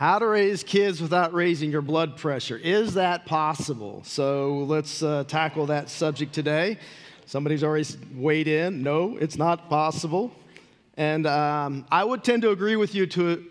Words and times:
How 0.00 0.18
to 0.18 0.26
raise 0.28 0.62
kids 0.62 1.02
without 1.02 1.34
raising 1.34 1.70
your 1.70 1.82
blood 1.82 2.16
pressure. 2.16 2.56
Is 2.56 2.94
that 2.94 3.26
possible? 3.26 4.00
So 4.02 4.64
let's 4.66 5.02
uh, 5.02 5.24
tackle 5.24 5.66
that 5.66 5.90
subject 5.90 6.32
today. 6.32 6.78
Somebody's 7.26 7.62
already 7.62 7.84
weighed 8.14 8.48
in. 8.48 8.82
No, 8.82 9.18
it's 9.18 9.36
not 9.36 9.68
possible. 9.68 10.32
And 10.96 11.26
um, 11.26 11.84
I 11.92 12.02
would 12.02 12.24
tend 12.24 12.40
to 12.44 12.50
agree 12.50 12.76
with 12.76 12.94
you 12.94 13.06
to, 13.08 13.44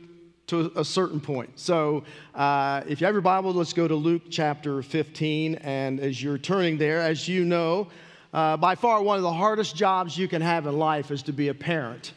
to 0.47 0.71
a 0.75 0.83
certain 0.83 1.21
point. 1.21 1.51
So 1.59 2.03
uh, 2.33 2.81
if 2.87 2.99
you 2.99 3.05
have 3.05 3.13
your 3.13 3.21
Bible, 3.21 3.53
let's 3.53 3.73
go 3.73 3.87
to 3.87 3.93
Luke 3.93 4.23
chapter 4.31 4.81
15. 4.81 5.53
And 5.53 5.99
as 5.99 6.23
you're 6.23 6.39
turning 6.39 6.79
there, 6.79 6.99
as 6.99 7.27
you 7.27 7.45
know, 7.45 7.89
uh, 8.33 8.57
by 8.57 8.73
far 8.73 9.03
one 9.03 9.17
of 9.17 9.21
the 9.21 9.31
hardest 9.31 9.75
jobs 9.75 10.17
you 10.17 10.27
can 10.27 10.41
have 10.41 10.65
in 10.65 10.79
life 10.79 11.11
is 11.11 11.21
to 11.21 11.31
be 11.31 11.49
a 11.49 11.53
parent. 11.53 12.13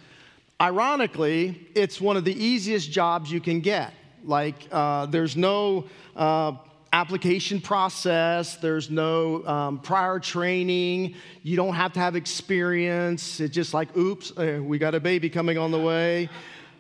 Ironically, 0.58 1.68
it's 1.74 2.00
one 2.00 2.16
of 2.16 2.24
the 2.24 2.42
easiest 2.42 2.90
jobs 2.90 3.30
you 3.30 3.38
can 3.38 3.60
get. 3.60 3.92
Like, 4.25 4.68
uh, 4.70 5.07
there's 5.07 5.36
no 5.36 5.86
uh, 6.15 6.52
application 6.92 7.60
process, 7.60 8.56
there's 8.56 8.91
no 8.91 9.46
um, 9.46 9.79
prior 9.79 10.19
training, 10.19 11.15
you 11.42 11.56
don't 11.56 11.74
have 11.74 11.95
to 11.95 12.01
have 12.01 12.16
experience. 12.16 13.41
It's 13.41 13.55
just 13.55 13.73
like, 13.74 13.96
oops, 13.96 14.30
uh, 14.37 14.60
we 14.62 14.79
got 14.79 14.95
a 14.95 15.01
baby 15.01 15.30
coming 15.30 15.59
on 15.59 15.70
the 15.70 15.80
way. 15.80 16.29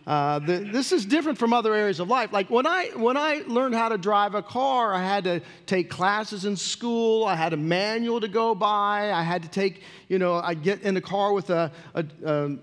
Uh, 0.06 0.40
the, 0.40 0.58
this 0.58 0.90
is 0.90 1.06
different 1.06 1.38
from 1.38 1.52
other 1.52 1.74
areas 1.74 2.00
of 2.00 2.08
life. 2.08 2.32
Like 2.32 2.50
when 2.50 2.66
I, 2.66 2.90
when 2.96 3.16
I 3.16 3.42
learned 3.46 3.74
how 3.74 3.88
to 3.88 3.96
drive 3.96 4.34
a 4.34 4.42
car, 4.42 4.92
I 4.92 5.00
had 5.02 5.24
to 5.24 5.40
take 5.66 5.90
classes 5.90 6.44
in 6.44 6.56
school. 6.56 7.24
I 7.24 7.36
had 7.36 7.52
a 7.52 7.56
manual 7.56 8.20
to 8.20 8.28
go 8.28 8.54
by. 8.54 9.12
I 9.12 9.22
had 9.22 9.42
to 9.44 9.48
take, 9.48 9.82
you 10.08 10.18
know, 10.18 10.34
I 10.34 10.54
get 10.54 10.82
in 10.82 10.94
the 10.94 11.00
car 11.00 11.32
with 11.32 11.50
a, 11.50 11.70
a, 11.94 12.04
a 12.24 12.56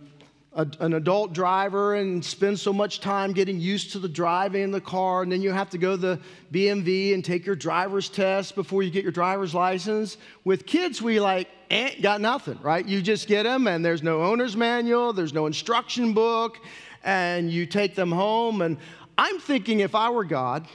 a, 0.54 0.68
an 0.80 0.94
adult 0.94 1.34
driver 1.34 1.96
and 1.96 2.24
spend 2.24 2.60
so 2.60 2.74
much 2.74 3.02
time 3.02 3.34
getting 3.34 3.60
used 3.60 3.92
to 3.92 4.00
the 4.00 4.10
driving 4.10 4.64
in 4.64 4.72
the 4.72 4.82
car, 4.82 5.22
and 5.22 5.32
then 5.32 5.42
you 5.42 5.52
have 5.52 5.70
to 5.70 5.78
go 5.78 5.92
to 5.92 5.98
the 5.98 6.20
BMV 6.52 7.14
and 7.14 7.24
take 7.24 7.46
your 7.46 7.56
driver's 7.56 8.10
test 8.10 8.56
before 8.56 8.82
you 8.82 8.90
get 8.90 9.04
your 9.04 9.12
driver's 9.12 9.54
license. 9.54 10.18
With 10.44 10.66
kids, 10.66 11.02
we 11.02 11.20
like 11.20 11.48
ain't 11.70 12.02
got 12.02 12.20
nothing, 12.20 12.58
right? 12.62 12.86
You 12.86 13.02
just 13.02 13.28
get 13.28 13.44
them, 13.44 13.68
and 13.68 13.86
there's 13.86 14.02
no 14.02 14.24
owner's 14.24 14.58
manual, 14.58 15.14
there's 15.14 15.34
no 15.34 15.46
instruction 15.46 16.14
book, 16.14 16.60
and 17.04 17.52
you 17.52 17.66
take 17.66 17.96
them 17.96 18.12
home. 18.12 18.62
And 18.62 18.78
I'm 19.18 19.40
thinking 19.40 19.82
if 19.82 19.94
I 19.94 20.10
were 20.10 20.24
God, 20.24 20.68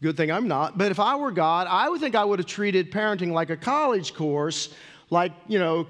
good 0.00 0.16
thing 0.16 0.30
I'm 0.30 0.46
not, 0.46 0.78
but 0.78 0.92
if 0.92 1.00
I 1.00 1.16
were 1.16 1.32
God, 1.32 1.66
I 1.68 1.88
would 1.88 2.00
think 2.00 2.14
I 2.14 2.24
would 2.24 2.38
have 2.38 2.46
treated 2.46 2.92
parenting 2.92 3.32
like 3.32 3.50
a 3.50 3.56
college 3.56 4.14
course, 4.14 4.72
like, 5.10 5.32
you 5.48 5.58
know, 5.58 5.88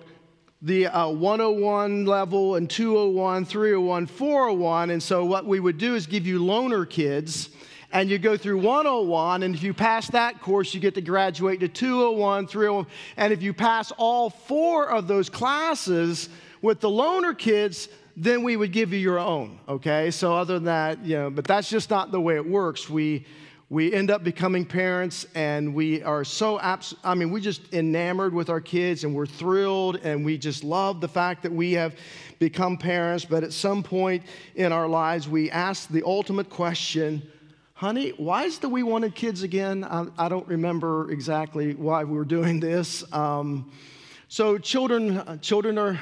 the 0.63 0.87
uh, 0.89 1.09
101 1.09 2.05
level 2.05 2.57
and 2.57 2.69
201, 2.69 3.47
301, 3.47 4.07
401. 4.07 4.91
And 4.91 5.03
so, 5.03 5.25
what 5.25 5.47
we 5.47 5.59
would 5.59 5.79
do 5.79 5.95
is 5.95 6.07
give 6.07 6.27
you 6.27 6.41
loaner 6.41 6.89
kids, 6.89 7.49
and 7.93 8.11
you 8.11 8.19
go 8.19 8.37
through 8.37 8.59
101. 8.59 9.43
And 9.43 9.55
if 9.55 9.63
you 9.63 9.73
pass 9.73 10.11
that 10.11 10.41
course, 10.41 10.75
you 10.75 10.81
get 10.81 10.95
to 10.97 11.01
graduate 11.01 11.61
to 11.61 11.69
201, 11.69 12.47
301. 12.47 12.87
And 13.17 13.33
if 13.33 13.43
you 13.43 13.55
pass 13.55 13.91
all 13.93 14.29
four 14.29 14.91
of 14.91 15.09
those 15.09 15.31
classes 15.31 16.29
with 16.61 16.81
the 16.81 16.91
loaner 16.91 17.37
kids, 17.37 17.89
then 18.15 18.43
we 18.43 18.57
would 18.57 18.73
give 18.73 18.93
you 18.93 18.99
your 18.99 19.19
own. 19.19 19.59
Okay? 19.67 20.11
So, 20.11 20.37
other 20.37 20.55
than 20.55 20.65
that, 20.65 21.03
you 21.03 21.17
know, 21.17 21.31
but 21.31 21.47
that's 21.47 21.71
just 21.71 21.89
not 21.89 22.13
the 22.13 22.21
way 22.21 22.37
it 22.37 22.47
works. 22.47 22.91
We 22.91 23.25
we 23.71 23.95
end 23.95 24.11
up 24.11 24.25
becoming 24.25 24.65
parents 24.65 25.25
and 25.37 25.73
we 25.73 26.03
are 26.03 26.25
so 26.25 26.59
abs- 26.59 26.97
i 27.05 27.15
mean 27.15 27.31
we 27.31 27.41
just 27.41 27.73
enamored 27.73 28.35
with 28.35 28.51
our 28.51 28.61
kids 28.61 29.05
and 29.05 29.15
we're 29.15 29.25
thrilled 29.25 29.97
and 30.03 30.25
we 30.25 30.37
just 30.37 30.65
love 30.65 31.01
the 31.01 31.09
fact 31.09 31.45
that 31.45 31.53
we 31.53 31.73
have 31.73 31.95
become 32.41 32.79
parents. 32.79 33.25
But 33.25 33.45
at 33.45 33.53
some 33.53 33.83
point 33.85 34.25
in 34.57 34.73
our 34.73 34.89
lives 34.89 35.29
we 35.29 35.51
ask 35.51 35.89
the 35.89 36.03
ultimate 36.05 36.51
question 36.51 37.23
honey 37.75 38.11
why 38.17 38.45
is 38.45 38.59
that 38.59 38.69
we 38.71 38.83
wanted 38.83 39.15
kids 39.15 39.43
again? 39.43 39.85
I, 39.85 40.07
I 40.19 40.29
don't 40.29 40.49
remember 40.49 41.11
exactly 41.13 41.75
why 41.75 42.03
we 42.03 42.17
were 42.17 42.25
doing 42.25 42.59
this. 42.59 43.05
Um, 43.13 43.71
so 44.29 44.59
children 44.59 45.19
uh, 45.19 45.37
children 45.37 45.79
are 45.79 46.01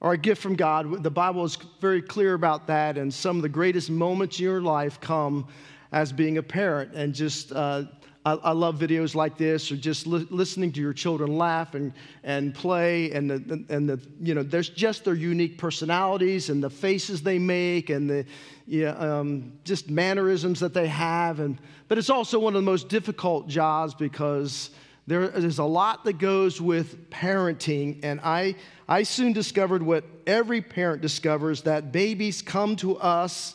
are 0.00 0.12
a 0.12 0.18
gift 0.18 0.40
from 0.40 0.54
god. 0.54 1.02
The 1.02 1.10
bible 1.10 1.44
is 1.44 1.58
very 1.80 2.00
clear 2.00 2.34
about 2.34 2.68
that 2.68 2.96
and 2.96 3.12
some 3.12 3.36
of 3.36 3.42
the 3.42 3.48
greatest 3.48 3.90
moments 3.90 4.38
in 4.38 4.44
your 4.44 4.60
life 4.62 5.00
come 5.00 5.48
as 5.96 6.12
being 6.12 6.36
a 6.38 6.42
parent 6.42 6.92
and 6.92 7.14
just 7.14 7.52
uh, 7.52 7.82
I, 8.26 8.32
I, 8.32 8.52
love 8.52 8.76
videos 8.76 9.14
like 9.14 9.38
this 9.38 9.72
or 9.72 9.76
just 9.76 10.06
li- 10.06 10.26
listening 10.30 10.70
to 10.72 10.80
your 10.80 10.92
children 10.92 11.38
laugh 11.38 11.74
and, 11.74 11.92
and 12.22 12.54
play 12.54 13.12
and 13.12 13.30
the, 13.30 13.64
and 13.70 13.88
the 13.88 13.98
you 14.20 14.34
know 14.34 14.42
there's 14.42 14.68
just 14.68 15.04
their 15.06 15.14
unique 15.14 15.56
personalities 15.56 16.50
and 16.50 16.62
the 16.62 16.68
faces 16.68 17.22
they 17.22 17.38
make 17.38 17.88
and 17.88 18.10
the 18.10 18.26
yeah, 18.66 18.90
um, 18.90 19.52
just 19.64 19.88
mannerisms 19.88 20.60
that 20.60 20.74
they 20.74 20.88
have. 20.88 21.40
And 21.40 21.58
but 21.88 21.98
it's 21.98 22.10
also 22.10 22.38
one 22.38 22.54
of 22.54 22.62
the 22.62 22.70
most 22.70 22.88
difficult 22.88 23.48
jobs 23.48 23.94
because 23.94 24.70
there 25.06 25.22
is 25.22 25.58
a 25.58 25.64
lot 25.64 26.04
that 26.04 26.18
goes 26.18 26.60
with 26.60 27.08
parenting. 27.10 28.00
And 28.02 28.20
I 28.22 28.56
I 28.88 29.04
soon 29.04 29.32
discovered 29.32 29.82
what 29.82 30.04
every 30.26 30.60
parent 30.60 31.00
discovers 31.00 31.62
that 31.62 31.92
babies 31.92 32.42
come 32.42 32.74
to 32.76 32.98
us 32.98 33.54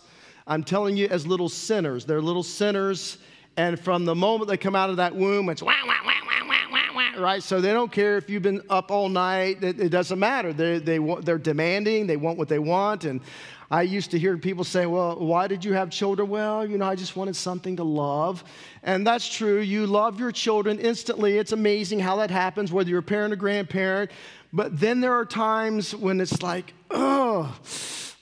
I'm 0.52 0.66
telling 0.66 0.98
you, 0.98 1.08
as 1.08 1.26
little 1.26 1.48
sinners. 1.48 2.04
They're 2.04 2.22
little 2.22 2.44
sinners, 2.44 3.20
and 3.56 3.80
from 3.80 4.04
the 4.04 4.14
moment 4.14 4.50
they 4.50 4.58
come 4.58 4.76
out 4.76 4.90
of 4.90 4.98
that 4.98 5.16
womb, 5.16 5.48
it's 5.48 5.64
wah, 5.64 5.72
wah, 5.88 5.94
wah, 6.06 6.12
wah, 6.28 6.70
wah, 6.70 6.94
wah, 6.94 7.24
right? 7.24 7.42
So 7.42 7.62
they 7.62 7.72
don't 7.72 7.90
care 7.90 8.18
if 8.18 8.30
you've 8.30 8.44
been 8.44 8.62
up 8.70 8.92
all 8.92 9.08
night, 9.08 9.64
it, 9.64 9.80
it 9.80 9.90
doesn't 9.90 10.20
matter. 10.20 10.52
They, 10.52 10.80
they, 10.80 11.00
they're 11.22 11.38
demanding, 11.38 12.06
they 12.06 12.18
want 12.18 12.38
what 12.38 12.50
they 12.50 12.60
want. 12.60 13.06
And 13.06 13.22
I 13.70 13.84
used 13.84 14.12
to 14.12 14.20
hear 14.20 14.38
people 14.38 14.66
say, 14.66 14.86
Well, 14.86 15.18
why 15.20 15.48
did 15.48 15.64
you 15.64 15.72
have 15.72 15.90
children? 15.90 16.28
Well, 16.28 16.70
you 16.70 16.78
know, 16.78 16.86
I 16.86 16.96
just 16.96 17.16
wanted 17.16 17.38
something 17.38 17.78
to 17.78 17.86
love. 17.86 18.44
And 18.84 19.08
that's 19.08 19.34
true. 19.34 19.62
You 19.62 19.88
love 19.88 20.20
your 20.20 20.34
children 20.34 20.80
instantly. 20.80 21.38
It's 21.38 21.54
amazing 21.54 22.02
how 22.02 22.18
that 22.18 22.30
happens, 22.30 22.74
whether 22.74 22.90
you're 22.90 23.00
a 23.00 23.04
parent 23.04 23.32
or 23.32 23.38
grandparent. 23.38 24.12
But 24.52 24.78
then 24.78 25.00
there 25.00 25.14
are 25.14 25.24
times 25.24 25.96
when 25.96 26.20
it's 26.20 26.42
like, 26.44 26.74
oh, 26.90 27.56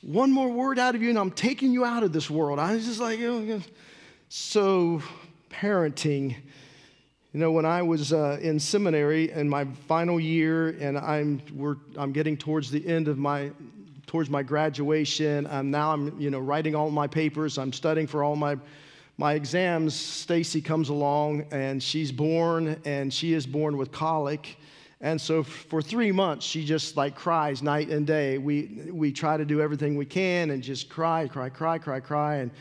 one 0.02 0.32
more 0.32 0.50
word 0.50 0.80
out 0.80 0.96
of 0.96 1.02
you 1.02 1.10
and 1.10 1.20
I'm 1.20 1.32
taking 1.32 1.72
you 1.72 1.84
out 1.84 2.04
of 2.04 2.14
this 2.14 2.30
world. 2.30 2.60
I 2.60 2.76
was 2.76 2.86
just 2.86 3.00
like, 3.00 3.20
know, 3.20 3.62
so 4.30 5.02
parenting. 5.50 6.36
You 7.34 7.40
know, 7.40 7.52
when 7.52 7.66
I 7.66 7.82
was 7.82 8.12
uh, 8.12 8.40
in 8.42 8.60
seminary 8.60 9.32
in 9.32 9.48
my 9.48 9.66
final 9.88 10.20
year, 10.20 10.70
and 10.80 10.98
I'm 10.98 11.42
we're, 11.54 11.76
I'm 11.96 12.12
getting 12.12 12.36
towards 12.36 12.72
the 12.72 12.86
end 12.88 13.08
of 13.08 13.18
my 13.18 13.52
towards 14.08 14.32
my 14.32 14.42
graduation. 14.42 15.46
I'm 15.46 15.70
now 15.70 15.94
I'm 15.94 16.20
you 16.20 16.32
know 16.32 16.40
writing 16.40 16.74
all 16.74 16.90
my 16.90 17.06
papers. 17.06 17.60
I'm 17.60 17.72
studying 17.72 18.08
for 18.08 18.24
all 18.24 18.36
my 18.36 18.58
my 19.18 19.34
exams. 19.34 19.94
Stacy 19.94 20.60
comes 20.60 20.90
along, 20.90 21.46
and 21.52 21.84
she's 21.84 22.12
born, 22.12 22.82
and 22.84 23.14
she 23.14 23.34
is 23.34 23.46
born 23.46 23.78
with 23.78 23.92
colic. 23.92 24.58
And 25.02 25.20
so 25.20 25.44
for 25.44 25.82
three 25.82 26.12
months, 26.12 26.46
she 26.46 26.66
just 26.66 26.98
like 26.98 27.16
cries 27.16 27.64
night 27.64 27.90
and 27.90 28.06
day. 28.06 28.38
We, 28.38 28.90
we 28.92 29.14
try 29.14 29.38
to 29.38 29.46
do 29.46 29.62
everything 29.62 29.96
we 29.96 30.06
can 30.06 30.50
and 30.52 30.62
just 30.62 30.90
cry, 30.90 31.28
cry, 31.28 31.48
cry, 31.48 31.78
cry, 31.78 32.02
cry. 32.02 32.36
And, 32.36 32.52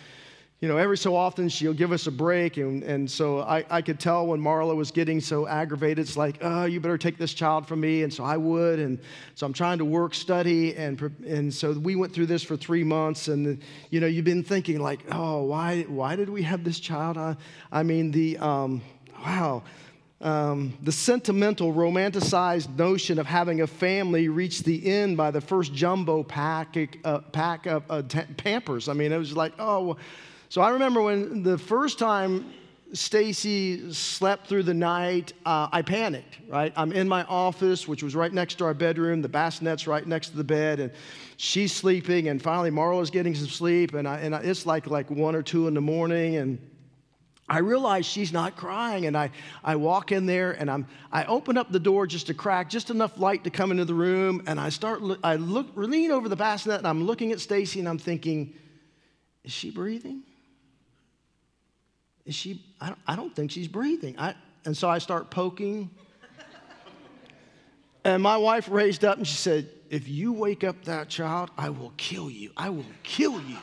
you 0.60 0.68
know, 0.68 0.76
every 0.76 0.98
so 0.98 1.16
often 1.16 1.48
she'll 1.48 1.72
give 1.72 1.90
us 1.90 2.06
a 2.06 2.12
break. 2.12 2.56
And, 2.56 2.84
and 2.84 3.10
so 3.10 3.40
I, 3.40 3.64
I 3.68 3.82
could 3.82 3.98
tell 3.98 4.24
when 4.24 4.40
Marla 4.40 4.76
was 4.76 4.92
getting 4.92 5.20
so 5.20 5.48
aggravated, 5.48 5.98
it's 5.98 6.16
like, 6.16 6.38
oh, 6.40 6.64
you 6.64 6.78
better 6.78 6.96
take 6.96 7.18
this 7.18 7.34
child 7.34 7.66
from 7.66 7.80
me. 7.80 8.04
And 8.04 8.14
so 8.14 8.22
I 8.22 8.36
would. 8.36 8.78
And 8.78 9.00
so 9.34 9.44
I'm 9.44 9.52
trying 9.52 9.78
to 9.78 9.84
work, 9.84 10.14
study. 10.14 10.76
And, 10.76 11.00
and 11.26 11.52
so 11.52 11.72
we 11.72 11.96
went 11.96 12.12
through 12.12 12.26
this 12.26 12.44
for 12.44 12.56
three 12.56 12.84
months. 12.84 13.26
And, 13.26 13.60
you 13.90 13.98
know, 13.98 14.06
you've 14.06 14.24
been 14.24 14.44
thinking 14.44 14.78
like, 14.78 15.00
oh, 15.10 15.42
why, 15.42 15.82
why 15.88 16.14
did 16.14 16.28
we 16.28 16.42
have 16.42 16.62
this 16.62 16.78
child? 16.78 17.18
I, 17.18 17.36
I 17.72 17.82
mean, 17.82 18.12
the, 18.12 18.38
um, 18.38 18.80
wow 19.24 19.64
um, 20.20 20.76
the 20.82 20.90
sentimental, 20.90 21.72
romanticized 21.72 22.76
notion 22.76 23.18
of 23.18 23.26
having 23.26 23.60
a 23.60 23.66
family 23.66 24.28
reached 24.28 24.64
the 24.64 24.84
end 24.86 25.16
by 25.16 25.30
the 25.30 25.40
first 25.40 25.72
jumbo 25.72 26.24
pack, 26.24 26.76
uh, 27.04 27.18
pack 27.18 27.66
of 27.66 27.84
uh, 27.88 28.02
t- 28.02 28.20
Pampers. 28.36 28.88
I 28.88 28.94
mean, 28.94 29.12
it 29.12 29.18
was 29.18 29.36
like, 29.36 29.52
oh. 29.58 29.96
So 30.48 30.60
I 30.60 30.70
remember 30.70 31.02
when 31.02 31.42
the 31.42 31.56
first 31.56 31.98
time 31.98 32.52
Stacy 32.94 33.92
slept 33.92 34.48
through 34.48 34.62
the 34.64 34.74
night, 34.74 35.34
uh, 35.44 35.68
I 35.70 35.82
panicked, 35.82 36.38
right? 36.48 36.72
I'm 36.74 36.90
in 36.92 37.06
my 37.06 37.22
office, 37.24 37.86
which 37.86 38.02
was 38.02 38.16
right 38.16 38.32
next 38.32 38.56
to 38.56 38.64
our 38.64 38.74
bedroom. 38.74 39.22
The 39.22 39.28
bassinet's 39.28 39.86
right 39.86 40.06
next 40.06 40.30
to 40.30 40.36
the 40.36 40.44
bed, 40.44 40.80
and 40.80 40.90
she's 41.36 41.72
sleeping. 41.72 42.28
And 42.28 42.42
finally, 42.42 42.70
Marla's 42.70 43.10
getting 43.10 43.34
some 43.34 43.48
sleep, 43.48 43.94
and, 43.94 44.08
I, 44.08 44.18
and 44.20 44.34
I, 44.34 44.40
it's 44.40 44.64
like, 44.64 44.86
like 44.86 45.10
one 45.10 45.36
or 45.36 45.42
two 45.42 45.68
in 45.68 45.74
the 45.74 45.80
morning, 45.80 46.36
and 46.36 46.58
I 47.48 47.58
realize 47.58 48.04
she's 48.04 48.32
not 48.32 48.56
crying, 48.56 49.06
and 49.06 49.16
I, 49.16 49.30
I 49.64 49.76
walk 49.76 50.12
in 50.12 50.26
there 50.26 50.52
and 50.52 50.70
I'm, 50.70 50.86
I 51.10 51.24
open 51.24 51.56
up 51.56 51.72
the 51.72 51.80
door 51.80 52.06
just 52.06 52.28
a 52.28 52.34
crack, 52.34 52.68
just 52.68 52.90
enough 52.90 53.18
light 53.18 53.44
to 53.44 53.50
come 53.50 53.70
into 53.70 53.86
the 53.86 53.94
room, 53.94 54.42
and 54.46 54.60
I 54.60 54.68
start, 54.68 55.00
I 55.24 55.36
look, 55.36 55.68
lean 55.74 56.10
over 56.10 56.28
the 56.28 56.36
bassinet, 56.36 56.78
and 56.78 56.86
I'm 56.86 57.04
looking 57.04 57.32
at 57.32 57.40
Stacy, 57.40 57.78
and 57.78 57.88
I'm 57.88 57.98
thinking, 57.98 58.52
is 59.44 59.52
she 59.52 59.70
breathing? 59.70 60.22
Is 62.26 62.34
she, 62.34 62.62
I 62.78 62.88
don't, 62.88 62.98
I 63.06 63.16
don't 63.16 63.34
think 63.34 63.50
she's 63.50 63.68
breathing. 63.68 64.14
I, 64.18 64.34
and 64.66 64.76
so 64.76 64.90
I 64.90 64.98
start 64.98 65.30
poking. 65.30 65.88
and 68.04 68.22
my 68.22 68.36
wife 68.36 68.68
raised 68.70 69.02
up 69.02 69.16
and 69.16 69.26
she 69.26 69.36
said, 69.36 69.70
if 69.88 70.06
you 70.06 70.34
wake 70.34 70.64
up 70.64 70.84
that 70.84 71.08
child, 71.08 71.50
I 71.56 71.70
will 71.70 71.94
kill 71.96 72.28
you. 72.28 72.50
I 72.54 72.68
will 72.68 72.84
kill 73.02 73.40
you. 73.40 73.56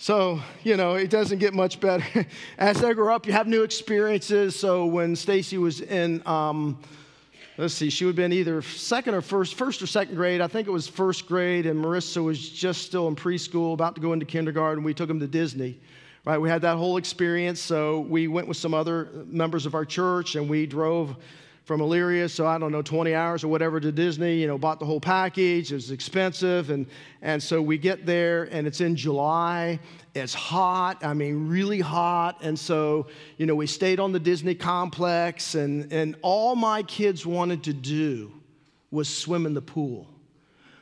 So, 0.00 0.40
you 0.62 0.76
know, 0.76 0.94
it 0.94 1.10
doesn't 1.10 1.38
get 1.38 1.54
much 1.54 1.80
better. 1.80 2.24
As 2.58 2.84
I 2.84 2.92
grow 2.92 3.12
up, 3.12 3.26
you 3.26 3.32
have 3.32 3.48
new 3.48 3.64
experiences. 3.64 4.54
So 4.54 4.86
when 4.86 5.16
Stacy 5.16 5.58
was 5.58 5.80
in, 5.80 6.22
um, 6.24 6.78
let's 7.56 7.74
see, 7.74 7.90
she 7.90 8.04
would 8.04 8.10
have 8.10 8.16
been 8.16 8.32
either 8.32 8.62
second 8.62 9.14
or 9.14 9.20
first, 9.20 9.56
first 9.56 9.82
or 9.82 9.88
second 9.88 10.14
grade. 10.14 10.40
I 10.40 10.46
think 10.46 10.68
it 10.68 10.70
was 10.70 10.86
first 10.86 11.26
grade, 11.26 11.66
and 11.66 11.84
Marissa 11.84 12.22
was 12.22 12.48
just 12.48 12.82
still 12.82 13.08
in 13.08 13.16
preschool, 13.16 13.74
about 13.74 13.96
to 13.96 14.00
go 14.00 14.12
into 14.12 14.24
kindergarten. 14.24 14.84
We 14.84 14.94
took 14.94 15.08
them 15.08 15.18
to 15.18 15.26
Disney. 15.26 15.80
Right, 16.24 16.38
we 16.38 16.48
had 16.48 16.62
that 16.62 16.76
whole 16.76 16.96
experience. 16.96 17.60
So 17.60 18.00
we 18.00 18.28
went 18.28 18.46
with 18.46 18.56
some 18.56 18.74
other 18.74 19.08
members 19.26 19.66
of 19.66 19.74
our 19.74 19.84
church, 19.84 20.36
and 20.36 20.48
we 20.48 20.64
drove 20.64 21.16
from 21.68 21.80
Elyria, 21.80 22.30
so 22.30 22.46
I 22.46 22.56
don't 22.56 22.72
know, 22.72 22.80
20 22.80 23.14
hours 23.14 23.44
or 23.44 23.48
whatever 23.48 23.78
to 23.78 23.92
Disney, 23.92 24.36
you 24.36 24.46
know, 24.46 24.56
bought 24.56 24.80
the 24.80 24.86
whole 24.86 25.02
package. 25.02 25.70
It 25.70 25.74
was 25.74 25.90
expensive. 25.90 26.70
And, 26.70 26.86
and 27.20 27.42
so 27.42 27.60
we 27.60 27.76
get 27.76 28.06
there 28.06 28.44
and 28.44 28.66
it's 28.66 28.80
in 28.80 28.96
July. 28.96 29.78
It's 30.14 30.32
hot, 30.32 31.04
I 31.04 31.12
mean, 31.12 31.46
really 31.46 31.80
hot. 31.80 32.38
And 32.40 32.58
so, 32.58 33.08
you 33.36 33.44
know, 33.44 33.54
we 33.54 33.66
stayed 33.66 34.00
on 34.00 34.12
the 34.12 34.18
Disney 34.18 34.54
complex 34.54 35.54
and, 35.54 35.92
and 35.92 36.16
all 36.22 36.56
my 36.56 36.82
kids 36.84 37.26
wanted 37.26 37.64
to 37.64 37.74
do 37.74 38.32
was 38.90 39.06
swim 39.14 39.44
in 39.44 39.52
the 39.52 39.60
pool. 39.60 40.08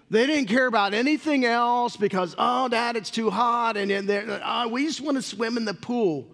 They 0.08 0.24
didn't 0.24 0.46
care 0.46 0.68
about 0.68 0.94
anything 0.94 1.44
else 1.44 1.96
because, 1.96 2.36
oh, 2.38 2.68
dad, 2.68 2.94
it's 2.94 3.10
too 3.10 3.28
hot. 3.28 3.76
And, 3.76 3.90
and 3.90 4.08
oh, 4.44 4.68
we 4.68 4.86
just 4.86 5.00
want 5.00 5.16
to 5.16 5.22
swim 5.22 5.56
in 5.56 5.64
the 5.64 5.74
pool. 5.74 6.28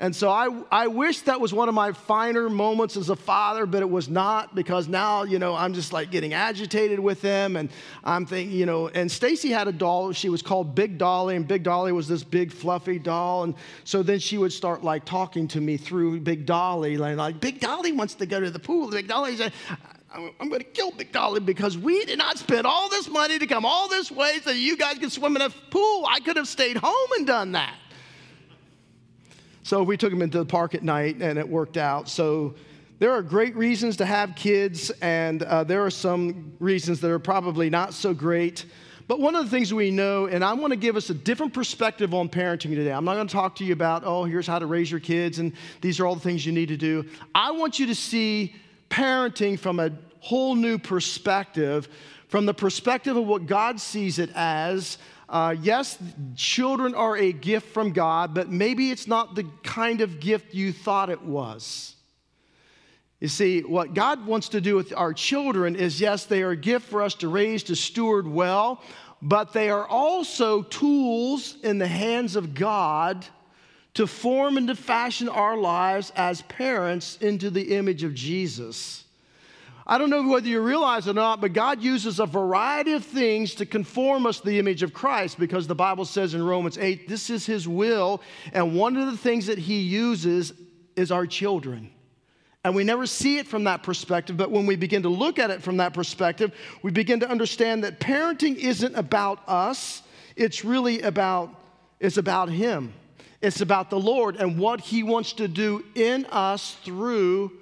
And 0.00 0.14
so 0.14 0.30
I, 0.30 0.48
I 0.70 0.86
wish 0.86 1.22
that 1.22 1.40
was 1.40 1.52
one 1.52 1.68
of 1.68 1.74
my 1.74 1.90
finer 1.90 2.48
moments 2.48 2.96
as 2.96 3.08
a 3.08 3.16
father, 3.16 3.66
but 3.66 3.82
it 3.82 3.90
was 3.90 4.08
not 4.08 4.54
because 4.54 4.86
now, 4.86 5.24
you 5.24 5.40
know, 5.40 5.56
I'm 5.56 5.74
just 5.74 5.92
like 5.92 6.12
getting 6.12 6.34
agitated 6.34 7.00
with 7.00 7.20
them. 7.20 7.56
And 7.56 7.68
I'm 8.04 8.24
thinking, 8.24 8.56
you 8.56 8.64
know, 8.64 8.86
and 8.86 9.10
Stacy 9.10 9.48
had 9.48 9.66
a 9.66 9.72
doll. 9.72 10.12
She 10.12 10.28
was 10.28 10.40
called 10.40 10.76
Big 10.76 10.98
Dolly, 10.98 11.34
and 11.34 11.48
Big 11.48 11.64
Dolly 11.64 11.90
was 11.90 12.06
this 12.06 12.22
big, 12.22 12.52
fluffy 12.52 13.00
doll. 13.00 13.42
And 13.42 13.56
so 13.82 14.04
then 14.04 14.20
she 14.20 14.38
would 14.38 14.52
start 14.52 14.84
like 14.84 15.04
talking 15.04 15.48
to 15.48 15.60
me 15.60 15.76
through 15.76 16.20
Big 16.20 16.46
Dolly, 16.46 16.96
like, 16.96 17.16
like 17.16 17.40
Big 17.40 17.58
Dolly 17.58 17.90
wants 17.90 18.14
to 18.14 18.26
go 18.26 18.38
to 18.38 18.52
the 18.52 18.60
pool. 18.60 18.90
Big 18.90 19.08
Dolly 19.08 19.36
said, 19.36 19.52
I'm 20.12 20.48
going 20.48 20.60
to 20.60 20.64
kill 20.64 20.92
Big 20.92 21.10
Dolly 21.10 21.40
because 21.40 21.76
we 21.76 22.04
did 22.04 22.18
not 22.18 22.38
spend 22.38 22.68
all 22.68 22.88
this 22.88 23.08
money 23.08 23.36
to 23.40 23.46
come 23.48 23.66
all 23.66 23.88
this 23.88 24.12
way 24.12 24.38
so 24.44 24.52
you 24.52 24.76
guys 24.76 24.98
could 24.98 25.10
swim 25.10 25.34
in 25.34 25.42
a 25.42 25.50
pool. 25.50 26.06
I 26.08 26.20
could 26.20 26.36
have 26.36 26.46
stayed 26.46 26.76
home 26.76 27.08
and 27.16 27.26
done 27.26 27.52
that. 27.52 27.74
So 29.68 29.82
we 29.82 29.98
took 29.98 30.10
him 30.10 30.22
into 30.22 30.38
the 30.38 30.46
park 30.46 30.74
at 30.74 30.82
night 30.82 31.20
and 31.20 31.38
it 31.38 31.46
worked 31.46 31.76
out. 31.76 32.08
So 32.08 32.54
there 33.00 33.12
are 33.12 33.20
great 33.20 33.54
reasons 33.54 33.98
to 33.98 34.06
have 34.06 34.34
kids, 34.34 34.88
and 35.02 35.42
uh, 35.42 35.62
there 35.62 35.84
are 35.84 35.90
some 35.90 36.54
reasons 36.58 37.00
that 37.02 37.10
are 37.10 37.18
probably 37.18 37.68
not 37.68 37.92
so 37.92 38.14
great. 38.14 38.64
But 39.08 39.20
one 39.20 39.34
of 39.34 39.44
the 39.44 39.50
things 39.50 39.74
we 39.74 39.90
know, 39.90 40.24
and 40.24 40.42
I 40.42 40.54
want 40.54 40.70
to 40.70 40.76
give 40.78 40.96
us 40.96 41.10
a 41.10 41.14
different 41.14 41.52
perspective 41.52 42.14
on 42.14 42.30
parenting 42.30 42.74
today. 42.74 42.90
I'm 42.90 43.04
not 43.04 43.16
going 43.16 43.26
to 43.26 43.32
talk 43.32 43.56
to 43.56 43.64
you 43.66 43.74
about, 43.74 44.04
oh, 44.06 44.24
here's 44.24 44.46
how 44.46 44.58
to 44.58 44.64
raise 44.64 44.90
your 44.90 45.00
kids, 45.00 45.38
and 45.38 45.52
these 45.82 46.00
are 46.00 46.06
all 46.06 46.14
the 46.14 46.22
things 46.22 46.46
you 46.46 46.52
need 46.52 46.68
to 46.68 46.78
do. 46.78 47.04
I 47.34 47.50
want 47.50 47.78
you 47.78 47.88
to 47.88 47.94
see 47.94 48.54
parenting 48.88 49.58
from 49.58 49.80
a 49.80 49.90
whole 50.20 50.54
new 50.54 50.78
perspective, 50.78 51.90
from 52.28 52.46
the 52.46 52.54
perspective 52.54 53.18
of 53.18 53.26
what 53.26 53.44
God 53.44 53.78
sees 53.80 54.18
it 54.18 54.30
as, 54.34 54.96
uh, 55.28 55.54
yes, 55.60 55.98
children 56.36 56.94
are 56.94 57.16
a 57.16 57.32
gift 57.32 57.68
from 57.68 57.92
God, 57.92 58.34
but 58.34 58.48
maybe 58.48 58.90
it's 58.90 59.06
not 59.06 59.34
the 59.34 59.44
kind 59.62 60.00
of 60.00 60.20
gift 60.20 60.54
you 60.54 60.72
thought 60.72 61.10
it 61.10 61.22
was. 61.22 61.94
You 63.20 63.28
see, 63.28 63.60
what 63.62 63.94
God 63.94 64.24
wants 64.26 64.48
to 64.50 64.60
do 64.60 64.76
with 64.76 64.94
our 64.96 65.12
children 65.12 65.76
is 65.76 66.00
yes, 66.00 66.24
they 66.24 66.42
are 66.42 66.50
a 66.50 66.56
gift 66.56 66.88
for 66.88 67.02
us 67.02 67.14
to 67.16 67.28
raise, 67.28 67.64
to 67.64 67.76
steward 67.76 68.26
well, 68.26 68.80
but 69.20 69.52
they 69.52 69.68
are 69.68 69.86
also 69.86 70.62
tools 70.62 71.56
in 71.62 71.78
the 71.78 71.88
hands 71.88 72.36
of 72.36 72.54
God 72.54 73.26
to 73.94 74.06
form 74.06 74.56
and 74.56 74.68
to 74.68 74.76
fashion 74.76 75.28
our 75.28 75.56
lives 75.56 76.12
as 76.14 76.42
parents 76.42 77.18
into 77.20 77.50
the 77.50 77.74
image 77.76 78.04
of 78.04 78.14
Jesus. 78.14 79.04
I 79.88 79.96
don't 79.96 80.10
know 80.10 80.28
whether 80.28 80.46
you 80.46 80.60
realize 80.60 81.06
it 81.06 81.12
or 81.12 81.14
not, 81.14 81.40
but 81.40 81.54
God 81.54 81.82
uses 81.82 82.20
a 82.20 82.26
variety 82.26 82.92
of 82.92 83.04
things 83.04 83.54
to 83.54 83.64
conform 83.64 84.26
us 84.26 84.40
to 84.40 84.46
the 84.46 84.58
image 84.58 84.82
of 84.82 84.92
Christ 84.92 85.38
because 85.38 85.66
the 85.66 85.74
Bible 85.74 86.04
says 86.04 86.34
in 86.34 86.42
Romans 86.42 86.76
8, 86.76 87.08
this 87.08 87.30
is 87.30 87.46
His 87.46 87.66
will. 87.66 88.20
And 88.52 88.76
one 88.76 88.96
of 88.98 89.10
the 89.10 89.16
things 89.16 89.46
that 89.46 89.58
He 89.58 89.80
uses 89.80 90.52
is 90.94 91.10
our 91.10 91.26
children. 91.26 91.90
And 92.64 92.74
we 92.74 92.84
never 92.84 93.06
see 93.06 93.38
it 93.38 93.46
from 93.46 93.64
that 93.64 93.82
perspective, 93.82 94.36
but 94.36 94.50
when 94.50 94.66
we 94.66 94.76
begin 94.76 95.02
to 95.04 95.08
look 95.08 95.38
at 95.38 95.50
it 95.50 95.62
from 95.62 95.78
that 95.78 95.94
perspective, 95.94 96.52
we 96.82 96.90
begin 96.90 97.20
to 97.20 97.30
understand 97.30 97.84
that 97.84 97.98
parenting 97.98 98.56
isn't 98.56 98.94
about 98.94 99.40
us, 99.48 100.02
it's 100.36 100.64
really 100.64 101.00
about 101.00 101.54
it's 102.00 102.16
about 102.16 102.48
him. 102.48 102.92
It's 103.40 103.60
about 103.60 103.90
the 103.90 103.98
Lord 103.98 104.36
and 104.36 104.58
what 104.58 104.80
he 104.80 105.02
wants 105.02 105.32
to 105.34 105.48
do 105.48 105.84
in 105.94 106.26
us 106.26 106.76
through 106.84 107.52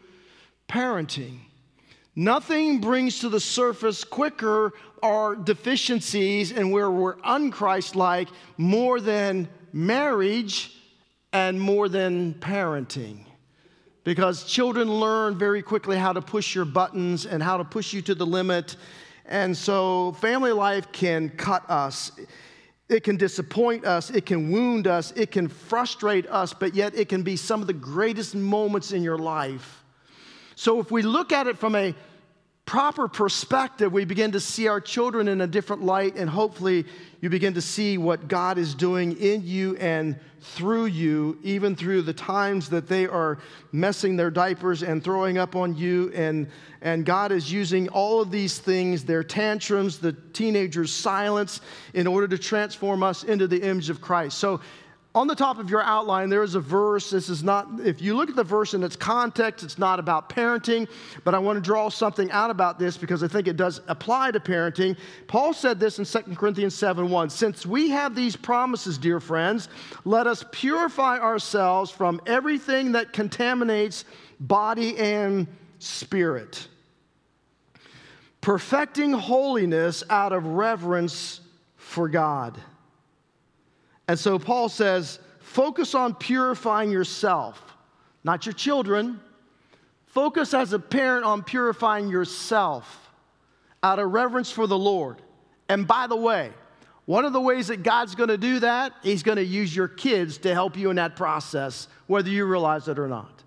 parenting. 0.69 1.38
Nothing 2.19 2.81
brings 2.81 3.19
to 3.19 3.29
the 3.29 3.41
surface 3.41 4.03
quicker 4.03 4.73
our 5.03 5.37
deficiencies 5.37 6.51
and 6.51 6.73
where 6.73 6.91
we're 6.91 7.17
unchristlike 7.17 8.29
more 8.57 9.01
than 9.01 9.47
marriage 9.75 10.75
and 11.35 11.61
more 11.61 11.91
than 11.91 12.33
parenting. 12.35 13.27
Because 14.03 14.45
children 14.45 14.89
learn 14.89 15.37
very 15.37 15.61
quickly 15.61 15.99
how 15.99 16.15
to 16.15 16.23
push 16.23 16.55
your 16.55 16.65
buttons 16.65 17.27
and 17.27 17.43
how 17.43 17.59
to 17.59 17.65
push 17.65 17.93
you 17.93 18.01
to 18.03 18.15
the 18.15 18.25
limit. 18.25 18.77
And 19.27 19.55
so 19.55 20.12
family 20.12 20.53
life 20.53 20.91
can 20.93 21.29
cut 21.29 21.69
us. 21.69 22.12
It 22.89 23.03
can 23.03 23.17
disappoint 23.17 23.85
us, 23.85 24.11
it 24.11 24.25
can 24.25 24.53
wound 24.53 24.87
us, 24.87 25.11
it 25.17 25.33
can 25.33 25.49
frustrate 25.49 26.27
us, 26.29 26.55
but 26.55 26.75
yet 26.75 26.95
it 26.95 27.09
can 27.09 27.25
be 27.25 27.37
some 27.37 27.61
of 27.61 27.67
the 27.67 27.73
greatest 27.73 28.35
moments 28.35 28.93
in 28.93 29.03
your 29.03 29.19
life. 29.19 29.83
So 30.55 30.81
if 30.81 30.91
we 30.91 31.03
look 31.03 31.33
at 31.33 31.47
it 31.47 31.59
from 31.59 31.77
a 31.77 31.95
proper 32.67 33.07
perspective, 33.07 33.93
we 33.93 34.05
begin 34.05 34.33
to 34.33 34.41
see 34.41 34.67
our 34.67 34.81
children 34.81 35.29
in 35.29 35.41
a 35.41 35.47
different 35.47 35.85
light, 35.85 36.17
and 36.17 36.29
hopefully, 36.29 36.85
you 37.21 37.31
begin 37.31 37.55
to 37.55 37.63
see 37.63 37.97
what 37.97 38.29
God 38.29 38.59
is 38.59 38.75
doing 38.75 39.17
in 39.19 39.43
you 39.45 39.77
and 39.77 40.19
through 40.41 40.87
you, 40.87 41.39
even 41.43 41.75
through 41.75 42.03
the 42.03 42.13
times 42.13 42.69
that 42.69 42.89
they 42.89 43.07
are 43.07 43.39
messing 43.73 44.17
their 44.17 44.31
diapers 44.31 44.83
and 44.83 45.03
throwing 45.03 45.39
up 45.39 45.57
on 45.57 45.77
you. 45.77 46.13
And, 46.15 46.49
and 46.83 47.05
God 47.05 47.33
is 47.33 47.51
using 47.51 47.89
all 47.89 48.21
of 48.21 48.31
these 48.31 48.59
things, 48.59 49.05
their 49.05 49.25
tantrums, 49.25 49.99
the 49.99 50.12
teenagers' 50.12 50.93
silence, 50.93 51.61
in 51.95 52.07
order 52.07 52.29
to 52.29 52.39
transform 52.39 53.03
us 53.03 53.25
into 53.25 53.47
the 53.47 53.62
image 53.62 53.91
of 53.91 54.01
Christ. 54.01 54.39
So, 54.39 54.61
on 55.16 55.26
the 55.26 55.35
top 55.35 55.58
of 55.58 55.70
your 55.70 55.82
outline, 55.82 56.28
there 56.28 56.42
is 56.42 56.56
a 56.56 56.61
verse. 56.61 57.08
This 57.08 57.30
is 57.30 57.42
not, 57.42 57.66
if 57.82 58.02
you 58.02 58.14
look 58.14 58.28
at 58.28 58.37
the 58.37 58.44
verse 58.44 58.75
in 58.75 58.85
its 58.85 58.96
context, 58.96 59.64
it's 59.64 59.78
not 59.78 59.99
about 59.99 60.28
parenting, 60.28 60.87
but 61.25 61.35
I 61.35 61.38
want 61.38 61.56
to 61.56 61.62
draw 61.62 61.88
something 61.88 62.30
out 62.32 62.50
about 62.50 62.78
this 62.78 62.99
because 62.99 63.23
I 63.23 63.28
think 63.28 63.49
it 63.49 63.56
does 63.56 63.80
apply 63.88 64.32
to 64.32 64.40
parenting. 64.40 64.94
Paul 65.26 65.54
said 65.54 65.80
this 65.80 65.99
in 65.99 66.04
2 66.04 66.37
Corinthians 66.37 66.75
7 66.75 67.08
1. 67.08 67.30
Since 67.30 67.64
we 67.64 67.88
have 67.88 68.14
these 68.14 68.37
promises, 68.37 68.99
dear 68.99 69.18
friends, 69.18 69.70
let 70.04 70.26
us 70.26 70.44
purify 70.52 71.18
ourselves 71.18 71.90
from 71.90 72.20
everything 72.26 72.92
that 72.92 73.14
contaminates 73.14 74.04
body 74.38 74.99
and 74.99 75.46
spirit, 75.78 76.68
perfecting 78.42 79.14
holiness 79.14 80.04
out 80.11 80.35
of 80.35 80.44
reverence 80.44 81.40
for 81.78 82.06
God. 82.06 82.61
And 84.09 84.19
so 84.19 84.39
Paul 84.39 84.69
says, 84.69 85.19
focus 85.41 85.95
on 85.95 86.15
purifying 86.15 86.91
yourself, 86.91 87.61
not 88.25 88.47
your 88.47 88.53
children. 88.53 89.21
Focus 90.07 90.55
as 90.55 90.73
a 90.73 90.79
parent 90.79 91.25
on 91.25 91.43
purifying 91.43 92.09
yourself 92.09 93.11
out 93.83 93.99
of 93.99 94.13
reverence 94.13 94.51
for 94.51 94.67
the 94.67 94.79
Lord. 94.79 95.21
And 95.69 95.87
by 95.87 96.07
the 96.07 96.17
way, 96.17 96.53
one 97.05 97.25
of 97.25 97.33
the 97.33 97.41
ways 97.41 97.69
that 97.69 97.83
God's 97.83 98.15
going 98.15 98.31
to 98.31 98.39
do 98.39 98.61
that, 98.61 98.93
He's 99.03 99.23
going 99.23 99.37
to 99.37 99.45
use 99.45 99.75
your 99.75 99.89
kids 99.89 100.39
to 100.39 100.55
help 100.55 100.77
you 100.77 100.91
in 100.91 100.97
that 100.97 101.17
process, 101.17 101.89
whether 102.07 102.29
you 102.29 102.45
realize 102.47 102.89
it 102.89 102.99
or 102.99 103.09
not. 103.09 103.45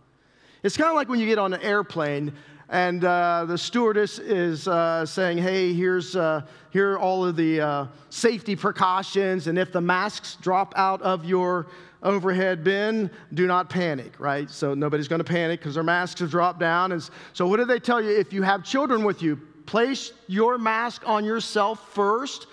It's 0.63 0.77
kind 0.77 0.89
of 0.89 0.95
like 0.95 1.09
when 1.09 1.19
you 1.19 1.25
get 1.25 1.39
on 1.39 1.53
an 1.53 1.61
airplane 1.61 2.33
and 2.69 3.03
uh, 3.03 3.45
the 3.47 3.57
stewardess 3.57 4.19
is 4.19 4.67
uh, 4.67 5.05
saying, 5.05 5.39
"Hey, 5.39 5.73
here's 5.73 6.15
uh, 6.15 6.41
here 6.69 6.93
are 6.93 6.99
all 6.99 7.25
of 7.25 7.35
the 7.35 7.59
uh, 7.59 7.85
safety 8.09 8.55
precautions, 8.55 9.47
and 9.47 9.57
if 9.57 9.71
the 9.71 9.81
masks 9.81 10.37
drop 10.39 10.73
out 10.77 11.01
of 11.01 11.25
your 11.25 11.67
overhead 12.03 12.63
bin, 12.63 13.09
do 13.33 13.47
not 13.47 13.69
panic." 13.69 14.19
Right? 14.19 14.49
So 14.51 14.75
nobody's 14.75 15.07
going 15.07 15.19
to 15.19 15.25
panic 15.25 15.59
because 15.59 15.73
their 15.73 15.83
masks 15.83 16.19
have 16.19 16.29
dropped 16.29 16.59
down. 16.59 16.91
And 16.91 17.09
so, 17.33 17.47
what 17.47 17.57
do 17.57 17.65
they 17.65 17.79
tell 17.79 18.01
you? 18.01 18.11
If 18.11 18.31
you 18.31 18.43
have 18.43 18.63
children 18.63 19.03
with 19.03 19.23
you, 19.23 19.37
place 19.65 20.13
your 20.27 20.59
mask 20.59 21.01
on 21.07 21.25
yourself 21.25 21.93
first 21.93 22.45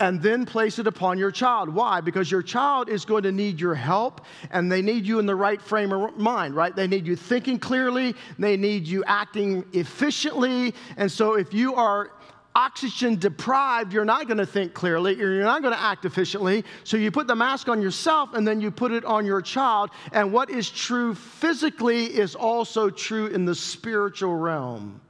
and 0.00 0.20
then 0.20 0.44
place 0.44 0.78
it 0.78 0.86
upon 0.86 1.18
your 1.18 1.30
child. 1.30 1.68
Why? 1.68 2.00
Because 2.00 2.30
your 2.30 2.42
child 2.42 2.88
is 2.88 3.04
going 3.04 3.22
to 3.22 3.32
need 3.32 3.60
your 3.60 3.74
help 3.74 4.22
and 4.50 4.70
they 4.70 4.82
need 4.82 5.06
you 5.06 5.18
in 5.18 5.26
the 5.26 5.36
right 5.36 5.62
frame 5.62 5.92
of 5.92 6.16
mind, 6.16 6.56
right? 6.56 6.74
They 6.74 6.86
need 6.86 7.06
you 7.06 7.14
thinking 7.14 7.58
clearly, 7.58 8.14
they 8.38 8.56
need 8.56 8.86
you 8.86 9.04
acting 9.06 9.64
efficiently. 9.72 10.74
And 10.96 11.10
so 11.10 11.34
if 11.34 11.54
you 11.54 11.74
are 11.76 12.10
oxygen 12.56 13.18
deprived, 13.18 13.92
you're 13.92 14.04
not 14.04 14.26
going 14.26 14.38
to 14.38 14.46
think 14.46 14.74
clearly, 14.74 15.16
you're 15.16 15.42
not 15.42 15.62
going 15.62 15.74
to 15.74 15.80
act 15.80 16.04
efficiently. 16.04 16.64
So 16.82 16.96
you 16.96 17.10
put 17.10 17.26
the 17.26 17.36
mask 17.36 17.68
on 17.68 17.80
yourself 17.80 18.34
and 18.34 18.46
then 18.46 18.60
you 18.60 18.70
put 18.70 18.90
it 18.90 19.04
on 19.04 19.24
your 19.24 19.42
child. 19.42 19.90
And 20.12 20.32
what 20.32 20.50
is 20.50 20.70
true 20.70 21.14
physically 21.14 22.06
is 22.06 22.34
also 22.34 22.90
true 22.90 23.28
in 23.28 23.44
the 23.44 23.54
spiritual 23.54 24.34
realm. 24.34 25.00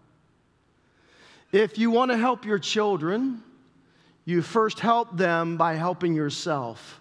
If 1.52 1.78
you 1.78 1.90
want 1.90 2.10
to 2.10 2.18
help 2.18 2.44
your 2.44 2.58
children, 2.58 3.42
you 4.24 4.42
first 4.42 4.80
help 4.80 5.16
them 5.16 5.56
by 5.56 5.74
helping 5.74 6.14
yourself. 6.14 7.00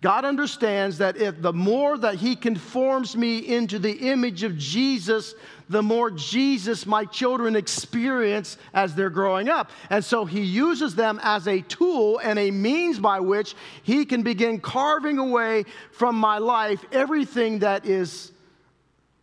God 0.00 0.24
understands 0.24 0.98
that 0.98 1.16
if 1.16 1.42
the 1.42 1.52
more 1.52 1.98
that 1.98 2.14
He 2.14 2.36
conforms 2.36 3.16
me 3.16 3.38
into 3.38 3.80
the 3.80 4.10
image 4.10 4.44
of 4.44 4.56
Jesus, 4.56 5.34
the 5.68 5.82
more 5.82 6.10
Jesus 6.12 6.86
my 6.86 7.04
children 7.04 7.56
experience 7.56 8.58
as 8.72 8.94
they're 8.94 9.10
growing 9.10 9.48
up. 9.48 9.72
And 9.90 10.04
so 10.04 10.24
He 10.24 10.40
uses 10.40 10.94
them 10.94 11.18
as 11.24 11.48
a 11.48 11.62
tool 11.62 12.20
and 12.22 12.38
a 12.38 12.52
means 12.52 13.00
by 13.00 13.18
which 13.18 13.56
He 13.82 14.04
can 14.04 14.22
begin 14.22 14.60
carving 14.60 15.18
away 15.18 15.64
from 15.90 16.14
my 16.14 16.38
life 16.38 16.84
everything 16.92 17.58
that 17.58 17.84
is 17.84 18.30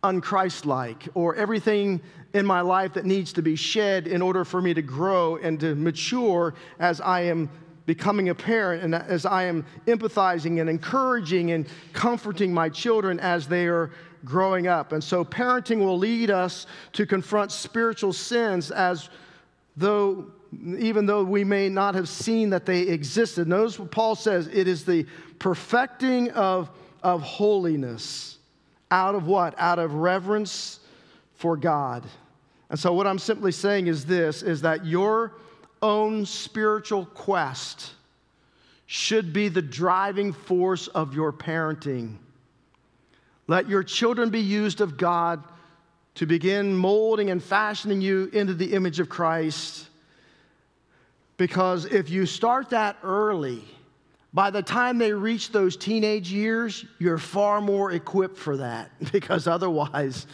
unchristlike 0.04 1.08
or 1.14 1.34
everything 1.36 2.02
in 2.36 2.44
my 2.44 2.60
life 2.60 2.92
that 2.92 3.06
needs 3.06 3.32
to 3.32 3.42
be 3.42 3.56
shed 3.56 4.06
in 4.06 4.20
order 4.20 4.44
for 4.44 4.60
me 4.60 4.74
to 4.74 4.82
grow 4.82 5.36
and 5.36 5.58
to 5.60 5.74
mature 5.74 6.54
as 6.78 7.00
I 7.00 7.22
am 7.22 7.48
becoming 7.86 8.28
a 8.28 8.34
parent 8.34 8.82
and 8.82 8.94
as 8.94 9.24
I 9.24 9.44
am 9.44 9.64
empathizing 9.86 10.60
and 10.60 10.68
encouraging 10.68 11.52
and 11.52 11.66
comforting 11.94 12.52
my 12.52 12.68
children 12.68 13.18
as 13.20 13.48
they 13.48 13.66
are 13.66 13.90
growing 14.24 14.66
up. 14.66 14.92
And 14.92 15.02
so, 15.02 15.24
parenting 15.24 15.78
will 15.78 15.96
lead 15.96 16.30
us 16.30 16.66
to 16.92 17.06
confront 17.06 17.52
spiritual 17.52 18.12
sins 18.12 18.70
as 18.70 19.08
though, 19.76 20.26
even 20.76 21.06
though 21.06 21.24
we 21.24 21.42
may 21.42 21.70
not 21.70 21.94
have 21.94 22.08
seen 22.08 22.50
that 22.50 22.66
they 22.66 22.80
existed. 22.82 23.48
Notice 23.48 23.78
what 23.78 23.90
Paul 23.90 24.14
says 24.14 24.48
it 24.48 24.68
is 24.68 24.84
the 24.84 25.06
perfecting 25.38 26.30
of, 26.32 26.68
of 27.02 27.22
holiness. 27.22 28.36
Out 28.90 29.14
of 29.14 29.26
what? 29.26 29.54
Out 29.58 29.78
of 29.78 29.94
reverence 29.94 30.80
for 31.36 31.56
God. 31.56 32.04
And 32.70 32.78
so, 32.78 32.92
what 32.92 33.06
I'm 33.06 33.18
simply 33.18 33.52
saying 33.52 33.86
is 33.86 34.04
this 34.04 34.42
is 34.42 34.62
that 34.62 34.84
your 34.84 35.32
own 35.82 36.26
spiritual 36.26 37.06
quest 37.06 37.92
should 38.86 39.32
be 39.32 39.48
the 39.48 39.62
driving 39.62 40.32
force 40.32 40.88
of 40.88 41.14
your 41.14 41.32
parenting. 41.32 42.16
Let 43.48 43.68
your 43.68 43.82
children 43.82 44.30
be 44.30 44.40
used 44.40 44.80
of 44.80 44.96
God 44.96 45.42
to 46.16 46.26
begin 46.26 46.74
molding 46.74 47.30
and 47.30 47.42
fashioning 47.42 48.00
you 48.00 48.30
into 48.32 48.54
the 48.54 48.72
image 48.72 49.00
of 49.00 49.08
Christ. 49.08 49.88
Because 51.36 51.84
if 51.84 52.08
you 52.08 52.26
start 52.26 52.70
that 52.70 52.96
early, 53.02 53.62
by 54.32 54.50
the 54.50 54.62
time 54.62 54.98
they 54.98 55.12
reach 55.12 55.52
those 55.52 55.76
teenage 55.76 56.32
years, 56.32 56.84
you're 56.98 57.18
far 57.18 57.60
more 57.60 57.92
equipped 57.92 58.38
for 58.38 58.56
that. 58.58 58.90
Because 59.12 59.46
otherwise, 59.46 60.26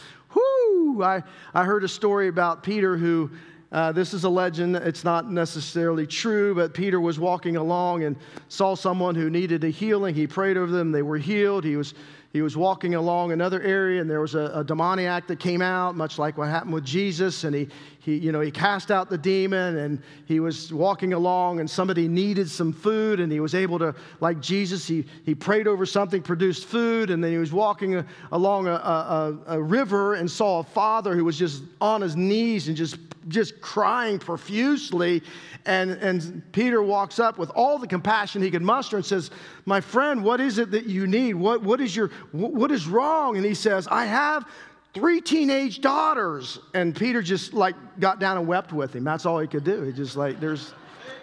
I, 1.01 1.23
I 1.53 1.63
heard 1.63 1.83
a 1.83 1.87
story 1.87 2.27
about 2.27 2.61
Peter 2.61 2.97
who 2.97 3.31
uh, 3.73 3.91
this 3.91 4.13
is 4.13 4.23
a 4.23 4.29
legend. 4.29 4.75
It's 4.75 5.03
not 5.03 5.31
necessarily 5.31 6.05
true, 6.05 6.53
but 6.53 6.75
Peter 6.75 7.01
was 7.01 7.17
walking 7.17 7.55
along 7.55 8.03
and 8.03 8.15
saw 8.47 8.75
someone 8.75 9.15
who 9.15 9.31
needed 9.31 9.63
a 9.63 9.69
healing. 9.69 10.13
He 10.13 10.27
prayed 10.27 10.57
over 10.57 10.71
them. 10.71 10.91
They 10.91 11.01
were 11.01 11.17
healed. 11.17 11.63
He 11.63 11.75
was, 11.75 11.95
he 12.33 12.43
was 12.43 12.55
walking 12.55 12.93
along 12.93 13.31
another 13.31 13.59
area, 13.63 13.99
and 13.99 14.07
there 14.07 14.21
was 14.21 14.35
a, 14.35 14.51
a 14.53 14.63
demoniac 14.63 15.25
that 15.25 15.39
came 15.39 15.63
out, 15.63 15.95
much 15.95 16.19
like 16.19 16.37
what 16.37 16.49
happened 16.49 16.73
with 16.73 16.85
Jesus. 16.85 17.45
And 17.45 17.55
he, 17.55 17.67
he, 18.03 18.17
you 18.17 18.33
know, 18.33 18.41
he 18.41 18.51
cast 18.51 18.91
out 18.91 19.09
the 19.09 19.17
demon, 19.17 19.77
and 19.77 20.01
he 20.25 20.41
was 20.41 20.73
walking 20.73 21.13
along, 21.13 21.61
and 21.61 21.69
somebody 21.69 22.09
needed 22.09 22.49
some 22.49 22.73
food, 22.73 23.21
and 23.21 23.31
he 23.31 23.39
was 23.39 23.55
able 23.55 23.79
to, 23.79 23.95
like 24.19 24.41
Jesus, 24.41 24.85
he, 24.85 25.05
he 25.25 25.33
prayed 25.33 25.67
over 25.67 25.85
something, 25.85 26.21
produced 26.21 26.65
food, 26.65 27.09
and 27.09 27.23
then 27.23 27.31
he 27.31 27.37
was 27.37 27.53
walking 27.53 27.95
a, 27.95 28.05
along 28.33 28.67
a, 28.67 28.71
a, 28.71 29.37
a 29.47 29.61
river 29.61 30.15
and 30.15 30.29
saw 30.29 30.59
a 30.59 30.63
father 30.63 31.15
who 31.15 31.23
was 31.23 31.39
just 31.39 31.63
on 31.79 32.01
his 32.01 32.17
knees 32.17 32.67
and 32.67 32.75
just 32.75 32.97
just 33.29 33.61
crying 33.61 34.19
profusely. 34.19 35.23
And, 35.65 35.91
and 35.91 36.41
Peter 36.51 36.83
walks 36.83 37.19
up 37.19 37.37
with 37.37 37.49
all 37.51 37.79
the 37.79 37.87
compassion 37.87 38.41
he 38.41 38.51
could 38.51 38.61
muster 38.61 38.97
and 38.97 39.05
says, 39.05 39.31
My 39.63 39.79
friend, 39.79 40.25
what 40.25 40.41
is 40.41 40.57
it 40.57 40.71
that 40.71 40.87
you 40.87 41.07
need? 41.07 41.35
What, 41.35 41.63
what, 41.63 41.79
is, 41.79 41.95
your, 41.95 42.09
what 42.33 42.69
is 42.69 42.85
wrong? 42.85 43.37
And 43.37 43.45
he 43.45 43.53
says, 43.53 43.87
I 43.89 44.03
have 44.03 44.45
three 44.93 45.21
teenage 45.21 45.81
daughters. 45.81 46.59
And 46.73 46.95
Peter 46.95 47.21
just 47.21 47.53
like 47.53 47.75
got 47.99 48.19
down 48.19 48.37
and 48.37 48.47
wept 48.47 48.73
with 48.73 48.95
him. 48.95 49.03
That's 49.03 49.25
all 49.25 49.39
he 49.39 49.47
could 49.47 49.63
do. 49.63 49.81
He 49.83 49.91
just 49.91 50.15
like, 50.15 50.39
There's 50.39 50.73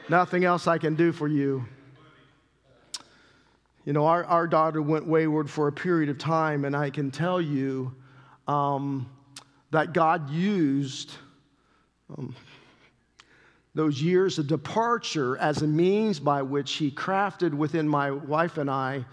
nothing 0.08 0.44
else 0.44 0.66
I 0.66 0.78
can 0.78 0.94
do 0.94 1.12
for 1.12 1.28
you. 1.28 1.64
You 3.84 3.94
know, 3.94 4.06
our, 4.06 4.24
our 4.24 4.46
daughter 4.46 4.82
went 4.82 5.06
wayward 5.06 5.48
for 5.48 5.68
a 5.68 5.72
period 5.72 6.10
of 6.10 6.18
time, 6.18 6.64
and 6.64 6.76
I 6.76 6.90
can 6.90 7.10
tell 7.10 7.40
you 7.40 7.94
um, 8.46 9.08
that 9.70 9.94
God 9.94 10.28
used 10.30 11.12
um, 12.16 12.34
those 13.74 14.02
years 14.02 14.38
of 14.38 14.48
departure 14.48 15.38
as 15.38 15.62
a 15.62 15.66
means 15.66 16.20
by 16.20 16.42
which 16.42 16.72
he 16.72 16.90
crafted 16.90 17.54
within 17.54 17.88
my 17.88 18.10
wife 18.10 18.58
and 18.58 18.70
I 18.70 19.04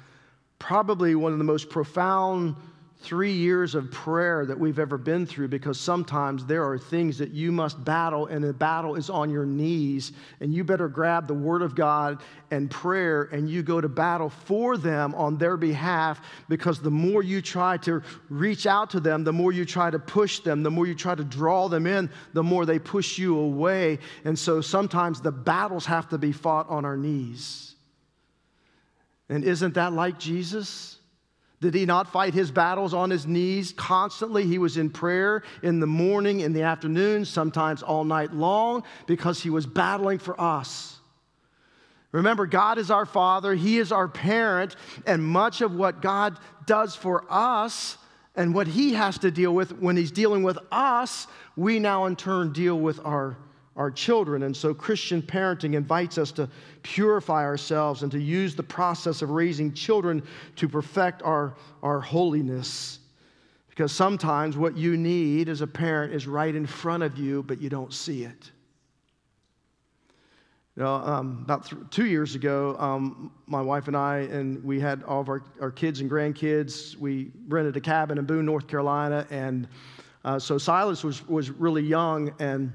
probably 0.60 1.16
one 1.16 1.32
of 1.32 1.38
the 1.38 1.44
most 1.44 1.70
profound 1.70 2.56
three 3.00 3.32
years 3.32 3.76
of 3.76 3.92
prayer 3.92 4.46
that 4.46 4.60
we've 4.60 4.80
ever 4.80 4.98
been 4.98 5.26
through 5.26 5.48
because 5.48 5.80
sometimes 5.80 6.46
there 6.46 6.68
are 6.68 6.80
things 6.80 7.18
that 7.20 7.30
you 7.30 7.52
must 7.52 7.84
battle, 7.86 8.26
and 8.26 8.44
the 8.44 8.52
battle 8.52 8.96
is 8.96 9.10
on 9.10 9.30
your 9.30 9.46
knees. 9.46 10.14
And 10.42 10.54
you 10.54 10.64
better 10.64 10.88
grab 10.88 11.28
the 11.28 11.34
Word 11.34 11.62
of 11.62 11.76
God 11.76 12.22
and 12.50 12.72
prayer 12.72 13.24
and 13.32 13.50
you 13.50 13.62
go 13.62 13.80
to 13.82 13.90
battle 13.90 14.30
for 14.30 14.78
them 14.78 15.14
on 15.16 15.38
their 15.38 15.58
behalf 15.58 16.22
because 16.50 16.82
the 16.82 16.92
more 16.92 17.22
you 17.22 17.42
try 17.42 17.78
to 17.78 18.02
reach 18.30 18.66
out 18.66 18.90
to 18.92 19.00
them, 19.00 19.24
the 19.24 19.34
more 19.34 19.52
you 19.52 19.66
try 19.66 19.92
to 19.92 20.00
push 20.00 20.40
them, 20.40 20.64
the 20.64 20.72
more 20.72 20.88
you 20.88 20.96
try 20.96 21.14
to 21.14 21.24
draw 21.24 21.68
them 21.68 21.86
in, 21.86 22.10
the 22.34 22.44
more 22.44 22.66
they 22.66 22.80
push 22.80 23.18
you 23.18 23.38
away. 23.38 24.00
And 24.26 24.38
so 24.38 24.60
sometimes 24.62 25.22
the 25.22 25.32
battles 25.32 25.86
have 25.86 26.10
to 26.10 26.18
be 26.18 26.32
fought 26.32 26.70
on 26.70 26.84
our 26.84 26.98
knees. 26.98 27.76
And 29.30 29.44
isn't 29.44 29.76
that 29.76 29.94
like 29.94 30.18
Jesus? 30.18 30.97
Did 31.60 31.74
he 31.74 31.86
not 31.86 32.12
fight 32.12 32.34
his 32.34 32.52
battles 32.52 32.94
on 32.94 33.10
his 33.10 33.26
knees 33.26 33.74
constantly? 33.74 34.46
He 34.46 34.60
was 34.60 34.78
in 34.78 34.92
prayer 34.92 35.44
in 35.64 35.80
the 35.80 35.88
morning, 35.88 36.42
in 36.42 36.54
the 36.54 36.62
afternoon, 36.62 37.26
sometimes 37.26 37.82
all 37.82 38.04
night 38.04 38.32
long, 38.32 38.84
because 39.08 39.42
he 39.42 39.50
was 39.50 39.66
battling 39.66 40.20
for 40.20 40.40
us. 40.40 40.98
Remember, 42.12 42.46
God 42.46 42.78
is 42.78 42.90
our 42.90 43.06
Father, 43.06 43.54
He 43.54 43.78
is 43.78 43.92
our 43.92 44.08
parent, 44.08 44.76
and 45.06 45.24
much 45.24 45.62
of 45.62 45.76
what 45.76 46.02
God 46.02 46.38
does 46.66 46.96
for 46.96 47.26
us 47.30 47.98
and 48.36 48.54
what 48.54 48.68
He 48.68 48.94
has 48.94 49.18
to 49.20 49.32
deal 49.32 49.54
with 49.54 49.78
when 49.80 49.98
He's 49.98 50.12
dealing 50.12 50.44
with 50.44 50.58
us, 50.72 51.28
we 51.56 51.80
now 51.80 52.06
in 52.06 52.16
turn 52.16 52.54
deal 52.54 52.80
with 52.80 53.00
our 53.06 53.38
our 53.78 53.92
children. 53.92 54.44
And 54.44 54.58
so 54.58 54.74
Christian 54.74 55.22
parenting 55.22 55.76
invites 55.76 56.18
us 56.18 56.32
to 56.34 56.50
purify 56.82 57.44
ourselves 57.44 58.04
and 58.04 58.12
to 58.12 58.20
use 58.20 58.56
the 58.56 58.64
process 58.64 59.22
of 59.22 59.30
raising 59.30 59.72
children 59.72 60.22
to 60.56 60.68
perfect 60.68 61.22
our, 61.22 61.56
our 61.84 62.02
holiness. 62.02 63.00
Because 63.70 63.92
sometimes 63.92 64.58
what 64.58 64.76
you 64.76 64.98
need 64.98 65.48
as 65.48 65.62
a 65.62 65.68
parent 65.68 66.12
is 66.12 66.26
right 66.26 66.56
in 66.56 66.66
front 66.66 67.04
of 67.04 67.18
you, 67.18 67.44
but 67.44 67.62
you 67.62 67.70
don't 67.70 67.94
see 67.94 68.24
it. 68.24 68.52
You 70.76 70.84
know, 70.84 70.96
um, 70.96 71.42
about 71.44 71.70
th- 71.70 71.82
two 71.92 72.06
years 72.06 72.36
ago, 72.36 72.76
um, 72.80 73.32
my 73.46 73.62
wife 73.62 73.88
and 73.88 73.96
I, 73.96 74.18
and 74.32 74.64
we 74.64 74.80
had 74.80 75.04
all 75.04 75.22
of 75.22 75.30
our, 75.30 75.44
our 75.62 75.72
kids 75.72 76.02
and 76.02 76.10
grandkids. 76.10 76.96
We 76.98 77.32
rented 77.48 77.78
a 77.78 77.82
cabin 77.82 78.18
in 78.18 78.26
Boone, 78.26 78.46
North 78.46 78.68
Carolina. 78.68 79.26
And 79.30 79.68
uh, 80.26 80.40
so 80.40 80.58
Silas 80.58 81.04
was, 81.04 81.28
was 81.28 81.52
really 81.52 81.84
young, 81.84 82.34
and 82.40 82.74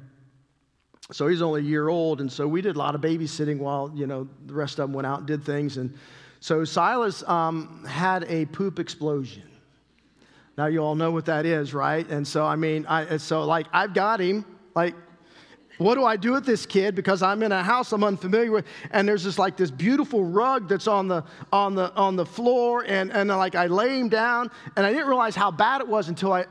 so 1.12 1.28
he's 1.28 1.42
only 1.42 1.60
a 1.60 1.64
year 1.64 1.88
old, 1.88 2.20
and 2.20 2.32
so 2.32 2.48
we 2.48 2.62
did 2.62 2.76
a 2.76 2.78
lot 2.78 2.94
of 2.94 3.00
babysitting 3.02 3.58
while 3.58 3.92
you 3.94 4.06
know 4.06 4.28
the 4.46 4.54
rest 4.54 4.78
of 4.78 4.88
them 4.88 4.94
went 4.94 5.06
out 5.06 5.18
and 5.18 5.26
did 5.26 5.44
things. 5.44 5.76
And 5.76 5.94
so 6.40 6.64
Silas 6.64 7.22
um, 7.28 7.84
had 7.84 8.24
a 8.28 8.46
poop 8.46 8.78
explosion. 8.78 9.44
Now 10.56 10.66
you 10.66 10.80
all 10.80 10.94
know 10.94 11.10
what 11.10 11.26
that 11.26 11.46
is, 11.46 11.74
right? 11.74 12.08
And 12.08 12.26
so 12.26 12.44
I 12.44 12.56
mean, 12.56 12.86
I, 12.86 13.18
so 13.18 13.44
like 13.44 13.66
I've 13.72 13.94
got 13.94 14.20
him. 14.20 14.44
Like, 14.74 14.94
what 15.76 15.96
do 15.96 16.04
I 16.04 16.16
do 16.16 16.32
with 16.32 16.46
this 16.46 16.64
kid? 16.64 16.94
Because 16.94 17.22
I'm 17.22 17.42
in 17.42 17.52
a 17.52 17.62
house 17.62 17.92
I'm 17.92 18.04
unfamiliar 18.04 18.50
with, 18.50 18.64
and 18.90 19.06
there's 19.06 19.24
this 19.24 19.38
like 19.38 19.56
this 19.56 19.70
beautiful 19.70 20.24
rug 20.24 20.68
that's 20.68 20.86
on 20.86 21.08
the 21.08 21.24
on 21.52 21.74
the 21.74 21.92
on 21.94 22.16
the 22.16 22.26
floor, 22.26 22.84
and 22.86 23.12
and 23.12 23.28
like 23.28 23.54
I 23.54 23.66
lay 23.66 23.98
him 23.98 24.08
down, 24.08 24.50
and 24.76 24.86
I 24.86 24.92
didn't 24.92 25.08
realize 25.08 25.36
how 25.36 25.50
bad 25.50 25.82
it 25.82 25.88
was 25.88 26.08
until 26.08 26.32
I 26.32 26.46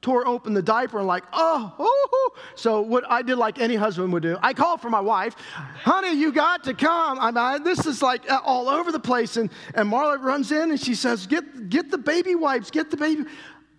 tore 0.00 0.26
open 0.26 0.54
the 0.54 0.62
diaper 0.62 0.98
and 0.98 1.06
like, 1.06 1.24
oh, 1.32 1.74
oh, 1.78 2.30
so 2.54 2.80
what 2.80 3.04
I 3.08 3.22
did 3.22 3.36
like 3.36 3.58
any 3.58 3.74
husband 3.74 4.12
would 4.12 4.22
do, 4.22 4.38
I 4.42 4.54
called 4.54 4.80
for 4.80 4.90
my 4.90 5.00
wife, 5.00 5.34
honey, 5.82 6.12
you 6.12 6.32
got 6.32 6.64
to 6.64 6.74
come. 6.74 7.18
I 7.18 7.30
mean, 7.30 7.64
this 7.64 7.86
is 7.86 8.00
like 8.02 8.30
uh, 8.30 8.40
all 8.44 8.68
over 8.68 8.92
the 8.92 9.00
place. 9.00 9.36
And, 9.36 9.50
and 9.74 9.90
Marla 9.90 10.22
runs 10.22 10.52
in 10.52 10.70
and 10.70 10.80
she 10.80 10.94
says, 10.94 11.26
get, 11.26 11.68
get 11.68 11.90
the 11.90 11.98
baby 11.98 12.34
wipes, 12.34 12.70
get 12.70 12.90
the 12.90 12.96
baby. 12.96 13.24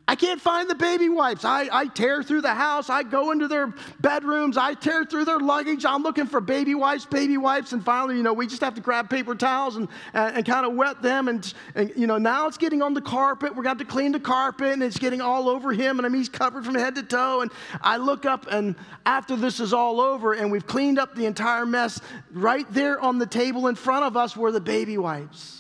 I 0.10 0.16
can't 0.16 0.42
find 0.42 0.70
the 0.70 0.76
baby 0.76 1.08
wipes. 1.10 1.46
I, 1.46 1.70
I 1.72 1.86
tear 1.88 2.24
through 2.24 2.42
the 2.42 2.54
house. 2.54 2.90
I 2.90 3.04
go 3.04 3.32
into 3.32 3.48
their 3.48 3.74
bedrooms. 4.02 4.58
I 4.58 4.74
tear 4.74 5.06
through 5.06 5.26
their 5.26 5.40
luggage. 5.40 5.86
I'm 5.86 6.04
looking 6.04 6.26
for 6.26 6.42
baby 6.42 6.76
wipes, 6.76 7.06
baby 7.06 7.38
wipes. 7.38 7.74
And 7.74 7.84
finally, 7.84 8.18
you 8.18 8.24
know, 8.24 8.34
we 8.34 8.48
just 8.48 8.62
have 8.62 8.76
to 8.76 8.82
grab 8.82 9.10
paper 9.10 9.36
towels 9.36 9.76
and, 9.76 9.88
and, 10.14 10.38
and 10.38 10.46
kind 10.46 10.66
of 10.66 10.74
wet 10.74 11.02
them. 11.02 11.28
And, 11.28 11.54
and, 11.76 11.92
you 11.96 12.08
know, 12.08 12.18
now 12.18 12.48
it's 12.48 12.58
getting 12.58 12.82
on 12.82 12.94
the 12.94 13.02
carpet. 13.02 13.56
We're 13.56 13.64
going 13.64 13.78
to 13.78 13.80
to 13.80 13.86
clean 13.86 14.12
the 14.12 14.20
carpet 14.20 14.74
and 14.74 14.84
it's 14.84 15.00
getting 15.00 15.22
all 15.22 15.50
over 15.50 15.74
him. 15.74 15.98
And 15.98 16.06
I 16.06 16.10
mean, 16.10 16.20
he's 16.20 16.30
covered 16.30 16.64
from 16.64 16.76
head 16.76 16.96
to 16.96 17.04
toe. 17.04 17.42
And 17.42 17.52
I 17.82 17.98
look 17.98 18.26
up 18.26 18.46
and 18.52 18.76
after 19.06 19.36
this 19.36 19.60
is 19.60 19.74
all 19.74 20.00
over 20.00 20.34
and 20.34 20.52
we've 20.52 20.68
cleaned 20.68 21.00
up 21.00 21.16
the 21.16 21.26
entire 21.26 21.66
mess, 21.66 22.00
right 22.32 22.72
there 22.72 23.00
on 23.00 23.18
the 23.18 23.26
table 23.26 23.68
in 23.68 23.76
front 23.76 24.06
of 24.06 24.16
us 24.16 24.38
were 24.38 24.52
the 24.52 24.62
baby 24.62 24.98
wipes. 24.98 25.59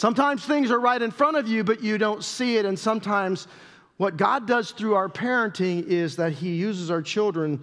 Sometimes 0.00 0.42
things 0.46 0.70
are 0.70 0.80
right 0.80 1.02
in 1.02 1.10
front 1.10 1.36
of 1.36 1.46
you, 1.46 1.62
but 1.62 1.82
you 1.82 1.98
don't 1.98 2.24
see 2.24 2.56
it. 2.56 2.64
And 2.64 2.78
sometimes 2.78 3.46
what 3.98 4.16
God 4.16 4.46
does 4.46 4.70
through 4.70 4.94
our 4.94 5.10
parenting 5.10 5.86
is 5.86 6.16
that 6.16 6.32
He 6.32 6.54
uses 6.54 6.90
our 6.90 7.02
children 7.02 7.62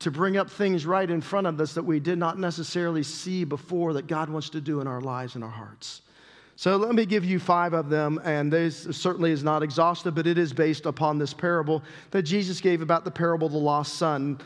to 0.00 0.10
bring 0.10 0.36
up 0.36 0.50
things 0.50 0.84
right 0.84 1.10
in 1.10 1.22
front 1.22 1.46
of 1.46 1.58
us 1.58 1.72
that 1.72 1.82
we 1.82 1.98
did 1.98 2.18
not 2.18 2.38
necessarily 2.38 3.02
see 3.02 3.44
before 3.44 3.94
that 3.94 4.06
God 4.06 4.28
wants 4.28 4.50
to 4.50 4.60
do 4.60 4.82
in 4.82 4.86
our 4.86 5.00
lives 5.00 5.34
and 5.34 5.42
our 5.42 5.48
hearts. 5.48 6.02
So 6.56 6.76
let 6.76 6.94
me 6.94 7.06
give 7.06 7.24
you 7.24 7.38
five 7.38 7.72
of 7.72 7.88
them, 7.88 8.20
and 8.22 8.52
this 8.52 8.86
certainly 8.90 9.30
is 9.30 9.42
not 9.42 9.62
exhaustive, 9.62 10.14
but 10.14 10.26
it 10.26 10.36
is 10.36 10.52
based 10.52 10.84
upon 10.84 11.16
this 11.16 11.32
parable 11.32 11.82
that 12.10 12.24
Jesus 12.24 12.60
gave 12.60 12.82
about 12.82 13.06
the 13.06 13.10
parable 13.10 13.46
of 13.46 13.54
the 13.54 13.58
lost 13.58 13.94
son 13.94 14.38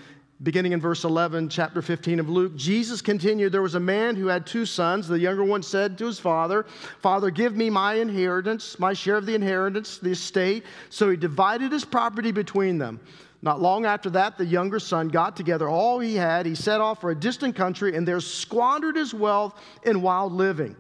beginning 0.42 0.72
in 0.72 0.80
verse 0.80 1.04
11, 1.04 1.48
chapter 1.50 1.82
15 1.82 2.20
of 2.20 2.28
Luke, 2.28 2.56
Jesus 2.56 3.02
continued, 3.02 3.52
There 3.52 3.62
was 3.62 3.74
a 3.74 3.80
man 3.80 4.16
who 4.16 4.26
had 4.26 4.46
two 4.46 4.64
sons. 4.64 5.06
The 5.06 5.18
younger 5.18 5.44
one 5.44 5.62
said 5.62 5.98
to 5.98 6.06
his 6.06 6.18
father, 6.18 6.64
Father, 7.00 7.30
give 7.30 7.56
me 7.56 7.68
my 7.68 7.94
inheritance, 7.94 8.78
my 8.78 8.92
share 8.92 9.16
of 9.16 9.26
the 9.26 9.34
inheritance, 9.34 9.98
the 9.98 10.10
estate. 10.10 10.64
So 10.88 11.10
he 11.10 11.16
divided 11.16 11.72
his 11.72 11.84
property 11.84 12.32
between 12.32 12.78
them. 12.78 13.00
Not 13.42 13.60
long 13.60 13.86
after 13.86 14.10
that, 14.10 14.36
the 14.36 14.44
younger 14.44 14.78
son 14.78 15.08
got 15.08 15.36
together 15.36 15.68
all 15.68 15.98
he 15.98 16.14
had. 16.14 16.46
He 16.46 16.54
set 16.54 16.80
off 16.80 17.00
for 17.00 17.10
a 17.10 17.14
distant 17.14 17.56
country 17.56 17.96
and 17.96 18.06
there 18.06 18.20
squandered 18.20 18.96
his 18.96 19.14
wealth 19.14 19.58
in 19.84 20.02
wild 20.02 20.32
living. 20.32 20.76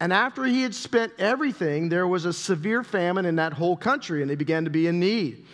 And 0.00 0.12
after 0.12 0.44
he 0.44 0.62
had 0.62 0.74
spent 0.74 1.12
everything, 1.18 1.88
there 1.88 2.08
was 2.08 2.24
a 2.24 2.32
severe 2.32 2.82
famine 2.82 3.24
in 3.24 3.36
that 3.36 3.52
whole 3.52 3.76
country, 3.76 4.20
and 4.20 4.28
he 4.28 4.36
began 4.36 4.64
to 4.64 4.70
be 4.70 4.88
in 4.88 4.98
need. 4.98 5.46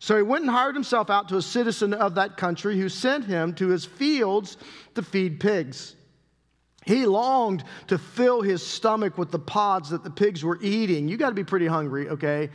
So 0.00 0.16
he 0.16 0.22
went 0.22 0.42
and 0.42 0.50
hired 0.50 0.74
himself 0.74 1.10
out 1.10 1.28
to 1.28 1.36
a 1.36 1.42
citizen 1.42 1.92
of 1.92 2.14
that 2.14 2.38
country 2.38 2.78
who 2.78 2.88
sent 2.88 3.26
him 3.26 3.54
to 3.54 3.68
his 3.68 3.84
fields 3.84 4.56
to 4.94 5.02
feed 5.02 5.38
pigs. 5.38 5.94
He 6.86 7.04
longed 7.04 7.64
to 7.88 7.98
fill 7.98 8.40
his 8.40 8.66
stomach 8.66 9.18
with 9.18 9.30
the 9.30 9.38
pods 9.38 9.90
that 9.90 10.02
the 10.02 10.10
pigs 10.10 10.42
were 10.42 10.58
eating. 10.62 11.06
You 11.06 11.18
got 11.18 11.28
to 11.28 11.34
be 11.34 11.44
pretty 11.44 11.66
hungry, 11.66 12.08
okay? 12.08 12.48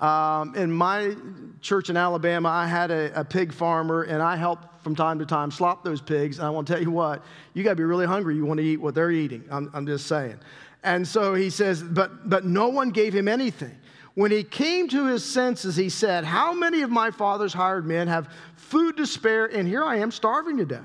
Um, 0.00 0.54
in 0.54 0.70
my 0.70 1.16
church 1.60 1.90
in 1.90 1.96
Alabama, 1.96 2.48
I 2.48 2.68
had 2.68 2.92
a, 2.92 3.20
a, 3.20 3.24
pig 3.24 3.52
farmer, 3.52 4.02
and 4.02 4.22
I 4.22 4.36
helped 4.36 4.82
from 4.84 4.94
time 4.94 5.18
to 5.18 5.26
time 5.26 5.50
slop 5.50 5.82
those 5.84 6.00
pigs. 6.00 6.38
And 6.38 6.46
I 6.46 6.50
want 6.50 6.68
to 6.68 6.72
tell 6.74 6.82
you 6.82 6.92
what, 6.92 7.24
you 7.52 7.64
got 7.64 7.70
to 7.70 7.76
be 7.76 7.84
really 7.84 8.06
hungry. 8.06 8.36
You 8.36 8.44
want 8.44 8.58
to 8.58 8.64
eat 8.64 8.78
what 8.78 8.94
they're 8.94 9.10
eating. 9.10 9.44
I'm, 9.50 9.70
I'm 9.74 9.86
just 9.86 10.06
saying. 10.06 10.38
And 10.84 11.06
so 11.06 11.34
he 11.34 11.50
says, 11.50 11.82
but, 11.82 12.28
but 12.28 12.44
no 12.44 12.68
one 12.68 12.90
gave 12.90 13.12
him 13.12 13.26
anything. 13.26 13.76
When 14.14 14.30
he 14.30 14.44
came 14.44 14.88
to 14.88 15.06
his 15.06 15.24
senses, 15.24 15.74
he 15.74 15.88
said, 15.88 16.24
How 16.24 16.52
many 16.52 16.82
of 16.82 16.90
my 16.90 17.10
father's 17.10 17.54
hired 17.54 17.86
men 17.86 18.08
have 18.08 18.28
food 18.56 18.96
to 18.98 19.06
spare, 19.06 19.46
and 19.46 19.66
here 19.66 19.84
I 19.84 19.96
am 19.96 20.10
starving 20.10 20.58
to 20.58 20.66
death? 20.66 20.84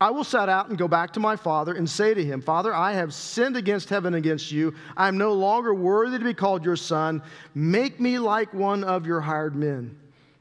I 0.00 0.10
will 0.10 0.24
set 0.24 0.48
out 0.48 0.68
and 0.68 0.78
go 0.78 0.88
back 0.88 1.12
to 1.12 1.20
my 1.20 1.36
father 1.36 1.74
and 1.74 1.88
say 1.88 2.14
to 2.14 2.24
him, 2.24 2.40
Father, 2.40 2.74
I 2.74 2.92
have 2.92 3.14
sinned 3.14 3.56
against 3.56 3.88
heaven 3.88 4.14
against 4.14 4.50
you. 4.50 4.74
I 4.96 5.08
am 5.08 5.16
no 5.16 5.32
longer 5.32 5.72
worthy 5.72 6.18
to 6.18 6.24
be 6.24 6.34
called 6.34 6.64
your 6.64 6.76
son. 6.76 7.22
Make 7.54 8.00
me 8.00 8.18
like 8.18 8.52
one 8.52 8.82
of 8.82 9.06
your 9.06 9.20
hired 9.20 9.54
men. 9.54 9.96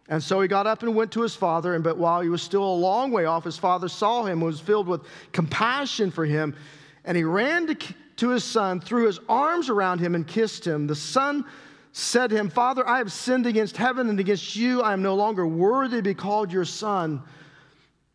And 0.10 0.22
so 0.22 0.42
he 0.42 0.48
got 0.48 0.68
up 0.68 0.84
and 0.84 0.96
went 0.96 1.12
to 1.14 1.22
his 1.22 1.36
father. 1.36 1.76
And 1.76 1.84
but 1.84 1.98
while 1.98 2.22
he 2.22 2.30
was 2.30 2.42
still 2.42 2.64
a 2.64 2.76
long 2.76 3.12
way 3.12 3.26
off, 3.26 3.44
his 3.44 3.58
father 3.58 3.88
saw 3.88 4.26
him, 4.26 4.34
and 4.34 4.42
was 4.42 4.60
filled 4.60 4.88
with 4.88 5.02
compassion 5.32 6.10
for 6.10 6.26
him, 6.26 6.56
and 7.06 7.16
he 7.16 7.24
ran 7.24 7.68
to, 7.68 7.76
to 8.18 8.30
his 8.30 8.44
son, 8.44 8.80
threw 8.80 9.06
his 9.06 9.20
arms 9.30 9.70
around 9.70 10.00
him, 10.00 10.16
and 10.16 10.28
kissed 10.28 10.66
him. 10.66 10.88
The 10.88 10.96
son 10.96 11.46
said 11.94 12.32
to 12.32 12.36
him, 12.36 12.50
Father, 12.50 12.88
I 12.88 12.98
have 12.98 13.12
sinned 13.12 13.46
against 13.46 13.78
heaven 13.78 14.10
and 14.10 14.20
against 14.20 14.56
you. 14.56 14.82
I 14.82 14.94
am 14.94 15.04
no 15.04 15.14
longer 15.14 15.46
worthy 15.46 15.98
to 15.98 16.02
be 16.02 16.16
called 16.16 16.52
your 16.52 16.66
son. 16.66 17.22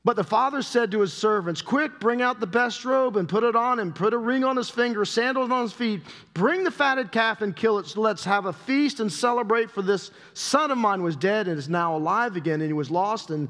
But 0.04 0.16
the 0.16 0.24
father 0.24 0.62
said 0.62 0.90
to 0.90 1.00
his 1.00 1.12
servants, 1.12 1.62
Quick, 1.62 2.00
bring 2.00 2.20
out 2.20 2.40
the 2.40 2.46
best 2.46 2.84
robe 2.84 3.16
and 3.16 3.28
put 3.28 3.44
it 3.44 3.54
on 3.54 3.78
him. 3.78 3.92
Put 3.92 4.14
a 4.14 4.18
ring 4.18 4.42
on 4.42 4.56
his 4.56 4.68
finger, 4.68 5.04
sandals 5.04 5.50
on 5.52 5.62
his 5.62 5.72
feet. 5.72 6.02
Bring 6.34 6.64
the 6.64 6.72
fatted 6.72 7.12
calf 7.12 7.40
and 7.40 7.54
kill 7.54 7.78
it. 7.78 7.96
Let's 7.96 8.24
have 8.24 8.46
a 8.46 8.52
feast 8.52 8.98
and 8.98 9.12
celebrate. 9.12 9.70
For 9.70 9.82
this 9.82 10.10
son 10.34 10.72
of 10.72 10.78
mine 10.78 11.02
was 11.02 11.14
dead 11.14 11.46
and 11.46 11.56
is 11.56 11.68
now 11.68 11.96
alive 11.96 12.34
again, 12.34 12.60
and 12.60 12.68
he 12.68 12.72
was 12.72 12.90
lost 12.90 13.30
and 13.30 13.48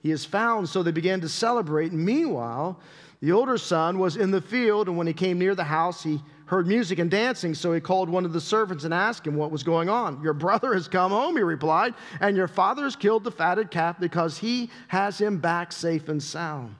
he 0.00 0.12
is 0.12 0.24
found. 0.24 0.68
So 0.68 0.84
they 0.84 0.92
began 0.92 1.20
to 1.22 1.28
celebrate. 1.28 1.92
Meanwhile, 1.92 2.78
the 3.20 3.32
older 3.32 3.58
son 3.58 3.98
was 3.98 4.16
in 4.16 4.30
the 4.30 4.40
field, 4.40 4.86
and 4.86 4.96
when 4.96 5.08
he 5.08 5.14
came 5.14 5.38
near 5.38 5.56
the 5.56 5.64
house, 5.64 6.02
he 6.02 6.20
heard 6.54 6.68
music 6.68 7.00
and 7.00 7.10
dancing, 7.10 7.52
so 7.52 7.72
he 7.72 7.80
called 7.80 8.08
one 8.08 8.24
of 8.24 8.32
the 8.32 8.40
servants 8.40 8.84
and 8.84 8.94
asked 8.94 9.26
him 9.26 9.34
what 9.34 9.50
was 9.50 9.64
going 9.64 9.88
on. 9.88 10.22
Your 10.22 10.32
brother 10.32 10.72
has 10.74 10.86
come 10.86 11.10
home, 11.10 11.36
he 11.36 11.42
replied, 11.42 11.94
and 12.20 12.36
your 12.36 12.46
father 12.46 12.84
has 12.84 12.94
killed 12.94 13.24
the 13.24 13.32
fatted 13.32 13.72
calf 13.72 13.98
because 13.98 14.38
he 14.38 14.70
has 14.86 15.20
him 15.20 15.38
back 15.38 15.72
safe 15.72 16.08
and 16.08 16.22
sound. 16.22 16.76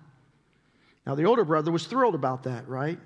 Now, 1.05 1.17
the 1.17 1.25
older 1.25 1.45
brother 1.45 1.73
was 1.73 1.87
thrilled 1.87 2.15
about 2.15 2.45
that, 2.45 2.69
right? 2.69 2.99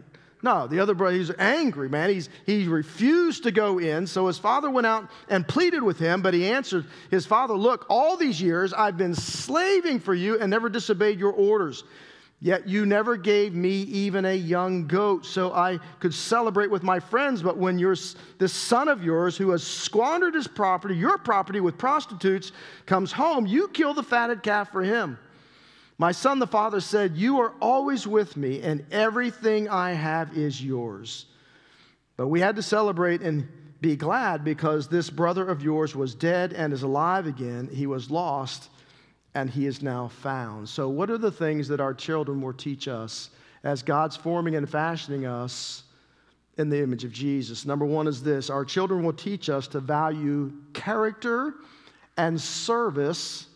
No, 0.43 0.67
the 0.67 0.79
other 0.79 0.95
brother, 0.95 1.17
he's 1.17 1.33
angry, 1.39 1.89
man. 1.89 2.11
He's, 2.11 2.29
he 2.45 2.69
refused 2.69 3.43
to 3.45 3.51
go 3.51 3.79
in. 3.79 4.07
So 4.07 4.27
his 4.27 4.39
father 4.39 4.71
went 4.71 4.87
out 4.87 5.09
and 5.29 5.49
pleaded 5.49 5.83
with 5.83 5.99
him, 5.99 6.23
but 6.23 6.33
he 6.35 6.47
answered 6.47 6.85
his 7.11 7.27
father, 7.27 7.55
Look, 7.55 7.87
all 7.89 8.17
these 8.17 8.41
years 8.41 8.73
I've 8.73 8.97
been 8.97 9.15
slaving 9.15 9.99
for 9.99 10.15
you 10.15 10.39
and 10.39 10.51
never 10.51 10.69
disobeyed 10.69 11.19
your 11.19 11.33
orders. 11.33 11.83
Yet 12.41 12.69
you 12.69 12.87
never 12.87 13.17
gave 13.17 13.53
me 13.53 13.81
even 13.83 14.25
a 14.25 14.35
young 14.35 14.87
goat 14.87 15.27
so 15.27 15.53
I 15.53 15.81
could 15.99 16.15
celebrate 16.15 16.71
with 16.71 16.85
my 16.85 17.01
friends. 17.01 17.43
But 17.43 17.57
when 17.57 17.81
you're, 17.81 17.97
this 18.39 18.53
son 18.53 18.89
of 18.89 19.03
yours 19.03 19.37
who 19.37 19.51
has 19.51 19.65
squandered 19.65 20.35
his 20.35 20.47
property, 20.47 20.97
your 20.97 21.19
property 21.19 21.59
with 21.61 21.77
prostitutes, 21.77 22.53
comes 22.87 23.11
home, 23.11 23.47
you 23.47 23.67
kill 23.69 23.93
the 23.93 24.05
fatted 24.05 24.45
calf 24.45 24.71
for 24.71 24.85
him. 24.85 25.19
My 25.99 26.13
son, 26.13 26.39
the 26.39 26.47
father 26.47 26.81
said, 26.81 27.17
You 27.17 27.41
are 27.41 27.55
always 27.61 28.07
with 28.07 28.37
me, 28.37 28.63
and 28.63 28.87
everything 28.93 29.69
I 29.69 29.91
have 29.91 30.39
is 30.39 30.63
yours. 30.63 31.27
But 32.17 32.29
we 32.29 32.39
had 32.39 32.55
to 32.55 32.63
celebrate 32.63 33.21
and 33.21 33.49
be 33.81 33.97
glad 33.97 34.45
because 34.45 34.87
this 34.87 35.11
brother 35.11 35.45
of 35.45 35.61
yours 35.61 35.97
was 35.97 36.15
dead 36.15 36.53
and 36.53 36.73
is 36.73 36.85
alive 36.85 37.27
again. 37.27 37.69
He 37.73 37.89
was 37.89 38.13
lost 38.13 38.71
and 39.39 39.49
he 39.49 39.67
is 39.67 39.83
now 39.83 40.09
found. 40.09 40.69
So, 40.69 40.89
what 40.89 41.11
are 41.11 41.19
the 41.19 41.31
things 41.31 41.69
that 41.69 41.81
our 41.81 41.95
children 41.95 42.43
will 42.43 42.53
teach 42.53 42.89
us 42.89 43.31
as 43.63 43.85
God's 43.85 44.17
forming 44.17 44.57
and 44.57 44.69
fashioning 44.69 45.27
us 45.27 45.85
in 46.57 46.69
the 46.69 46.83
image 46.83 47.05
of 47.05 47.13
Jesus? 47.13 47.65
Number 47.65 47.87
one 47.87 48.09
is 48.09 48.21
this 48.21 48.51
our 48.51 48.65
children 48.65 49.05
will 49.05 49.13
teach 49.13 49.49
us 49.49 49.69
to 49.69 49.81
value 49.81 50.53
character 50.73 51.55
and 52.17 52.41
service 52.41 53.47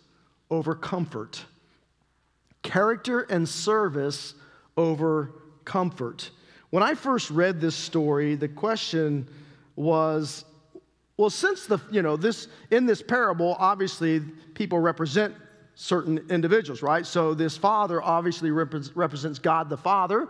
over 0.52 0.76
comfort. 0.76 1.44
Character 2.62 3.22
and 3.22 3.48
service 3.48 4.34
over 4.76 5.32
comfort. 5.64 6.30
When 6.70 6.84
I 6.84 6.94
first 6.94 7.28
read 7.28 7.60
this 7.60 7.74
story, 7.74 8.36
the 8.36 8.46
question 8.46 9.26
was 9.74 10.44
well 11.16 11.28
since 11.28 11.66
the 11.66 11.80
you 11.90 12.02
know 12.02 12.16
this 12.16 12.46
in 12.70 12.86
this 12.86 13.02
parable 13.02 13.56
obviously 13.58 14.20
people 14.54 14.78
represent 14.78 15.34
certain 15.74 16.24
individuals, 16.30 16.82
right? 16.82 17.06
So 17.06 17.34
this 17.34 17.56
father 17.56 18.02
obviously 18.02 18.50
represents 18.50 19.38
God 19.38 19.68
the 19.68 19.76
Father. 19.76 20.28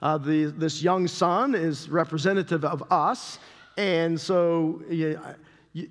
Uh, 0.00 0.18
the, 0.18 0.46
this 0.46 0.82
young 0.82 1.06
son 1.06 1.54
is 1.54 1.88
representative 1.88 2.64
of 2.64 2.82
us. 2.90 3.38
And 3.76 4.20
so, 4.20 4.82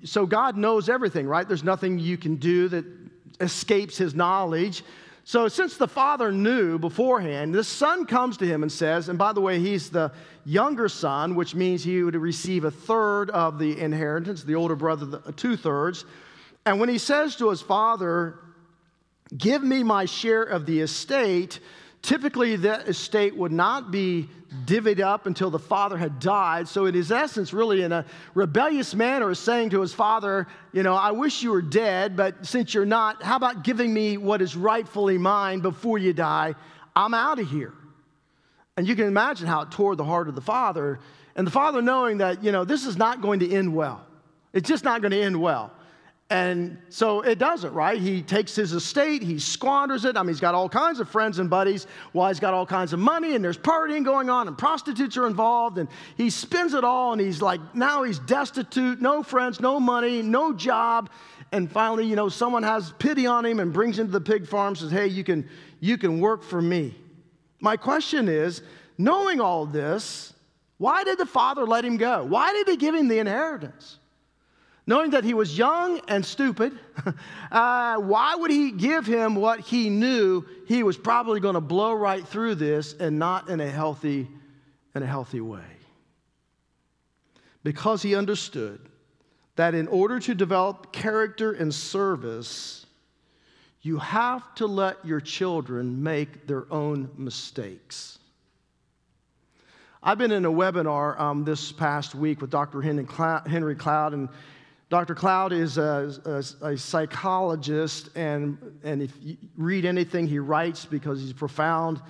so 0.04 0.26
God 0.26 0.56
knows 0.56 0.88
everything, 0.88 1.26
right? 1.26 1.48
There's 1.48 1.64
nothing 1.64 1.98
you 1.98 2.16
can 2.16 2.36
do 2.36 2.68
that 2.68 2.84
escapes 3.40 3.96
his 3.96 4.14
knowledge. 4.14 4.84
So, 5.24 5.46
since 5.46 5.76
the 5.76 5.86
father 5.86 6.32
knew 6.32 6.78
beforehand, 6.78 7.54
the 7.54 7.62
son 7.62 8.06
comes 8.06 8.36
to 8.38 8.46
him 8.46 8.62
and 8.62 8.72
says, 8.72 9.08
and 9.08 9.16
by 9.16 9.32
the 9.32 9.40
way, 9.40 9.60
he's 9.60 9.88
the 9.88 10.12
younger 10.44 10.88
son, 10.88 11.36
which 11.36 11.54
means 11.54 11.84
he 11.84 12.02
would 12.02 12.16
receive 12.16 12.64
a 12.64 12.72
third 12.72 13.30
of 13.30 13.58
the 13.58 13.78
inheritance, 13.80 14.42
the 14.42 14.56
older 14.56 14.74
brother, 14.74 15.20
two 15.36 15.56
thirds. 15.56 16.04
And 16.66 16.80
when 16.80 16.88
he 16.88 16.98
says 16.98 17.36
to 17.36 17.50
his 17.50 17.62
father, 17.62 18.40
Give 19.36 19.62
me 19.62 19.82
my 19.82 20.04
share 20.04 20.42
of 20.42 20.66
the 20.66 20.80
estate. 20.80 21.60
Typically, 22.02 22.56
that 22.56 22.88
estate 22.88 23.36
would 23.36 23.52
not 23.52 23.90
be 23.90 24.28
divvied 24.66 25.00
up 25.00 25.26
until 25.26 25.50
the 25.50 25.58
father 25.58 25.96
had 25.96 26.18
died. 26.18 26.68
So, 26.68 26.86
in 26.86 26.94
his 26.94 27.10
essence, 27.10 27.52
really 27.52 27.82
in 27.82 27.92
a 27.92 28.04
rebellious 28.34 28.94
manner, 28.94 29.30
is 29.30 29.38
saying 29.38 29.70
to 29.70 29.80
his 29.80 29.94
father, 29.94 30.46
You 30.72 30.82
know, 30.82 30.94
I 30.94 31.12
wish 31.12 31.42
you 31.42 31.50
were 31.50 31.62
dead, 31.62 32.16
but 32.16 32.44
since 32.44 32.74
you're 32.74 32.84
not, 32.84 33.22
how 33.22 33.36
about 33.36 33.64
giving 33.64 33.94
me 33.94 34.18
what 34.18 34.42
is 34.42 34.56
rightfully 34.56 35.16
mine 35.16 35.60
before 35.60 35.96
you 35.96 36.12
die? 36.12 36.54
I'm 36.94 37.14
out 37.14 37.38
of 37.38 37.48
here. 37.48 37.72
And 38.76 38.86
you 38.86 38.96
can 38.96 39.06
imagine 39.06 39.46
how 39.46 39.62
it 39.62 39.70
tore 39.70 39.96
the 39.96 40.04
heart 40.04 40.28
of 40.28 40.34
the 40.34 40.40
father. 40.40 40.98
And 41.36 41.46
the 41.46 41.50
father 41.50 41.80
knowing 41.80 42.18
that, 42.18 42.42
you 42.42 42.52
know, 42.52 42.64
this 42.64 42.84
is 42.84 42.96
not 42.96 43.22
going 43.22 43.40
to 43.40 43.50
end 43.50 43.74
well. 43.74 44.04
It's 44.52 44.68
just 44.68 44.84
not 44.84 45.00
going 45.00 45.12
to 45.12 45.20
end 45.20 45.40
well. 45.40 45.72
And 46.32 46.78
so 46.88 47.20
it 47.20 47.38
doesn't, 47.38 47.74
right? 47.74 48.00
He 48.00 48.22
takes 48.22 48.54
his 48.56 48.72
estate, 48.72 49.22
he 49.22 49.38
squanders 49.38 50.06
it. 50.06 50.16
I 50.16 50.22
mean, 50.22 50.28
he's 50.28 50.40
got 50.40 50.54
all 50.54 50.66
kinds 50.66 50.98
of 50.98 51.06
friends 51.06 51.38
and 51.38 51.50
buddies 51.50 51.86
while 52.12 52.28
he's 52.28 52.40
got 52.40 52.54
all 52.54 52.64
kinds 52.64 52.94
of 52.94 53.00
money, 53.00 53.34
and 53.34 53.44
there's 53.44 53.58
partying 53.58 54.02
going 54.02 54.30
on, 54.30 54.48
and 54.48 54.56
prostitutes 54.56 55.18
are 55.18 55.26
involved, 55.26 55.76
and 55.76 55.90
he 56.16 56.30
spends 56.30 56.72
it 56.72 56.84
all, 56.84 57.12
and 57.12 57.20
he's 57.20 57.42
like, 57.42 57.60
now 57.74 58.02
he's 58.02 58.18
destitute, 58.20 59.02
no 59.02 59.22
friends, 59.22 59.60
no 59.60 59.78
money, 59.78 60.22
no 60.22 60.54
job. 60.54 61.10
And 61.52 61.70
finally, 61.70 62.06
you 62.06 62.16
know, 62.16 62.30
someone 62.30 62.62
has 62.62 62.94
pity 62.98 63.26
on 63.26 63.44
him 63.44 63.60
and 63.60 63.70
brings 63.70 63.98
him 63.98 64.06
to 64.06 64.12
the 64.12 64.18
pig 64.18 64.46
farm, 64.46 64.74
says, 64.74 64.90
hey, 64.90 65.08
you 65.08 65.24
can, 65.24 65.46
you 65.80 65.98
can 65.98 66.18
work 66.18 66.42
for 66.42 66.62
me. 66.62 66.94
My 67.60 67.76
question 67.76 68.30
is 68.30 68.62
knowing 68.96 69.42
all 69.42 69.66
this, 69.66 70.32
why 70.78 71.04
did 71.04 71.18
the 71.18 71.26
father 71.26 71.66
let 71.66 71.84
him 71.84 71.98
go? 71.98 72.24
Why 72.24 72.54
did 72.54 72.68
he 72.68 72.78
give 72.78 72.94
him 72.94 73.08
the 73.08 73.18
inheritance? 73.18 73.98
Knowing 74.86 75.10
that 75.12 75.22
he 75.22 75.32
was 75.32 75.56
young 75.56 76.00
and 76.08 76.26
stupid, 76.26 76.76
uh, 77.52 77.96
why 77.96 78.34
would 78.34 78.50
he 78.50 78.72
give 78.72 79.06
him 79.06 79.36
what 79.36 79.60
he 79.60 79.88
knew 79.88 80.44
he 80.66 80.82
was 80.82 80.96
probably 80.96 81.38
going 81.38 81.54
to 81.54 81.60
blow 81.60 81.92
right 81.92 82.26
through 82.26 82.54
this 82.54 82.94
and 82.94 83.18
not 83.18 83.48
in 83.48 83.60
a 83.60 83.70
healthy, 83.70 84.26
in 84.94 85.02
a 85.02 85.06
healthy 85.06 85.40
way? 85.40 85.60
Because 87.62 88.02
he 88.02 88.16
understood 88.16 88.80
that 89.54 89.74
in 89.74 89.86
order 89.86 90.18
to 90.18 90.34
develop 90.34 90.92
character 90.92 91.52
and 91.52 91.72
service, 91.72 92.86
you 93.82 93.98
have 93.98 94.54
to 94.56 94.66
let 94.66 95.04
your 95.04 95.20
children 95.20 96.02
make 96.02 96.48
their 96.48 96.64
own 96.72 97.10
mistakes. 97.16 98.18
I've 100.02 100.18
been 100.18 100.32
in 100.32 100.44
a 100.44 100.50
webinar 100.50 101.18
um, 101.20 101.44
this 101.44 101.70
past 101.70 102.16
week 102.16 102.40
with 102.40 102.50
Dr. 102.50 102.82
Henry 102.82 103.04
Cloud, 103.76 104.14
and 104.14 104.28
Dr. 104.92 105.14
Cloud 105.14 105.54
is 105.54 105.78
a, 105.78 106.12
a, 106.60 106.66
a, 106.66 106.76
psychologist, 106.76 108.10
and, 108.14 108.58
and 108.84 109.00
if 109.00 109.10
you 109.22 109.38
read 109.56 109.86
anything 109.86 110.26
he 110.26 110.38
writes, 110.38 110.84
because 110.84 111.18
he's 111.18 111.32
profound. 111.32 112.02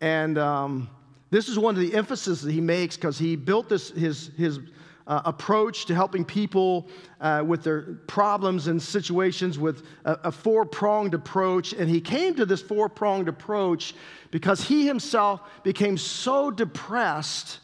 And 0.00 0.38
um, 0.38 0.88
this 1.30 1.48
is 1.48 1.58
one 1.58 1.74
of 1.74 1.80
the 1.80 1.92
emphasis 1.96 2.40
that 2.42 2.52
he 2.52 2.60
makes 2.60 2.94
because 2.94 3.18
he 3.18 3.34
built 3.34 3.68
this, 3.68 3.90
his, 3.90 4.30
his 4.36 4.60
uh, 5.08 5.22
approach 5.24 5.86
to 5.86 5.96
helping 5.96 6.24
people 6.24 6.86
uh, 7.20 7.42
with 7.44 7.64
their 7.64 7.94
problems 8.06 8.68
and 8.68 8.80
situations 8.80 9.58
with 9.58 9.84
a, 10.04 10.20
a 10.22 10.30
four 10.30 10.64
pronged 10.64 11.14
approach. 11.14 11.72
And 11.72 11.90
he 11.90 12.00
came 12.00 12.36
to 12.36 12.46
this 12.46 12.62
four 12.62 12.88
pronged 12.88 13.26
approach 13.26 13.96
because 14.30 14.62
he 14.62 14.86
himself 14.86 15.40
became 15.64 15.98
so 15.98 16.52
depressed 16.52 17.58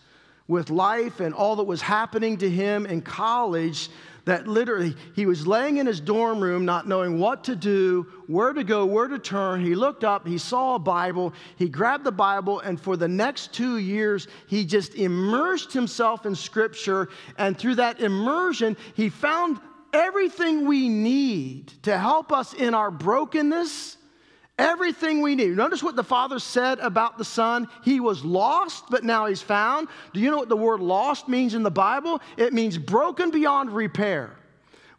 with 0.48 0.68
life 0.68 1.20
and 1.20 1.32
all 1.32 1.54
that 1.56 1.64
was 1.64 1.80
happening 1.80 2.38
to 2.38 2.50
him 2.50 2.86
in 2.86 3.00
college 3.02 3.88
that 4.24 4.46
literally 4.46 4.94
he 5.14 5.26
was 5.26 5.46
laying 5.46 5.76
in 5.76 5.86
his 5.86 6.00
dorm 6.00 6.40
room 6.40 6.64
not 6.64 6.88
knowing 6.88 7.18
what 7.18 7.44
to 7.44 7.56
do, 7.56 8.06
where 8.26 8.52
to 8.52 8.64
go, 8.64 8.86
where 8.86 9.08
to 9.08 9.18
turn. 9.18 9.64
He 9.64 9.74
looked 9.74 10.04
up, 10.04 10.26
he 10.26 10.38
saw 10.38 10.76
a 10.76 10.78
Bible, 10.78 11.34
he 11.56 11.68
grabbed 11.68 12.04
the 12.04 12.12
Bible, 12.12 12.60
and 12.60 12.80
for 12.80 12.96
the 12.96 13.08
next 13.08 13.52
two 13.52 13.78
years, 13.78 14.26
he 14.46 14.64
just 14.64 14.94
immersed 14.94 15.72
himself 15.72 16.26
in 16.26 16.34
Scripture. 16.34 17.08
And 17.36 17.58
through 17.58 17.76
that 17.76 18.00
immersion, 18.00 18.76
he 18.94 19.08
found 19.08 19.60
everything 19.92 20.66
we 20.66 20.88
need 20.88 21.68
to 21.82 21.96
help 21.96 22.32
us 22.32 22.54
in 22.54 22.74
our 22.74 22.90
brokenness 22.90 23.98
Everything 24.56 25.20
we 25.20 25.34
need. 25.34 25.56
Notice 25.56 25.82
what 25.82 25.96
the 25.96 26.04
Father 26.04 26.38
said 26.38 26.78
about 26.78 27.18
the 27.18 27.24
Son. 27.24 27.68
He 27.82 27.98
was 27.98 28.24
lost, 28.24 28.84
but 28.88 29.02
now 29.02 29.26
he's 29.26 29.42
found. 29.42 29.88
Do 30.12 30.20
you 30.20 30.30
know 30.30 30.36
what 30.36 30.48
the 30.48 30.56
word 30.56 30.80
lost 30.80 31.28
means 31.28 31.54
in 31.54 31.64
the 31.64 31.70
Bible? 31.70 32.20
It 32.36 32.52
means 32.52 32.78
broken 32.78 33.30
beyond 33.30 33.72
repair. 33.72 34.30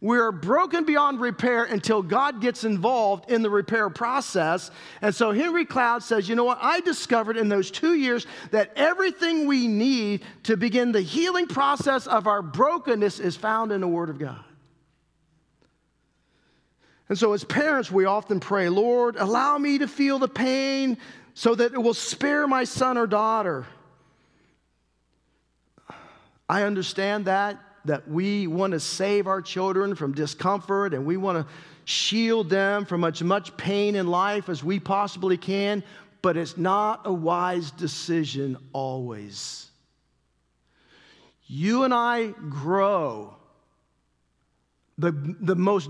We're 0.01 0.33
broken 0.33 0.83
beyond 0.83 1.21
repair 1.21 1.63
until 1.63 2.03
God 2.03 2.41
gets 2.41 2.65
involved 2.65 3.31
in 3.31 3.41
the 3.41 3.49
repair 3.49 3.89
process. 3.89 4.69
And 5.01 5.15
so 5.15 5.31
Henry 5.31 5.65
Cloud 5.65 6.03
says, 6.03 6.27
you 6.27 6.35
know 6.35 6.43
what? 6.43 6.59
I 6.61 6.81
discovered 6.81 7.37
in 7.37 7.47
those 7.47 7.71
two 7.71 7.93
years 7.93 8.27
that 8.51 8.73
everything 8.75 9.47
we 9.47 9.67
need 9.67 10.23
to 10.43 10.57
begin 10.57 10.91
the 10.91 11.01
healing 11.01 11.47
process 11.47 12.07
of 12.07 12.27
our 12.27 12.41
brokenness 12.41 13.19
is 13.19 13.37
found 13.37 13.71
in 13.71 13.79
the 13.79 13.87
Word 13.87 14.09
of 14.09 14.19
God. 14.19 14.43
And 17.07 17.17
so, 17.17 17.33
as 17.33 17.43
parents, 17.43 17.91
we 17.91 18.05
often 18.05 18.39
pray, 18.39 18.67
Lord, 18.69 19.15
allow 19.17 19.57
me 19.57 19.77
to 19.77 19.87
feel 19.87 20.17
the 20.17 20.27
pain 20.27 20.97
so 21.35 21.53
that 21.53 21.73
it 21.73 21.77
will 21.77 21.93
spare 21.93 22.47
my 22.47 22.63
son 22.63 22.97
or 22.97 23.05
daughter. 23.05 23.67
I 26.49 26.63
understand 26.63 27.25
that, 27.25 27.59
that 27.85 28.07
we 28.07 28.47
want 28.47 28.71
to 28.73 28.79
save 28.79 29.27
our 29.27 29.41
children 29.41 29.95
from 29.95 30.13
discomfort 30.13 30.93
and 30.93 31.05
we 31.05 31.17
want 31.17 31.45
to 31.45 31.53
shield 31.85 32.49
them 32.49 32.85
from 32.85 33.03
as 33.03 33.21
much 33.21 33.55
pain 33.57 33.95
in 33.95 34.07
life 34.07 34.49
as 34.49 34.63
we 34.63 34.79
possibly 34.79 35.37
can, 35.37 35.83
but 36.21 36.37
it's 36.37 36.57
not 36.57 37.01
a 37.05 37.13
wise 37.13 37.69
decision 37.71 38.57
always. 38.73 39.69
You 41.45 41.83
and 41.83 41.93
I 41.93 42.27
grow. 42.27 43.35
The, 44.97 45.11
the 45.11 45.55
most 45.55 45.89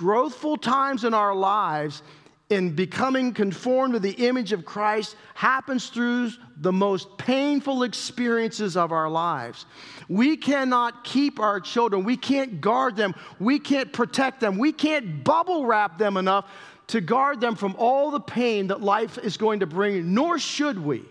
growthful 0.00 0.60
times 0.60 1.04
in 1.04 1.12
our 1.12 1.34
lives 1.34 2.02
in 2.48 2.74
becoming 2.74 3.32
conformed 3.32 3.94
to 3.94 4.00
the 4.00 4.26
image 4.26 4.52
of 4.52 4.64
Christ 4.64 5.14
happens 5.34 5.88
through 5.88 6.30
the 6.56 6.72
most 6.72 7.16
painful 7.18 7.84
experiences 7.84 8.76
of 8.76 8.90
our 8.90 9.08
lives. 9.08 9.66
We 10.08 10.36
cannot 10.36 11.04
keep 11.04 11.38
our 11.38 11.60
children, 11.60 12.02
we 12.02 12.16
can't 12.16 12.60
guard 12.60 12.96
them, 12.96 13.14
we 13.38 13.58
can't 13.58 13.92
protect 13.92 14.40
them, 14.40 14.58
we 14.58 14.72
can't 14.72 15.22
bubble 15.22 15.66
wrap 15.66 15.98
them 15.98 16.16
enough 16.16 16.50
to 16.88 17.00
guard 17.00 17.40
them 17.40 17.54
from 17.54 17.76
all 17.78 18.10
the 18.10 18.20
pain 18.20 18.66
that 18.68 18.80
life 18.80 19.16
is 19.18 19.36
going 19.36 19.60
to 19.60 19.66
bring, 19.66 20.12
nor 20.12 20.38
should 20.38 20.82
we. 20.82 21.04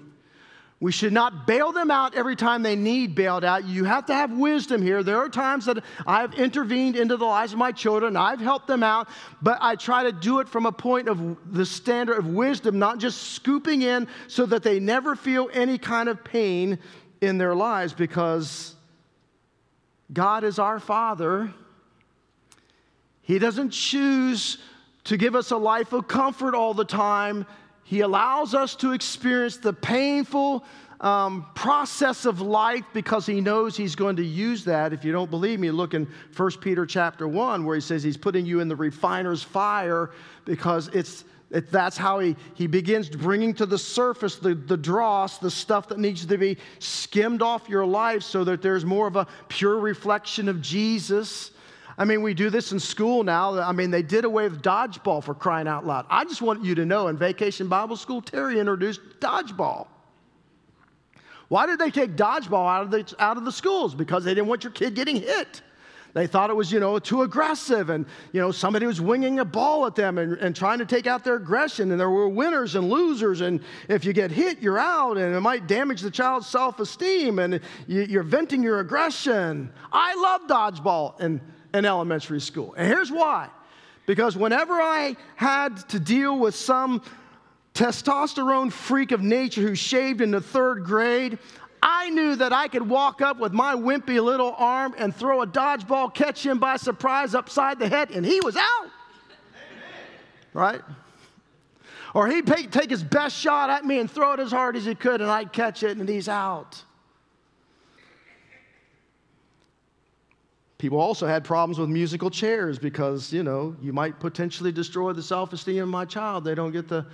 We 0.81 0.93
should 0.93 1.11
not 1.11 1.45
bail 1.45 1.73
them 1.73 1.91
out 1.91 2.15
every 2.15 2.37
time 2.37 2.63
they 2.63 2.77
need 2.77 3.13
bailed 3.13 3.43
out. 3.43 3.65
You 3.65 3.83
have 3.83 4.05
to 4.05 4.13
have 4.13 4.31
wisdom 4.31 4.81
here. 4.81 5.03
There 5.03 5.17
are 5.17 5.27
times 5.27 5.65
that 5.65 5.83
I've 6.07 6.33
intervened 6.35 6.95
into 6.95 7.17
the 7.17 7.25
lives 7.25 7.51
of 7.51 7.59
my 7.59 7.73
children, 7.73 8.15
I've 8.15 8.39
helped 8.39 8.67
them 8.67 8.81
out, 8.81 9.09
but 9.41 9.57
I 9.59 9.75
try 9.75 10.03
to 10.03 10.13
do 10.13 10.39
it 10.39 10.47
from 10.47 10.65
a 10.65 10.71
point 10.71 11.09
of 11.09 11.37
the 11.53 11.65
standard 11.65 12.17
of 12.17 12.27
wisdom, 12.27 12.79
not 12.79 12.97
just 12.97 13.33
scooping 13.33 13.81
in 13.81 14.07
so 14.27 14.45
that 14.45 14.63
they 14.63 14.79
never 14.79 15.17
feel 15.17 15.49
any 15.53 15.77
kind 15.77 16.07
of 16.07 16.23
pain 16.23 16.79
in 17.19 17.37
their 17.37 17.55
lives 17.55 17.91
because 17.91 18.73
God 20.13 20.45
is 20.45 20.59
our 20.59 20.79
Father. 20.79 21.53
He 23.21 23.37
doesn't 23.37 23.71
choose 23.71 24.59
to 25.03 25.17
give 25.17 25.35
us 25.35 25.51
a 25.51 25.57
life 25.57 25.91
of 25.91 26.07
comfort 26.07 26.55
all 26.55 26.73
the 26.73 26.85
time. 26.85 27.45
He 27.89 28.01
allows 28.01 28.53
us 28.53 28.75
to 28.75 28.91
experience 28.91 29.57
the 29.57 29.73
painful 29.73 30.63
um, 31.01 31.47
process 31.55 32.25
of 32.25 32.39
life 32.39 32.85
because 32.93 33.25
he 33.25 33.41
knows 33.41 33.75
he's 33.75 33.95
going 33.95 34.17
to 34.17 34.23
use 34.23 34.63
that. 34.65 34.93
If 34.93 35.03
you 35.03 35.11
don't 35.11 35.31
believe 35.31 35.59
me, 35.59 35.71
look 35.71 35.95
in 35.95 36.07
1 36.37 36.51
Peter 36.61 36.85
chapter 36.85 37.27
1 37.27 37.65
where 37.65 37.73
he 37.73 37.81
says 37.81 38.03
he's 38.03 38.15
putting 38.15 38.45
you 38.45 38.59
in 38.59 38.67
the 38.67 38.75
refiner's 38.75 39.41
fire 39.41 40.11
because 40.45 40.89
it's 40.89 41.23
it, 41.49 41.71
that's 41.71 41.97
how 41.97 42.19
he, 42.19 42.35
he 42.53 42.67
begins 42.67 43.09
bringing 43.09 43.55
to 43.55 43.65
the 43.65 43.79
surface 43.79 44.35
the, 44.35 44.53
the 44.53 44.77
dross, 44.77 45.39
the 45.39 45.49
stuff 45.49 45.87
that 45.87 45.97
needs 45.97 46.27
to 46.27 46.37
be 46.37 46.59
skimmed 46.77 47.41
off 47.41 47.67
your 47.67 47.87
life 47.87 48.21
so 48.21 48.43
that 48.43 48.61
there's 48.61 48.85
more 48.85 49.07
of 49.07 49.15
a 49.15 49.25
pure 49.47 49.79
reflection 49.79 50.47
of 50.47 50.61
Jesus. 50.61 51.49
I 51.99 52.05
mean, 52.05 52.21
we 52.21 52.33
do 52.33 52.49
this 52.49 52.71
in 52.71 52.79
school 52.79 53.23
now. 53.23 53.59
I 53.59 53.73
mean, 53.73 53.91
they 53.91 54.01
did 54.01 54.23
away 54.23 54.47
with 54.47 54.61
dodgeball 54.61 55.21
for 55.21 55.33
crying 55.35 55.67
out 55.67 55.85
loud. 55.85 56.05
I 56.09 56.23
just 56.23 56.41
want 56.41 56.63
you 56.63 56.73
to 56.75 56.85
know 56.85 57.09
in 57.09 57.17
Vacation 57.17 57.67
Bible 57.67 57.97
School, 57.97 58.21
Terry 58.21 58.57
introduced 58.57 59.01
dodgeball. 59.19 59.87
Why 61.49 61.65
did 61.65 61.77
they 61.77 61.91
take 61.91 62.15
dodgeball 62.15 62.71
out 62.71 62.83
of 62.83 62.91
the, 62.91 63.15
out 63.19 63.35
of 63.35 63.43
the 63.43 63.51
schools? 63.51 63.93
Because 63.93 64.23
they 64.23 64.33
didn't 64.33 64.47
want 64.47 64.63
your 64.63 64.71
kid 64.71 64.95
getting 64.95 65.17
hit. 65.17 65.61
They 66.13 66.25
thought 66.25 66.49
it 66.49 66.55
was, 66.55 66.71
you 66.71 66.79
know, 66.79 66.97
too 66.99 67.23
aggressive 67.23 67.89
and, 67.89 68.05
you 68.31 68.39
know, 68.39 68.51
somebody 68.51 68.85
was 68.85 69.01
winging 69.01 69.39
a 69.39 69.45
ball 69.45 69.85
at 69.85 69.93
them 69.93 70.17
and, 70.17 70.37
and 70.37 70.55
trying 70.55 70.79
to 70.79 70.85
take 70.85 71.05
out 71.05 71.25
their 71.25 71.35
aggression. 71.35 71.91
And 71.91 71.99
there 71.99 72.09
were 72.09 72.29
winners 72.29 72.75
and 72.75 72.89
losers. 72.89 73.41
And 73.41 73.59
if 73.89 74.05
you 74.05 74.13
get 74.13 74.31
hit, 74.31 74.59
you're 74.59 74.79
out 74.79 75.17
and 75.17 75.35
it 75.35 75.41
might 75.41 75.67
damage 75.67 76.01
the 76.01 76.09
child's 76.09 76.47
self 76.47 76.79
esteem 76.79 77.39
and 77.39 77.59
you, 77.87 78.19
are 78.19 78.23
venting 78.23 78.63
your 78.63 78.79
aggression. 78.79 79.69
I 79.91 80.15
love 80.15 80.47
dodgeball. 80.47 81.19
And 81.19 81.41
in 81.73 81.85
elementary 81.85 82.41
school. 82.41 82.73
And 82.75 82.87
here's 82.87 83.11
why 83.11 83.49
because 84.05 84.35
whenever 84.35 84.73
I 84.73 85.15
had 85.35 85.87
to 85.89 85.99
deal 85.99 86.39
with 86.39 86.55
some 86.55 87.03
testosterone 87.75 88.71
freak 88.71 89.11
of 89.11 89.21
nature 89.21 89.61
who 89.61 89.75
shaved 89.75 90.21
in 90.21 90.31
the 90.31 90.41
third 90.41 90.83
grade, 90.83 91.37
I 91.83 92.09
knew 92.09 92.35
that 92.35 92.51
I 92.51 92.69
could 92.69 92.89
walk 92.89 93.21
up 93.21 93.37
with 93.37 93.53
my 93.53 93.75
wimpy 93.75 94.19
little 94.19 94.55
arm 94.57 94.95
and 94.97 95.15
throw 95.15 95.43
a 95.43 95.47
dodgeball, 95.47 96.13
catch 96.13 96.45
him 96.45 96.57
by 96.57 96.77
surprise 96.77 97.35
upside 97.35 97.77
the 97.77 97.87
head, 97.87 98.09
and 98.09 98.25
he 98.25 98.41
was 98.41 98.55
out. 98.55 98.89
Right? 100.53 100.81
Or 102.15 102.27
he'd 102.27 102.47
take 102.47 102.89
his 102.89 103.03
best 103.03 103.35
shot 103.37 103.69
at 103.69 103.85
me 103.85 103.99
and 103.99 104.09
throw 104.09 104.33
it 104.33 104.39
as 104.39 104.51
hard 104.51 104.75
as 104.75 104.85
he 104.85 104.95
could, 104.95 105.21
and 105.21 105.29
I'd 105.29 105.53
catch 105.53 105.83
it, 105.83 105.97
and 105.97 106.09
he's 106.09 106.27
out. 106.27 106.83
People 110.79 110.97
also 110.97 111.27
had 111.27 111.43
problems 111.43 111.77
with 111.77 111.89
musical 111.89 112.29
chairs 112.29 112.79
because, 112.79 113.33
you 113.33 113.43
know, 113.43 113.75
you 113.81 113.91
might 113.91 114.17
potentially 114.17 114.71
destroy 114.71 115.11
the 115.11 115.21
self 115.21 115.51
esteem 115.51 115.83
of 115.83 115.89
my 115.89 116.05
child. 116.05 116.45
They 116.45 116.55
don't 116.55 116.71
get 116.71 116.87
the, 116.87 117.05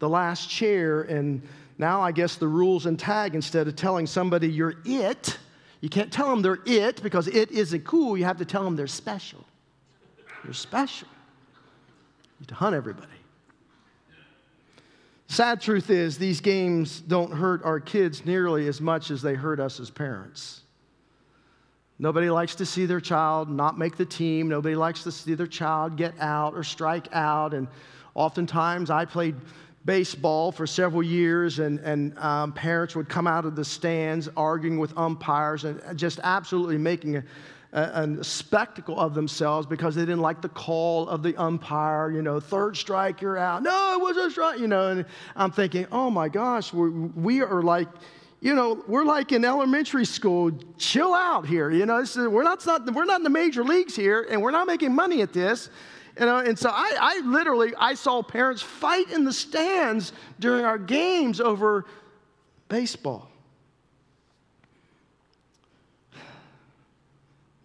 the 0.00 0.08
last 0.08 0.50
chair. 0.50 1.02
And 1.02 1.40
now 1.78 2.02
I 2.02 2.10
guess 2.10 2.34
the 2.34 2.48
rules 2.48 2.86
in 2.86 2.96
tag, 2.96 3.36
instead 3.36 3.68
of 3.68 3.76
telling 3.76 4.08
somebody 4.08 4.48
you're 4.48 4.74
it, 4.84 5.38
you 5.80 5.88
can't 5.88 6.12
tell 6.12 6.28
them 6.28 6.42
they're 6.42 6.58
it 6.66 7.00
because 7.00 7.28
it 7.28 7.52
isn't 7.52 7.84
cool. 7.84 8.18
You 8.18 8.24
have 8.24 8.38
to 8.38 8.44
tell 8.44 8.64
them 8.64 8.74
they're 8.74 8.88
special. 8.88 9.44
You're 10.42 10.52
special. 10.52 11.08
You 11.12 12.36
have 12.40 12.48
to 12.48 12.54
hunt 12.56 12.74
everybody. 12.74 13.06
Sad 15.28 15.60
truth 15.60 15.90
is, 15.90 16.18
these 16.18 16.40
games 16.40 17.00
don't 17.00 17.32
hurt 17.32 17.64
our 17.64 17.78
kids 17.78 18.26
nearly 18.26 18.66
as 18.66 18.80
much 18.80 19.12
as 19.12 19.22
they 19.22 19.34
hurt 19.34 19.60
us 19.60 19.78
as 19.78 19.90
parents. 19.90 20.62
Nobody 22.02 22.30
likes 22.30 22.56
to 22.56 22.66
see 22.66 22.84
their 22.84 23.00
child 23.00 23.48
not 23.48 23.78
make 23.78 23.96
the 23.96 24.04
team. 24.04 24.48
Nobody 24.48 24.74
likes 24.74 25.04
to 25.04 25.12
see 25.12 25.34
their 25.34 25.46
child 25.46 25.96
get 25.96 26.12
out 26.18 26.52
or 26.52 26.64
strike 26.64 27.06
out. 27.12 27.54
And 27.54 27.68
oftentimes, 28.14 28.90
I 28.90 29.04
played 29.04 29.36
baseball 29.84 30.50
for 30.50 30.66
several 30.66 31.04
years, 31.04 31.60
and, 31.60 31.78
and 31.78 32.18
um, 32.18 32.54
parents 32.54 32.96
would 32.96 33.08
come 33.08 33.28
out 33.28 33.44
of 33.44 33.54
the 33.54 33.64
stands 33.64 34.28
arguing 34.36 34.80
with 34.80 34.98
umpires 34.98 35.62
and 35.62 35.80
just 35.96 36.18
absolutely 36.24 36.76
making 36.76 37.18
a, 37.18 37.24
a, 37.72 38.24
spectacle 38.24 38.98
of 38.98 39.14
themselves 39.14 39.68
because 39.68 39.94
they 39.94 40.02
didn't 40.02 40.22
like 40.22 40.42
the 40.42 40.48
call 40.48 41.08
of 41.08 41.22
the 41.22 41.36
umpire. 41.36 42.10
You 42.10 42.22
know, 42.22 42.40
third 42.40 42.76
strike, 42.76 43.20
you're 43.20 43.38
out. 43.38 43.62
No, 43.62 43.92
it 43.92 44.00
was 44.00 44.16
a 44.16 44.28
strike. 44.28 44.58
You 44.58 44.66
know, 44.66 44.88
and 44.88 45.06
I'm 45.36 45.52
thinking, 45.52 45.86
oh 45.92 46.10
my 46.10 46.28
gosh, 46.28 46.72
we 46.72 46.90
we 46.90 47.42
are 47.42 47.62
like 47.62 47.86
you 48.42 48.56
know, 48.56 48.82
we're 48.88 49.04
like 49.04 49.30
in 49.30 49.44
elementary 49.44 50.04
school. 50.04 50.50
Chill 50.76 51.14
out 51.14 51.46
here. 51.46 51.70
You 51.70 51.86
know, 51.86 52.04
we're 52.28 52.42
not, 52.42 52.66
not, 52.66 52.92
we're 52.92 53.04
not 53.04 53.20
in 53.20 53.22
the 53.22 53.30
major 53.30 53.62
leagues 53.62 53.94
here, 53.94 54.26
and 54.28 54.42
we're 54.42 54.50
not 54.50 54.66
making 54.66 54.92
money 54.92 55.22
at 55.22 55.32
this. 55.32 55.70
You 56.18 56.26
know, 56.26 56.38
and 56.38 56.58
so 56.58 56.68
I, 56.68 56.96
I 57.00 57.20
literally 57.24 57.72
I 57.78 57.94
saw 57.94 58.20
parents 58.20 58.60
fight 58.60 59.10
in 59.12 59.24
the 59.24 59.32
stands 59.32 60.12
during 60.40 60.64
our 60.64 60.76
games 60.76 61.40
over 61.40 61.86
baseball. 62.68 63.31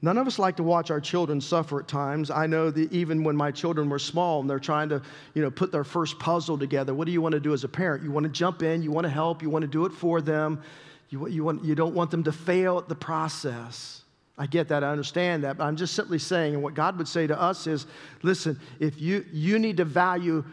None 0.01 0.17
of 0.17 0.27
us 0.27 0.37
like 0.37 0.57
to 0.57 0.63
watch 0.63 0.91
our 0.91 1.01
children 1.01 1.41
suffer 1.41 1.79
at 1.79 1.87
times. 1.87 2.29
I 2.29 2.45
know 2.45 2.69
that 2.69 2.91
even 2.93 3.23
when 3.23 3.35
my 3.35 3.51
children 3.51 3.89
were 3.89 3.97
small 3.97 4.41
and 4.41 4.49
they're 4.49 4.59
trying 4.59 4.89
to, 4.89 5.01
you 5.33 5.41
know, 5.41 5.49
put 5.49 5.71
their 5.71 5.83
first 5.83 6.19
puzzle 6.19 6.57
together, 6.57 6.93
what 6.93 7.05
do 7.05 7.11
you 7.11 7.21
want 7.21 7.33
to 7.33 7.39
do 7.39 7.53
as 7.53 7.63
a 7.63 7.67
parent? 7.67 8.03
You 8.03 8.11
want 8.11 8.25
to 8.25 8.31
jump 8.31 8.61
in, 8.61 8.83
you 8.83 8.91
want 8.91 9.05
to 9.05 9.09
help, 9.09 9.41
you 9.41 9.49
want 9.49 9.63
to 9.63 9.67
do 9.67 9.85
it 9.85 9.91
for 9.91 10.21
them. 10.21 10.61
You, 11.09 11.27
you, 11.27 11.43
want, 11.43 11.63
you 11.63 11.73
don't 11.73 11.95
want 11.95 12.11
them 12.11 12.23
to 12.25 12.31
fail 12.31 12.77
at 12.77 12.87
the 12.87 12.95
process. 12.95 14.03
I 14.37 14.45
get 14.45 14.67
that, 14.67 14.83
I 14.83 14.91
understand 14.91 15.43
that, 15.45 15.57
but 15.57 15.63
I'm 15.63 15.75
just 15.75 15.95
simply 15.95 16.19
saying, 16.19 16.53
and 16.53 16.61
what 16.61 16.75
God 16.75 16.97
would 16.99 17.07
say 17.07 17.25
to 17.25 17.39
us 17.39 17.65
is 17.65 17.87
listen, 18.21 18.59
if 18.79 19.01
you, 19.01 19.25
you 19.31 19.57
need 19.57 19.77
to 19.77 19.85
value 19.85 20.43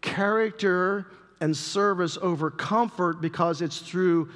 character 0.00 1.06
and 1.40 1.56
service 1.56 2.16
over 2.22 2.50
comfort 2.52 3.20
because 3.20 3.62
it's 3.62 3.78
through 3.78 4.28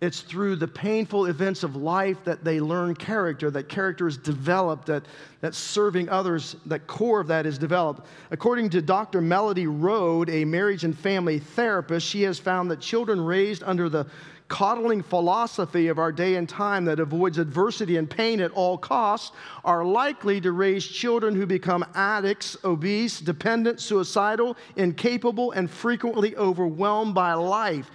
it's 0.00 0.20
through 0.20 0.56
the 0.56 0.68
painful 0.68 1.26
events 1.26 1.62
of 1.62 1.74
life 1.74 2.22
that 2.24 2.44
they 2.44 2.60
learn 2.60 2.94
character, 2.94 3.50
that 3.50 3.68
character 3.70 4.06
is 4.06 4.18
developed, 4.18 4.86
that, 4.86 5.04
that 5.40 5.54
serving 5.54 6.10
others, 6.10 6.56
that 6.66 6.86
core 6.86 7.20
of 7.20 7.28
that 7.28 7.46
is 7.46 7.56
developed. 7.56 8.06
According 8.30 8.68
to 8.70 8.82
Dr. 8.82 9.22
Melody 9.22 9.66
Rode, 9.66 10.28
a 10.28 10.44
marriage 10.44 10.84
and 10.84 10.96
family 10.96 11.38
therapist, 11.38 12.06
she 12.06 12.22
has 12.22 12.38
found 12.38 12.70
that 12.70 12.80
children 12.80 13.18
raised 13.18 13.62
under 13.64 13.88
the 13.88 14.06
coddling 14.48 15.02
philosophy 15.02 15.88
of 15.88 15.98
our 15.98 16.12
day 16.12 16.36
and 16.36 16.48
time 16.48 16.84
that 16.84 17.00
avoids 17.00 17.38
adversity 17.38 17.96
and 17.96 18.08
pain 18.08 18.40
at 18.40 18.50
all 18.52 18.76
costs 18.78 19.34
are 19.64 19.84
likely 19.84 20.40
to 20.40 20.52
raise 20.52 20.86
children 20.86 21.34
who 21.34 21.46
become 21.46 21.84
addicts, 21.94 22.56
obese, 22.64 23.18
dependent, 23.18 23.80
suicidal, 23.80 24.56
incapable, 24.76 25.52
and 25.52 25.70
frequently 25.70 26.36
overwhelmed 26.36 27.14
by 27.14 27.32
life. 27.32 27.90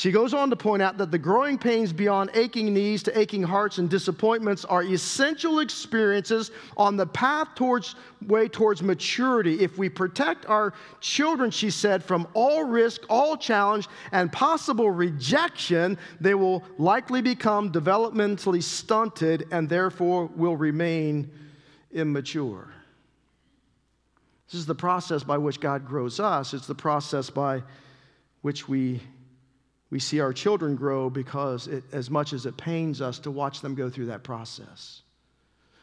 She 0.00 0.12
goes 0.12 0.32
on 0.32 0.48
to 0.48 0.56
point 0.56 0.80
out 0.80 0.96
that 0.96 1.10
the 1.10 1.18
growing 1.18 1.58
pains 1.58 1.92
beyond 1.92 2.30
aching 2.32 2.72
knees 2.72 3.02
to 3.02 3.18
aching 3.18 3.42
hearts 3.42 3.76
and 3.76 3.90
disappointments 3.90 4.64
are 4.64 4.82
essential 4.82 5.58
experiences 5.58 6.52
on 6.78 6.96
the 6.96 7.06
path 7.06 7.48
towards 7.54 7.96
way 8.26 8.48
towards 8.48 8.82
maturity. 8.82 9.60
If 9.60 9.76
we 9.76 9.90
protect 9.90 10.46
our 10.46 10.72
children, 11.02 11.50
she 11.50 11.68
said, 11.68 12.02
from 12.02 12.26
all 12.32 12.64
risk, 12.64 13.02
all 13.10 13.36
challenge, 13.36 13.88
and 14.10 14.32
possible 14.32 14.90
rejection, 14.90 15.98
they 16.18 16.32
will 16.32 16.64
likely 16.78 17.20
become 17.20 17.70
developmentally 17.70 18.62
stunted 18.62 19.48
and 19.50 19.68
therefore 19.68 20.30
will 20.34 20.56
remain 20.56 21.30
immature. 21.92 22.72
This 24.46 24.60
is 24.60 24.64
the 24.64 24.74
process 24.74 25.22
by 25.22 25.36
which 25.36 25.60
God 25.60 25.86
grows 25.86 26.20
us. 26.20 26.54
It's 26.54 26.66
the 26.66 26.74
process 26.74 27.28
by 27.28 27.62
which 28.40 28.66
we 28.66 29.02
we 29.90 29.98
see 29.98 30.20
our 30.20 30.32
children 30.32 30.76
grow 30.76 31.10
because 31.10 31.66
it, 31.66 31.84
as 31.92 32.10
much 32.10 32.32
as 32.32 32.46
it 32.46 32.56
pains 32.56 33.00
us 33.00 33.18
to 33.20 33.30
watch 33.30 33.60
them 33.60 33.74
go 33.74 33.90
through 33.90 34.06
that 34.06 34.22
process. 34.22 35.02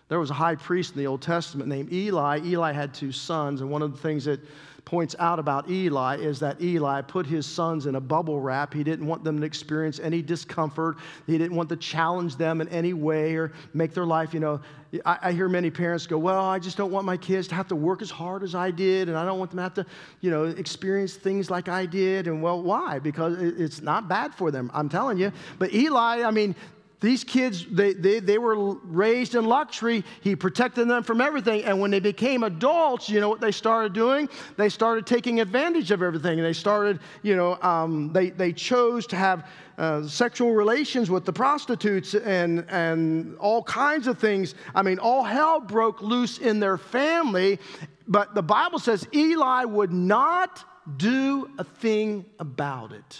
There 0.09 0.19
was 0.19 0.29
a 0.29 0.35
high 0.35 0.55
priest 0.55 0.93
in 0.93 0.99
the 0.99 1.07
Old 1.07 1.21
Testament 1.21 1.69
named 1.69 1.91
Eli. 1.91 2.39
Eli 2.45 2.71
had 2.71 2.93
two 2.93 3.11
sons, 3.11 3.59
and 3.59 3.69
one 3.69 3.81
of 3.81 3.91
the 3.91 3.97
things 3.97 4.25
that 4.25 4.39
points 4.87 5.17
out 5.19 5.37
about 5.37 5.69
Eli 5.69 6.15
is 6.15 6.39
that 6.39 6.61
Eli 6.61 7.01
put 7.01 7.25
his 7.25 7.45
sons 7.45 7.87
in 7.87 7.95
a 7.95 7.99
bubble 7.99 8.39
wrap. 8.39 8.73
He 8.73 8.85
didn't 8.85 9.05
want 9.05 9.21
them 9.21 9.37
to 9.41 9.45
experience 9.45 9.99
any 9.99 10.21
discomfort. 10.21 10.95
He 11.25 11.37
didn't 11.37 11.57
want 11.57 11.67
to 11.69 11.75
challenge 11.75 12.37
them 12.37 12.61
in 12.61 12.69
any 12.69 12.93
way 12.93 13.35
or 13.35 13.51
make 13.73 13.93
their 13.93 14.05
life, 14.05 14.33
you 14.33 14.39
know. 14.39 14.61
I, 15.05 15.17
I, 15.23 15.31
hear 15.33 15.49
many 15.49 15.69
parents 15.69 16.07
go, 16.07 16.17
Well, 16.17 16.39
I 16.39 16.59
just 16.59 16.77
don't 16.77 16.91
want 16.91 17.05
my 17.05 17.17
kids 17.17 17.49
to 17.49 17.55
have 17.55 17.67
to 17.67 17.75
work 17.75 18.01
as 18.01 18.09
hard 18.09 18.43
as 18.43 18.55
I 18.55 18.71
did, 18.71 19.09
and 19.09 19.17
I 19.17 19.25
don't 19.25 19.37
want 19.37 19.51
them 19.51 19.57
to 19.57 19.63
have 19.63 19.73
to, 19.73 19.85
you 20.21 20.31
know, 20.31 20.45
experience 20.45 21.15
things 21.15 21.51
like 21.51 21.67
I 21.67 21.85
did. 21.85 22.27
And 22.27 22.41
well, 22.41 22.61
why? 22.63 22.99
Because 22.99 23.41
it's 23.41 23.81
not 23.81 24.07
bad 24.07 24.33
for 24.33 24.51
them, 24.51 24.71
I'm 24.73 24.87
telling 24.87 25.17
you. 25.17 25.33
But 25.59 25.73
Eli, 25.73 26.23
I 26.23 26.31
mean, 26.31 26.55
these 26.99 27.23
kids, 27.23 27.65
they, 27.69 27.93
they, 27.93 28.19
they 28.19 28.39
were 28.39 28.73
raised 28.73 29.35
in 29.35 29.45
luxury. 29.45 30.03
He 30.21 30.35
protected 30.35 30.87
them 30.87 31.03
from 31.03 31.21
everything. 31.21 31.63
And 31.63 31.79
when 31.79 31.91
they 31.91 31.99
became 31.99 32.41
adults, 32.41 33.07
you 33.07 33.19
know 33.19 33.29
what 33.29 33.39
they 33.39 33.51
started 33.51 33.93
doing? 33.93 34.27
They 34.55 34.69
started 34.69 35.05
taking 35.05 35.39
advantage 35.39 35.91
of 35.91 36.01
everything. 36.01 36.39
And 36.39 36.45
they 36.45 36.53
started, 36.53 36.99
you 37.21 37.35
know, 37.35 37.61
um, 37.61 38.11
they, 38.13 38.31
they 38.31 38.51
chose 38.51 39.05
to 39.07 39.15
have 39.15 39.47
uh, 39.77 40.07
sexual 40.07 40.53
relations 40.53 41.11
with 41.11 41.23
the 41.23 41.33
prostitutes 41.33 42.15
and, 42.15 42.65
and 42.67 43.37
all 43.37 43.61
kinds 43.61 44.07
of 44.07 44.17
things. 44.17 44.55
I 44.73 44.81
mean, 44.81 44.97
all 44.97 45.23
hell 45.23 45.59
broke 45.59 46.01
loose 46.01 46.39
in 46.39 46.59
their 46.59 46.79
family. 46.79 47.59
But 48.07 48.33
the 48.33 48.41
Bible 48.41 48.79
says 48.79 49.07
Eli 49.13 49.65
would 49.65 49.93
not 49.93 50.65
do 50.97 51.51
a 51.59 51.63
thing 51.63 52.25
about 52.39 52.91
it. 52.91 53.19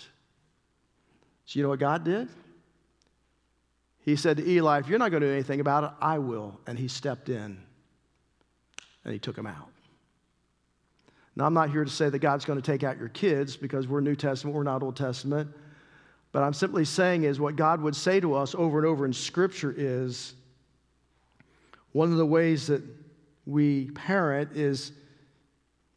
So, 1.45 1.59
you 1.59 1.63
know 1.63 1.69
what 1.69 1.79
God 1.79 2.03
did? 2.03 2.27
He 4.07 4.15
said 4.15 4.37
to 4.37 4.49
Eli, 4.49 4.79
If 4.79 4.87
you're 4.87 4.99
not 4.99 5.11
going 5.11 5.19
to 5.19 5.27
do 5.27 5.33
anything 5.33 5.59
about 5.59 5.83
it, 5.83 5.89
I 5.99 6.17
will. 6.17 6.57
And 6.65 6.79
he 6.79 6.87
stepped 6.87 7.27
in 7.27 7.61
and 9.03 9.13
he 9.13 9.19
took 9.19 9.37
him 9.37 9.45
out. 9.45 9.67
Now, 11.35 11.43
I'm 11.45 11.53
not 11.53 11.71
here 11.71 11.83
to 11.83 11.91
say 11.91 12.07
that 12.07 12.19
God's 12.19 12.45
going 12.45 12.57
to 12.59 12.65
take 12.65 12.85
out 12.85 12.97
your 12.97 13.09
kids 13.09 13.57
because 13.57 13.85
we're 13.85 13.99
New 13.99 14.15
Testament, 14.15 14.55
we're 14.55 14.63
not 14.63 14.81
Old 14.81 14.95
Testament. 14.95 15.51
But 16.31 16.43
I'm 16.43 16.53
simply 16.53 16.85
saying 16.85 17.23
is 17.23 17.37
what 17.37 17.57
God 17.57 17.81
would 17.81 17.97
say 17.97 18.21
to 18.21 18.33
us 18.35 18.55
over 18.55 18.77
and 18.77 18.87
over 18.87 19.05
in 19.05 19.11
Scripture 19.11 19.75
is 19.75 20.35
one 21.91 22.09
of 22.09 22.17
the 22.17 22.25
ways 22.25 22.67
that 22.67 22.83
we 23.45 23.91
parent 23.91 24.55
is 24.55 24.93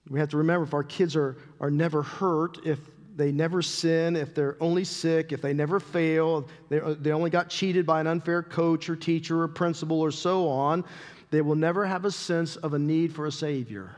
we 0.09 0.18
have 0.18 0.31
to 0.31 0.37
remember 0.37 0.64
if 0.64 0.75
our 0.75 0.83
kids 0.83 1.14
are, 1.14 1.37
are 1.61 1.70
never 1.70 2.03
hurt, 2.03 2.59
if 2.66 2.81
they 3.20 3.33
never 3.33 3.61
sin, 3.61 4.16
if 4.16 4.35
they're 4.35 4.56
only 4.61 4.83
sick, 4.83 5.30
if 5.30 5.42
they 5.42 5.52
never 5.52 5.78
fail, 5.78 6.48
they, 6.70 6.80
uh, 6.80 6.94
they 6.98 7.12
only 7.12 7.28
got 7.28 7.50
cheated 7.50 7.85
by 7.85 8.00
an 8.00 8.06
unfair 8.06 8.42
coach 8.42 8.88
or 8.88 8.96
teacher 8.96 9.42
or 9.42 9.48
principal 9.48 10.00
or 10.00 10.11
so 10.11 10.48
on, 10.48 10.83
they 11.30 11.42
will 11.42 11.54
never 11.54 11.85
have 11.85 12.06
a 12.06 12.11
sense 12.11 12.56
of 12.56 12.72
a 12.72 12.78
need 12.78 13.14
for 13.14 13.26
a 13.26 13.33
Savior. 13.33 13.94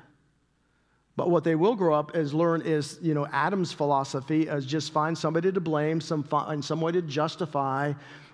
But 1.14 1.30
what 1.30 1.44
they 1.44 1.54
will 1.54 1.76
grow 1.76 1.94
up 1.94 2.16
as 2.16 2.34
learn 2.34 2.62
is, 2.62 2.98
you 3.00 3.14
know, 3.14 3.28
Adam's 3.30 3.72
philosophy 3.72 4.48
as 4.48 4.66
just 4.66 4.92
find 4.92 5.16
somebody 5.16 5.52
to 5.52 5.60
blame, 5.60 6.00
some 6.00 6.24
find 6.24 6.64
some 6.64 6.80
way 6.80 6.90
to 6.90 7.02
justify. 7.02 7.92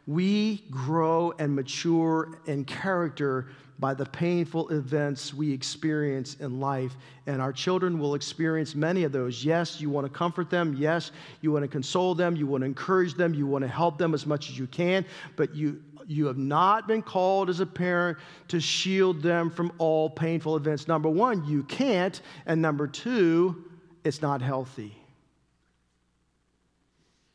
We 0.08 0.64
grow 0.70 1.34
and 1.38 1.54
mature 1.54 2.40
in 2.46 2.64
character 2.64 3.48
by 3.78 3.92
the 3.92 4.06
painful 4.06 4.70
events 4.70 5.34
we 5.34 5.52
experience 5.52 6.36
in 6.40 6.60
life. 6.60 6.96
And 7.26 7.42
our 7.42 7.52
children 7.52 7.98
will 7.98 8.14
experience 8.14 8.74
many 8.74 9.04
of 9.04 9.12
those. 9.12 9.44
Yes, 9.44 9.82
you 9.82 9.90
want 9.90 10.06
to 10.06 10.10
comfort 10.10 10.48
them. 10.48 10.74
Yes, 10.78 11.12
you 11.42 11.52
want 11.52 11.64
to 11.64 11.68
console 11.68 12.14
them. 12.14 12.36
You 12.36 12.46
want 12.46 12.62
to 12.62 12.66
encourage 12.66 13.16
them. 13.16 13.34
You 13.34 13.46
want 13.46 13.62
to 13.64 13.68
help 13.68 13.98
them 13.98 14.14
as 14.14 14.24
much 14.24 14.48
as 14.48 14.58
you 14.58 14.66
can. 14.66 15.04
But 15.36 15.54
you, 15.54 15.82
you 16.06 16.24
have 16.24 16.38
not 16.38 16.88
been 16.88 17.02
called 17.02 17.50
as 17.50 17.60
a 17.60 17.66
parent 17.66 18.16
to 18.48 18.60
shield 18.60 19.20
them 19.20 19.50
from 19.50 19.70
all 19.76 20.08
painful 20.08 20.56
events. 20.56 20.88
Number 20.88 21.10
one, 21.10 21.44
you 21.44 21.64
can't. 21.64 22.18
And 22.46 22.62
number 22.62 22.86
two, 22.86 23.62
it's 24.04 24.22
not 24.22 24.40
healthy. 24.40 24.96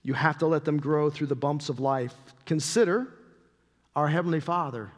You 0.03 0.13
have 0.13 0.37
to 0.39 0.47
let 0.47 0.65
them 0.65 0.77
grow 0.77 1.09
through 1.09 1.27
the 1.27 1.35
bumps 1.35 1.69
of 1.69 1.79
life. 1.79 2.13
Consider 2.45 3.07
our 3.95 4.07
Heavenly 4.07 4.41
Father. 4.41 4.91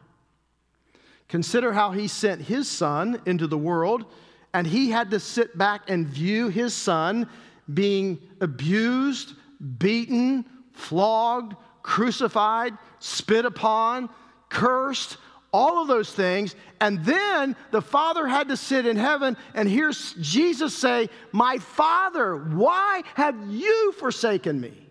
Consider 1.28 1.72
how 1.72 1.92
he 1.92 2.08
sent 2.08 2.42
his 2.42 2.68
son 2.68 3.20
into 3.26 3.46
the 3.46 3.58
world, 3.58 4.04
and 4.52 4.66
he 4.66 4.90
had 4.90 5.10
to 5.10 5.20
sit 5.20 5.56
back 5.56 5.88
and 5.88 6.06
view 6.06 6.48
his 6.48 6.74
son 6.74 7.28
being 7.72 8.18
abused, 8.40 9.34
beaten, 9.78 10.44
flogged, 10.72 11.56
crucified, 11.82 12.76
spit 12.98 13.44
upon, 13.44 14.08
cursed, 14.48 15.18
all 15.52 15.82
of 15.82 15.88
those 15.88 16.12
things. 16.12 16.54
And 16.80 17.04
then 17.04 17.56
the 17.70 17.82
Father 17.82 18.26
had 18.26 18.48
to 18.48 18.56
sit 18.56 18.86
in 18.86 18.96
heaven 18.96 19.36
and 19.54 19.68
hear 19.68 19.92
Jesus 20.20 20.76
say, 20.76 21.08
My 21.32 21.58
Father, 21.58 22.36
why 22.36 23.02
have 23.14 23.36
you 23.48 23.92
forsaken 23.92 24.60
me? 24.60 24.85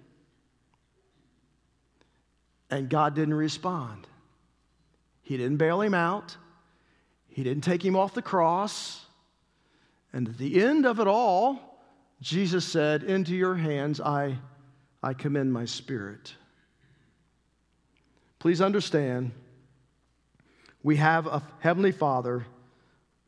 And 2.70 2.90
God 2.90 3.16
didn't 3.16 3.34
respond. 3.36 4.08
He 5.22 5.38
didn't 5.38 5.58
bail 5.58 5.82
him 5.82 5.94
out, 5.94 6.38
He 7.28 7.44
didn't 7.44 7.64
take 7.64 7.84
him 7.84 7.96
off 7.96 8.14
the 8.14 8.22
cross. 8.22 9.02
And 10.14 10.30
at 10.30 10.38
the 10.38 10.64
end 10.64 10.86
of 10.86 11.02
it 11.02 11.08
all, 11.08 11.82
Jesus 12.22 12.64
said, 12.64 13.04
Into 13.04 13.36
your 13.36 13.56
hands 13.56 14.00
I, 14.00 14.38
I 15.04 15.14
commend 15.14 15.52
my 15.52 15.66
spirit. 15.66 16.34
Please 18.40 18.62
understand, 18.62 19.32
we 20.84 20.96
have 20.96 21.28
a 21.28 21.44
Heavenly 21.60 21.92
Father 21.92 22.46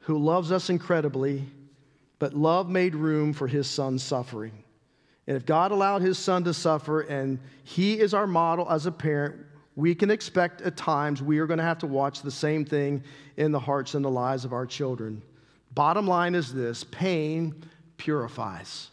who 0.02 0.17
loves 0.17 0.52
us 0.52 0.69
incredibly, 0.69 1.45
but 2.19 2.34
love 2.34 2.69
made 2.69 2.95
room 2.95 3.34
for 3.34 3.47
his 3.47 3.67
son's 3.67 4.02
suffering. 4.02 4.63
And 5.28 5.36
if 5.36 5.46
God 5.46 5.72
allowed 5.72 6.02
his 6.02 6.18
son 6.18 6.44
to 6.46 6.54
suffer 6.54 7.02
and 7.02 7.40
he 7.63 8.00
is 8.00 8.13
our 8.13 8.28
model 8.28 8.70
as 8.70 8.86
a 8.86 8.92
parent, 8.92 9.36
we 9.76 9.94
can 9.94 10.10
expect 10.10 10.62
at 10.62 10.78
times 10.78 11.22
we 11.22 11.40
are 11.40 11.46
going 11.46 11.60
to 11.60 11.63
have 11.63 11.80
to 11.80 11.88
watch 11.88 12.22
the 12.22 12.32
same 12.32 12.66
thing 12.66 13.04
in 13.36 13.52
the 13.52 13.60
hearts 13.60 13.94
and 13.94 14.04
the 14.04 14.10
lives 14.10 14.46
of 14.46 14.54
our 14.54 14.66
children. 14.66 15.22
Bottom 15.76 16.08
line 16.08 16.34
is 16.34 16.54
this 16.54 16.84
pain 16.86 17.63
purifies, 17.98 18.90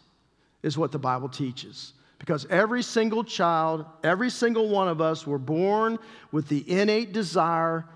is 0.62 0.76
what 0.76 0.92
the 0.92 0.98
Bible 0.98 1.28
teaches. 1.28 1.92
Because 2.18 2.46
every 2.50 2.82
single 2.82 3.22
child, 3.22 3.86
every 4.02 4.30
single 4.30 4.68
one 4.68 4.88
of 4.88 5.00
us 5.00 5.26
were 5.26 5.38
born 5.38 5.98
with 6.32 6.48
the 6.48 6.68
innate 6.70 7.12
desire 7.12 7.86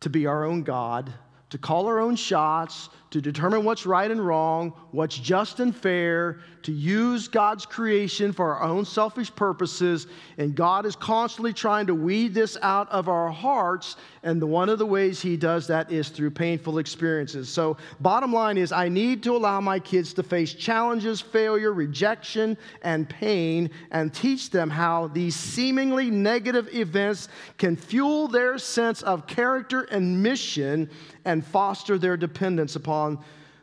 to 0.00 0.10
be 0.10 0.26
our 0.26 0.44
own 0.44 0.62
God 0.62 1.12
to 1.50 1.58
call 1.58 1.86
our 1.86 2.00
own 2.00 2.16
shots, 2.16 2.88
to 3.10 3.20
determine 3.20 3.64
what's 3.64 3.86
right 3.86 4.10
and 4.10 4.24
wrong, 4.24 4.72
what's 4.90 5.16
just 5.16 5.60
and 5.60 5.74
fair, 5.74 6.40
to 6.62 6.72
use 6.72 7.28
God's 7.28 7.64
creation 7.64 8.32
for 8.32 8.54
our 8.54 8.62
own 8.62 8.84
selfish 8.84 9.32
purposes. 9.34 10.08
And 10.38 10.56
God 10.56 10.84
is 10.84 10.96
constantly 10.96 11.52
trying 11.52 11.86
to 11.86 11.94
weed 11.94 12.34
this 12.34 12.58
out 12.62 12.90
of 12.90 13.08
our 13.08 13.30
hearts. 13.30 13.96
And 14.24 14.42
the, 14.42 14.46
one 14.46 14.68
of 14.68 14.80
the 14.80 14.86
ways 14.86 15.22
He 15.22 15.36
does 15.36 15.68
that 15.68 15.92
is 15.92 16.08
through 16.08 16.32
painful 16.32 16.78
experiences. 16.78 17.48
So, 17.48 17.76
bottom 18.00 18.32
line 18.32 18.58
is, 18.58 18.72
I 18.72 18.88
need 18.88 19.22
to 19.22 19.36
allow 19.36 19.60
my 19.60 19.78
kids 19.78 20.12
to 20.14 20.24
face 20.24 20.52
challenges, 20.52 21.20
failure, 21.20 21.72
rejection, 21.72 22.58
and 22.82 23.08
pain, 23.08 23.70
and 23.92 24.12
teach 24.12 24.50
them 24.50 24.68
how 24.68 25.06
these 25.08 25.36
seemingly 25.36 26.10
negative 26.10 26.68
events 26.74 27.28
can 27.58 27.76
fuel 27.76 28.26
their 28.26 28.58
sense 28.58 29.02
of 29.02 29.28
character 29.28 29.82
and 29.82 30.20
mission 30.20 30.90
and 31.24 31.44
foster 31.44 31.98
their 31.98 32.16
dependence 32.16 32.76
upon 32.76 32.95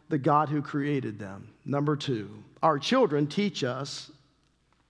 the 0.09 0.17
God 0.17 0.49
who 0.49 0.61
created 0.61 1.17
them. 1.17 1.49
Number 1.65 1.95
two, 1.95 2.29
our 2.61 2.77
children 2.77 3.27
teach 3.27 3.63
us 3.63 4.11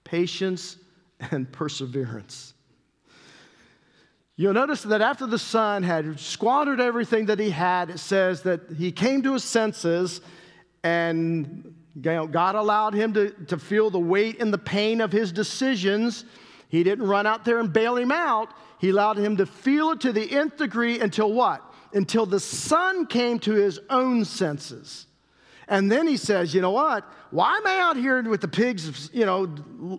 patience 0.04 0.76
and 1.30 1.50
perseverance. 1.50 2.54
You'll 4.36 4.52
notice 4.52 4.82
that 4.82 5.00
after 5.00 5.26
the 5.26 5.38
son 5.38 5.82
had 5.84 6.18
squandered 6.18 6.80
everything 6.80 7.26
that 7.26 7.38
he 7.38 7.50
had, 7.50 7.90
it 7.90 7.98
says 7.98 8.42
that 8.42 8.60
he 8.76 8.90
came 8.90 9.22
to 9.22 9.34
his 9.34 9.44
senses 9.44 10.20
and 10.82 11.74
God 12.02 12.56
allowed 12.56 12.94
him 12.94 13.14
to, 13.14 13.30
to 13.46 13.58
feel 13.58 13.90
the 13.90 14.00
weight 14.00 14.40
and 14.40 14.52
the 14.52 14.58
pain 14.58 15.00
of 15.00 15.12
his 15.12 15.30
decisions. 15.30 16.24
He 16.68 16.82
didn't 16.82 17.06
run 17.06 17.26
out 17.26 17.44
there 17.44 17.60
and 17.60 17.72
bail 17.72 17.96
him 17.96 18.10
out. 18.10 18.48
He 18.80 18.90
allowed 18.90 19.16
him 19.16 19.36
to 19.36 19.46
feel 19.46 19.92
it 19.92 20.00
to 20.00 20.12
the 20.12 20.30
nth 20.30 20.56
degree 20.56 20.98
until 20.98 21.32
what? 21.32 21.62
Until 21.94 22.26
the 22.26 22.40
son 22.40 23.06
came 23.06 23.38
to 23.40 23.52
his 23.52 23.80
own 23.88 24.24
senses. 24.24 25.06
And 25.68 25.90
then 25.90 26.06
he 26.06 26.16
says, 26.16 26.54
You 26.54 26.60
know 26.60 26.72
what? 26.72 27.04
Why 27.30 27.56
am 27.56 27.66
I 27.66 27.78
out 27.80 27.96
here 27.96 28.22
with 28.22 28.40
the 28.40 28.48
pigs, 28.48 29.10
you 29.12 29.24
know, 29.24 29.52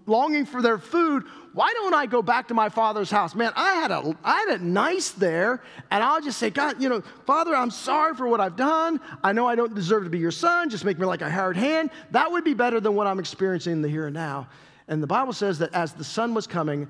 longing 0.05 0.45
for 0.45 0.61
their 0.61 0.77
food? 0.77 1.23
Why 1.53 1.73
don't 1.73 1.93
I 1.93 2.05
go 2.05 2.21
back 2.21 2.49
to 2.49 2.53
my 2.53 2.69
father's 2.69 3.09
house? 3.09 3.33
Man, 3.33 3.51
I 3.55 3.73
had, 3.73 3.91
a, 3.91 4.15
I 4.23 4.39
had 4.39 4.49
it 4.49 4.61
nice 4.61 5.11
there. 5.11 5.61
And 5.89 6.03
I'll 6.03 6.21
just 6.21 6.37
say, 6.37 6.49
God, 6.49 6.81
you 6.81 6.87
know, 6.87 7.01
Father, 7.25 7.55
I'm 7.55 7.71
sorry 7.71 8.13
for 8.13 8.27
what 8.27 8.39
I've 8.39 8.55
done. 8.55 8.99
I 9.23 9.33
know 9.33 9.47
I 9.47 9.55
don't 9.55 9.73
deserve 9.73 10.03
to 10.03 10.09
be 10.09 10.19
your 10.19 10.31
son. 10.31 10.69
Just 10.69 10.85
make 10.85 10.99
me 10.99 11.05
like 11.05 11.21
a 11.21 11.29
hired 11.29 11.57
hand. 11.57 11.91
That 12.11 12.31
would 12.31 12.43
be 12.43 12.53
better 12.53 12.79
than 12.79 12.93
what 12.95 13.07
I'm 13.07 13.19
experiencing 13.19 13.73
in 13.73 13.81
the 13.81 13.89
here 13.89 14.07
and 14.07 14.13
now. 14.13 14.47
And 14.87 15.01
the 15.01 15.07
Bible 15.07 15.33
says 15.33 15.59
that 15.59 15.73
as 15.73 15.93
the 15.93 16.03
son 16.03 16.33
was 16.33 16.45
coming, 16.45 16.87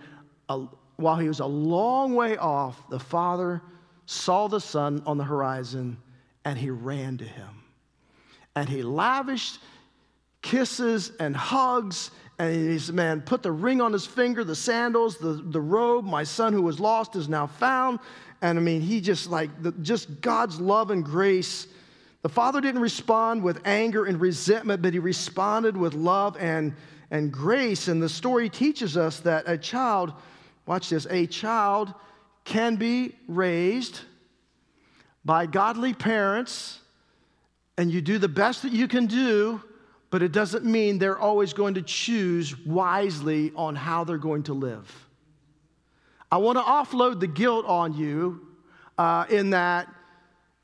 a, 0.50 0.66
while 0.98 1.18
he 1.18 1.28
was 1.28 1.40
a 1.40 1.46
long 1.46 2.14
way 2.14 2.38
off, 2.38 2.90
the 2.90 3.00
father 3.00 3.62
saw 4.06 4.48
the 4.48 4.60
son 4.60 5.02
on 5.06 5.18
the 5.18 5.24
horizon, 5.24 5.98
and 6.44 6.58
he 6.58 6.70
ran 6.70 7.18
to 7.18 7.26
him. 7.26 7.64
And 8.56 8.70
he 8.70 8.84
lavished 8.84 9.60
kisses 10.42 11.12
and 11.20 11.36
hugs. 11.36 12.12
And 12.38 12.72
he 12.72 12.80
said, 12.80 12.96
Man, 12.96 13.22
put 13.22 13.44
the 13.44 13.52
ring 13.52 13.82
on 13.82 13.92
his 13.92 14.06
finger, 14.06 14.44
the 14.44 14.56
sandals, 14.56 15.18
the, 15.18 15.34
the 15.34 15.60
robe. 15.60 16.06
My 16.06 16.24
son 16.24 16.54
who 16.54 16.62
was 16.62 16.80
lost 16.80 17.16
is 17.16 17.28
now 17.28 17.48
found. 17.48 18.00
And 18.42 18.60
I 18.60 18.62
mean, 18.62 18.82
he 18.82 19.02
just 19.02 19.30
like, 19.30 19.50
the, 19.62 19.72
just 19.72 20.22
God's 20.22 20.60
love 20.62 20.92
and 20.92 21.04
grace. 21.04 21.68
The 22.22 22.30
father 22.30 22.62
didn't 22.62 22.82
respond 22.82 23.44
with 23.44 23.62
anger 23.66 24.06
and 24.06 24.20
resentment, 24.20 24.82
but 24.82 24.94
he 24.94 25.00
responded 25.00 25.76
with 25.76 25.94
love 25.94 26.38
and, 26.38 26.76
and 27.12 27.32
grace. 27.32 27.88
And 27.88 28.02
the 28.02 28.10
story 28.10 28.50
teaches 28.50 28.98
us 28.98 29.20
that 29.22 29.46
a 29.48 29.58
child, 29.58 30.14
watch 30.66 30.90
this, 30.90 31.08
a 31.10 31.26
child 31.28 31.94
can 32.46 32.78
be 32.78 33.16
raised 33.28 34.00
by 35.26 35.48
godly 35.48 35.94
parents, 35.94 36.80
and 37.78 37.92
you 37.92 38.00
do 38.00 38.18
the 38.20 38.30
best 38.30 38.62
that 38.62 38.72
you 38.72 38.88
can 38.88 39.08
do, 39.08 39.62
but 40.12 40.22
it 40.22 40.32
doesn't 40.32 40.64
mean 40.64 41.00
they're 41.00 41.20
always 41.20 41.52
going 41.52 41.74
to 41.74 41.82
choose 41.82 42.58
wisely 42.60 43.52
on 43.56 43.76
how 43.76 44.04
they're 44.04 44.18
going 44.18 44.44
to 44.44 44.54
live. 44.54 45.08
I 46.32 46.38
want 46.38 46.58
to 46.58 46.64
offload 46.64 47.20
the 47.20 47.28
guilt 47.28 47.66
on 47.66 47.94
you 47.94 48.48
uh, 48.98 49.26
in 49.30 49.50
that, 49.50 49.88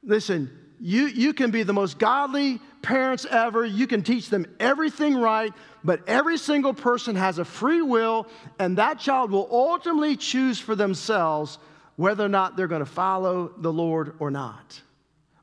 listen, 0.03 0.49
you, 0.79 1.07
you 1.07 1.33
can 1.33 1.51
be 1.51 1.63
the 1.63 1.73
most 1.73 1.99
godly 1.99 2.59
parents 2.81 3.25
ever. 3.25 3.65
You 3.65 3.87
can 3.87 4.03
teach 4.03 4.29
them 4.29 4.45
everything 4.59 5.15
right, 5.15 5.53
but 5.83 6.07
every 6.07 6.37
single 6.37 6.73
person 6.73 7.15
has 7.15 7.39
a 7.39 7.45
free 7.45 7.81
will, 7.81 8.27
and 8.57 8.77
that 8.77 8.99
child 8.99 9.31
will 9.31 9.47
ultimately 9.51 10.15
choose 10.15 10.59
for 10.59 10.75
themselves 10.75 11.57
whether 11.95 12.25
or 12.25 12.29
not 12.29 12.55
they're 12.55 12.67
going 12.67 12.83
to 12.83 12.91
follow 12.91 13.51
the 13.57 13.71
Lord 13.71 14.15
or 14.19 14.31
not, 14.31 14.81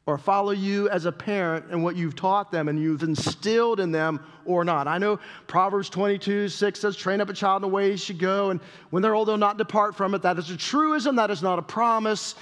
or 0.07 0.19
follow 0.19 0.53
you 0.53 0.89
as 0.89 1.05
a 1.05 1.13
parent 1.13 1.67
and 1.71 1.85
what 1.85 1.95
you've 1.95 2.17
taught 2.17 2.51
them 2.51 2.69
and 2.69 2.81
you've 2.81 3.03
instilled 3.03 3.79
in 3.79 3.93
them 3.93 4.21
or 4.47 4.65
not. 4.65 4.89
I 4.89 4.99
know 4.99 5.21
Proverbs 5.47 5.91
22 5.91 6.49
6 6.49 6.81
says, 6.81 6.97
train 6.97 7.21
up 7.21 7.29
a 7.29 7.35
child 7.35 7.63
in 7.63 7.69
the 7.69 7.75
way 7.75 7.91
he 7.91 7.97
should 7.97 8.19
go, 8.19 8.51
and 8.51 8.61
when 8.91 9.03
they're 9.03 9.15
old, 9.15 9.29
they'll 9.29 9.37
not 9.37 9.59
depart 9.59 9.95
from 9.95 10.15
it. 10.15 10.23
That 10.23 10.39
is 10.39 10.51
a 10.51 10.57
truism, 10.57 11.17
that 11.17 11.31
is 11.31 11.43
not 11.43 11.59
a 11.59 11.63
promise. 11.63 12.35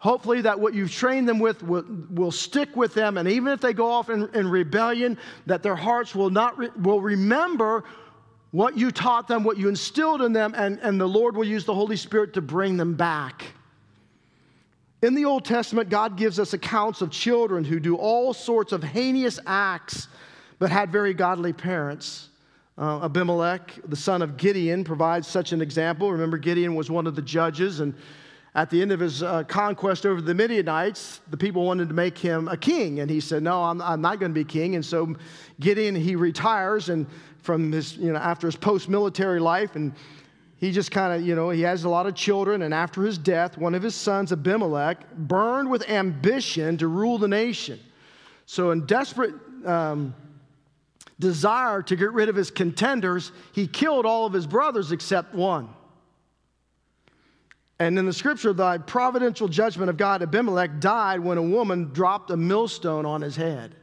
Hopefully, 0.00 0.42
that 0.42 0.60
what 0.60 0.74
you've 0.74 0.92
trained 0.92 1.28
them 1.28 1.40
with 1.40 1.60
will, 1.62 1.84
will 2.10 2.30
stick 2.30 2.76
with 2.76 2.94
them, 2.94 3.16
and 3.18 3.28
even 3.28 3.52
if 3.52 3.60
they 3.60 3.72
go 3.72 3.90
off 3.90 4.10
in, 4.10 4.28
in 4.32 4.46
rebellion, 4.48 5.18
that 5.46 5.62
their 5.64 5.74
hearts 5.74 6.14
will 6.14 6.30
not 6.30 6.56
re, 6.56 6.68
will 6.80 7.00
remember 7.00 7.82
what 8.50 8.76
you 8.76 8.90
taught 8.90 9.28
them, 9.28 9.44
what 9.44 9.58
you 9.58 9.68
instilled 9.68 10.22
in 10.22 10.32
them, 10.32 10.54
and, 10.56 10.78
and 10.80 11.00
the 11.00 11.08
Lord 11.08 11.36
will 11.36 11.44
use 11.44 11.64
the 11.64 11.74
Holy 11.74 11.96
Spirit 11.96 12.32
to 12.34 12.40
bring 12.40 12.76
them 12.76 12.94
back. 12.94 13.44
In 15.02 15.14
the 15.14 15.26
Old 15.26 15.44
Testament, 15.44 15.90
God 15.90 16.16
gives 16.16 16.40
us 16.40 16.54
accounts 16.54 17.02
of 17.02 17.10
children 17.10 17.62
who 17.62 17.78
do 17.78 17.96
all 17.96 18.34
sorts 18.34 18.72
of 18.72 18.82
heinous 18.82 19.38
acts 19.46 20.08
but 20.58 20.70
had 20.70 20.90
very 20.90 21.14
godly 21.14 21.52
parents. 21.52 22.30
Uh, 22.76 23.04
Abimelech, 23.04 23.78
the 23.86 23.96
son 23.96 24.22
of 24.22 24.36
Gideon, 24.36 24.84
provides 24.84 25.26
such 25.26 25.52
an 25.52 25.60
example. 25.60 26.10
Remember, 26.10 26.38
Gideon 26.38 26.74
was 26.74 26.90
one 26.90 27.06
of 27.06 27.14
the 27.14 27.22
judges, 27.22 27.80
and 27.80 27.94
at 28.54 28.70
the 28.70 28.80
end 28.80 28.92
of 28.92 29.00
his 29.00 29.22
uh, 29.22 29.44
conquest 29.44 30.06
over 30.06 30.20
the 30.20 30.34
Midianites, 30.34 31.20
the 31.30 31.36
people 31.36 31.64
wanted 31.64 31.88
to 31.88 31.94
make 31.94 32.18
him 32.18 32.48
a 32.48 32.56
king. 32.56 33.00
And 33.00 33.10
he 33.10 33.20
said, 33.20 33.42
No, 33.42 33.62
I'm, 33.62 33.80
I'm 33.80 34.00
not 34.00 34.18
going 34.18 34.32
to 34.32 34.34
be 34.34 34.44
king. 34.44 34.74
And 34.74 34.84
so 34.84 35.14
Gideon, 35.60 35.94
he 35.94 36.16
retires 36.16 36.88
and 36.88 37.06
from 37.48 37.72
his, 37.72 37.96
you 37.96 38.12
know, 38.12 38.18
after 38.18 38.46
his 38.46 38.56
post 38.56 38.90
military 38.90 39.40
life. 39.40 39.74
And 39.74 39.94
he 40.58 40.70
just 40.70 40.90
kind 40.90 41.14
of, 41.14 41.26
you 41.26 41.34
know, 41.34 41.48
he 41.48 41.62
has 41.62 41.84
a 41.84 41.88
lot 41.88 42.06
of 42.06 42.14
children. 42.14 42.60
And 42.60 42.74
after 42.74 43.02
his 43.02 43.16
death, 43.16 43.56
one 43.56 43.74
of 43.74 43.82
his 43.82 43.94
sons, 43.94 44.32
Abimelech, 44.32 45.16
burned 45.16 45.70
with 45.70 45.88
ambition 45.88 46.76
to 46.76 46.88
rule 46.88 47.16
the 47.16 47.26
nation. 47.26 47.80
So, 48.44 48.70
in 48.70 48.84
desperate 48.84 49.34
um, 49.64 50.14
desire 51.18 51.80
to 51.84 51.96
get 51.96 52.12
rid 52.12 52.28
of 52.28 52.36
his 52.36 52.50
contenders, 52.50 53.32
he 53.52 53.66
killed 53.66 54.04
all 54.04 54.26
of 54.26 54.34
his 54.34 54.46
brothers 54.46 54.92
except 54.92 55.34
one. 55.34 55.70
And 57.78 57.98
in 57.98 58.04
the 58.04 58.12
scripture, 58.12 58.52
the 58.52 58.82
providential 58.86 59.48
judgment 59.48 59.88
of 59.88 59.96
God, 59.96 60.20
Abimelech 60.20 60.80
died 60.80 61.20
when 61.20 61.38
a 61.38 61.42
woman 61.42 61.94
dropped 61.94 62.30
a 62.30 62.36
millstone 62.36 63.06
on 63.06 63.22
his 63.22 63.36
head. 63.36 63.74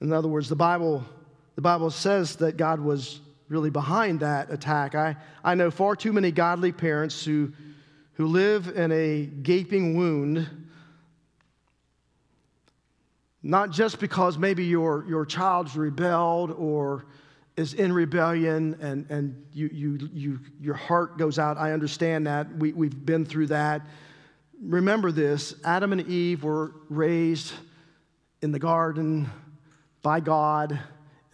In 0.00 0.12
other 0.12 0.28
words, 0.28 0.48
the 0.48 0.56
Bible, 0.56 1.04
the 1.56 1.62
Bible 1.62 1.90
says 1.90 2.36
that 2.36 2.56
God 2.56 2.80
was 2.80 3.20
really 3.48 3.70
behind 3.70 4.20
that 4.20 4.50
attack. 4.52 4.94
I, 4.94 5.16
I 5.42 5.54
know 5.54 5.70
far 5.70 5.96
too 5.96 6.12
many 6.12 6.30
godly 6.30 6.70
parents 6.70 7.24
who, 7.24 7.52
who 8.14 8.26
live 8.26 8.68
in 8.68 8.92
a 8.92 9.26
gaping 9.26 9.96
wound, 9.96 10.48
not 13.42 13.70
just 13.70 13.98
because 13.98 14.38
maybe 14.38 14.64
your, 14.64 15.04
your 15.08 15.24
child's 15.24 15.76
rebelled 15.76 16.52
or 16.52 17.06
is 17.56 17.74
in 17.74 17.92
rebellion 17.92 18.76
and, 18.80 19.10
and 19.10 19.44
you, 19.52 19.68
you, 19.72 20.08
you, 20.12 20.40
your 20.60 20.74
heart 20.74 21.18
goes 21.18 21.40
out. 21.40 21.56
I 21.56 21.72
understand 21.72 22.26
that. 22.28 22.54
We, 22.56 22.72
we've 22.72 23.04
been 23.04 23.24
through 23.24 23.48
that. 23.48 23.82
Remember 24.62 25.10
this 25.10 25.54
Adam 25.64 25.92
and 25.92 26.06
Eve 26.06 26.44
were 26.44 26.72
raised 26.88 27.52
in 28.42 28.52
the 28.52 28.58
garden 28.60 29.28
by 30.02 30.20
God 30.20 30.78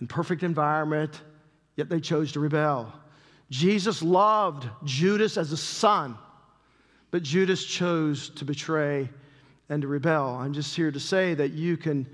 in 0.00 0.06
perfect 0.06 0.42
environment, 0.42 1.20
yet 1.76 1.88
they 1.88 2.00
chose 2.00 2.32
to 2.32 2.40
rebel. 2.40 2.92
Jesus 3.50 4.02
loved 4.02 4.68
Judas 4.84 5.36
as 5.36 5.52
a 5.52 5.56
son, 5.56 6.16
but 7.10 7.22
Judas 7.22 7.64
chose 7.64 8.30
to 8.30 8.44
betray 8.44 9.08
and 9.68 9.82
to 9.82 9.88
rebel. 9.88 10.28
I'm 10.28 10.52
just 10.52 10.74
here 10.74 10.90
to 10.90 11.00
say 11.00 11.34
that 11.34 11.52
you 11.52 11.76
can 11.76 12.06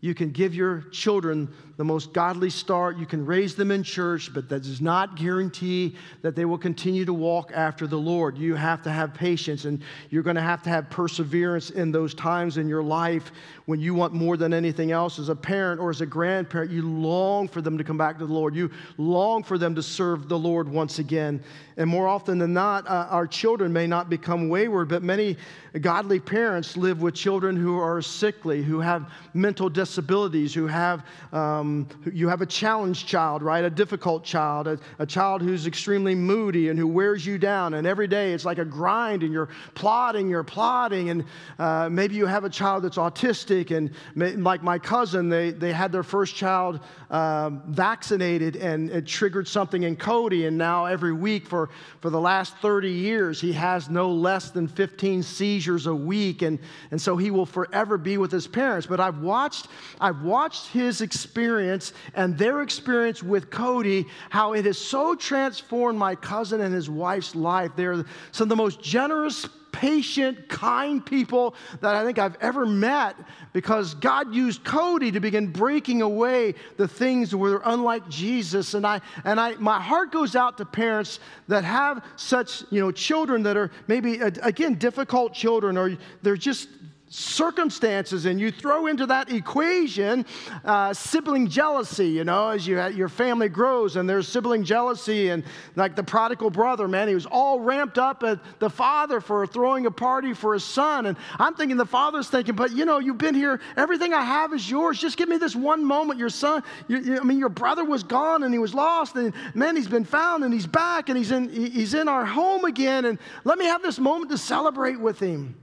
you 0.00 0.14
can 0.14 0.30
give 0.30 0.54
your 0.54 0.82
children 0.92 1.52
the 1.78 1.84
most 1.84 2.12
godly 2.12 2.50
start. 2.50 2.98
You 2.98 3.06
can 3.06 3.24
raise 3.24 3.54
them 3.54 3.70
in 3.70 3.84
church, 3.84 4.34
but 4.34 4.48
that 4.48 4.64
does 4.64 4.80
not 4.80 5.14
guarantee 5.14 5.94
that 6.22 6.34
they 6.34 6.44
will 6.44 6.58
continue 6.58 7.04
to 7.04 7.14
walk 7.14 7.52
after 7.54 7.86
the 7.86 7.96
Lord. 7.96 8.36
You 8.36 8.56
have 8.56 8.82
to 8.82 8.90
have 8.90 9.14
patience 9.14 9.64
and 9.64 9.80
you're 10.10 10.24
going 10.24 10.34
to 10.34 10.42
have 10.42 10.60
to 10.64 10.70
have 10.70 10.90
perseverance 10.90 11.70
in 11.70 11.92
those 11.92 12.14
times 12.14 12.56
in 12.56 12.68
your 12.68 12.82
life 12.82 13.30
when 13.66 13.78
you 13.78 13.94
want 13.94 14.12
more 14.12 14.36
than 14.36 14.52
anything 14.52 14.90
else 14.90 15.20
as 15.20 15.28
a 15.28 15.36
parent 15.36 15.80
or 15.80 15.90
as 15.90 16.00
a 16.00 16.06
grandparent. 16.06 16.72
You 16.72 16.82
long 16.82 17.46
for 17.46 17.62
them 17.62 17.78
to 17.78 17.84
come 17.84 17.96
back 17.96 18.18
to 18.18 18.26
the 18.26 18.32
Lord. 18.32 18.56
You 18.56 18.72
long 18.96 19.44
for 19.44 19.56
them 19.56 19.76
to 19.76 19.82
serve 19.82 20.28
the 20.28 20.38
Lord 20.38 20.68
once 20.68 20.98
again. 20.98 21.40
And 21.76 21.88
more 21.88 22.08
often 22.08 22.38
than 22.38 22.52
not, 22.52 22.88
uh, 22.88 23.06
our 23.08 23.28
children 23.28 23.72
may 23.72 23.86
not 23.86 24.10
become 24.10 24.48
wayward, 24.48 24.88
but 24.88 25.04
many 25.04 25.36
godly 25.80 26.18
parents 26.18 26.76
live 26.76 27.02
with 27.02 27.14
children 27.14 27.54
who 27.54 27.78
are 27.78 28.02
sickly, 28.02 28.64
who 28.64 28.80
have 28.80 29.12
mental 29.32 29.68
disabilities, 29.68 30.52
who 30.52 30.66
have. 30.66 31.06
Um, 31.32 31.67
um, 31.68 31.86
you 32.12 32.28
have 32.28 32.40
a 32.40 32.46
challenged 32.46 33.06
child, 33.06 33.42
right? 33.42 33.64
A 33.64 33.70
difficult 33.70 34.24
child, 34.24 34.66
a, 34.66 34.78
a, 34.98 35.06
child 35.06 35.42
who's 35.42 35.66
extremely 35.66 36.14
moody 36.14 36.68
and 36.68 36.78
who 36.78 36.86
wears 36.86 37.24
you 37.24 37.38
down. 37.38 37.74
And 37.74 37.86
every 37.86 38.08
day 38.08 38.32
it's 38.32 38.44
like 38.44 38.58
a 38.58 38.64
grind 38.64 39.22
and 39.22 39.32
you're 39.32 39.50
plotting, 39.74 40.28
you're 40.28 40.44
plotting. 40.44 41.10
And 41.10 41.24
uh, 41.58 41.88
maybe 41.90 42.14
you 42.14 42.26
have 42.26 42.44
a 42.44 42.50
child 42.50 42.84
that's 42.84 42.96
autistic. 42.96 43.76
And 43.76 43.90
may, 44.14 44.32
like 44.36 44.62
my 44.62 44.78
cousin, 44.78 45.28
they, 45.28 45.50
they 45.50 45.72
had 45.72 45.92
their 45.92 46.02
first 46.02 46.34
child 46.34 46.80
um, 47.10 47.62
vaccinated 47.66 48.56
and 48.56 48.90
it 48.90 49.06
triggered 49.06 49.46
something 49.46 49.82
in 49.82 49.96
Cody. 49.96 50.46
And 50.46 50.56
now 50.56 50.86
every 50.86 51.12
week 51.12 51.46
for, 51.46 51.70
for 52.00 52.10
the 52.10 52.20
last 52.20 52.56
30 52.58 52.90
years, 52.90 53.40
he 53.40 53.52
has 53.52 53.90
no 53.90 54.10
less 54.10 54.50
than 54.50 54.68
15 54.68 55.22
seizures 55.22 55.86
a 55.86 55.94
week. 55.94 56.42
And, 56.42 56.58
and 56.90 57.00
so 57.00 57.16
he 57.16 57.30
will 57.30 57.46
forever 57.46 57.98
be 57.98 58.18
with 58.18 58.32
his 58.32 58.46
parents. 58.46 58.86
But 58.86 59.00
I've 59.00 59.18
watched, 59.18 59.68
I've 60.00 60.22
watched 60.22 60.68
his 60.68 61.00
experience 61.00 61.57
experience 61.58 61.92
and 62.14 62.38
their 62.38 62.62
experience 62.62 63.22
with 63.22 63.50
Cody, 63.50 64.06
how 64.30 64.52
it 64.52 64.64
has 64.64 64.78
so 64.78 65.14
transformed 65.14 65.98
my 65.98 66.14
cousin 66.14 66.60
and 66.60 66.72
his 66.72 66.88
wife's 66.88 67.34
life. 67.34 67.72
They're 67.76 68.04
some 68.30 68.44
of 68.44 68.48
the 68.48 68.56
most 68.56 68.80
generous, 68.80 69.48
patient, 69.72 70.48
kind 70.48 71.04
people 71.04 71.54
that 71.80 71.94
I 71.94 72.04
think 72.04 72.18
I've 72.18 72.36
ever 72.40 72.64
met 72.64 73.16
because 73.52 73.94
God 73.94 74.34
used 74.34 74.64
Cody 74.64 75.10
to 75.12 75.20
begin 75.20 75.52
breaking 75.52 76.02
away 76.02 76.54
the 76.76 76.88
things 76.88 77.30
that 77.30 77.38
were 77.38 77.60
unlike 77.64 78.08
Jesus. 78.08 78.74
And 78.74 78.86
I 78.86 79.00
and 79.24 79.40
I 79.40 79.52
my 79.54 79.80
heart 79.80 80.12
goes 80.12 80.36
out 80.36 80.58
to 80.58 80.64
parents 80.64 81.20
that 81.48 81.64
have 81.64 82.04
such, 82.16 82.62
you 82.70 82.80
know, 82.80 82.90
children 82.90 83.42
that 83.42 83.56
are 83.56 83.70
maybe 83.88 84.18
again 84.18 84.74
difficult 84.74 85.34
children 85.34 85.76
or 85.76 85.96
they're 86.22 86.36
just 86.36 86.68
circumstances 87.08 88.26
and 88.26 88.38
you 88.38 88.50
throw 88.50 88.86
into 88.86 89.06
that 89.06 89.32
equation 89.32 90.26
uh, 90.64 90.92
sibling 90.92 91.48
jealousy 91.48 92.08
you 92.08 92.24
know 92.24 92.50
as 92.50 92.66
you, 92.66 92.80
your 92.88 93.08
family 93.08 93.48
grows 93.48 93.96
and 93.96 94.08
there's 94.08 94.28
sibling 94.28 94.62
jealousy 94.62 95.30
and 95.30 95.42
like 95.76 95.96
the 95.96 96.02
prodigal 96.02 96.50
brother 96.50 96.86
man 96.86 97.08
he 97.08 97.14
was 97.14 97.26
all 97.26 97.60
ramped 97.60 97.98
up 97.98 98.22
at 98.22 98.38
the 98.58 98.68
father 98.68 99.20
for 99.20 99.46
throwing 99.46 99.86
a 99.86 99.90
party 99.90 100.34
for 100.34 100.54
his 100.54 100.64
son. 100.64 101.06
And 101.06 101.16
i'm 101.38 101.54
thinking 101.54 101.76
the 101.76 101.86
father's 101.86 102.28
thinking 102.28 102.54
but 102.54 102.72
you 102.72 102.84
know 102.84 102.98
you've 102.98 103.18
been 103.18 103.34
here 103.34 103.60
everything 103.76 104.12
i 104.12 104.22
have 104.22 104.52
is 104.52 104.70
yours. 104.70 104.98
Just 104.98 105.16
give 105.16 105.28
me 105.28 105.38
this 105.38 105.56
one 105.56 105.84
moment. 105.84 106.18
Your 106.18 106.30
son 106.30 106.62
you, 106.88 106.98
you, 106.98 107.20
i 107.20 107.24
mean 107.24 107.38
your 107.38 107.48
brother 107.48 107.84
was 107.84 108.02
gone 108.02 108.42
and 108.42 108.52
he 108.52 108.58
was 108.58 108.74
lost 108.74 109.16
and 109.16 109.32
man 109.54 109.76
he's 109.76 109.88
been 109.88 110.04
found 110.04 110.44
and 110.44 110.52
he's 110.52 110.66
back 110.66 111.08
and 111.08 111.16
he's 111.16 111.30
in 111.30 111.48
he's 111.48 111.94
in 111.94 112.08
our 112.08 112.26
home 112.26 112.64
again. 112.64 113.06
And 113.06 113.18
let 113.44 113.58
me 113.58 113.64
have 113.64 113.82
this 113.82 113.98
moment 113.98 114.30
to 114.30 114.38
celebrate 114.38 115.00
with 115.00 115.18
him 115.18 115.54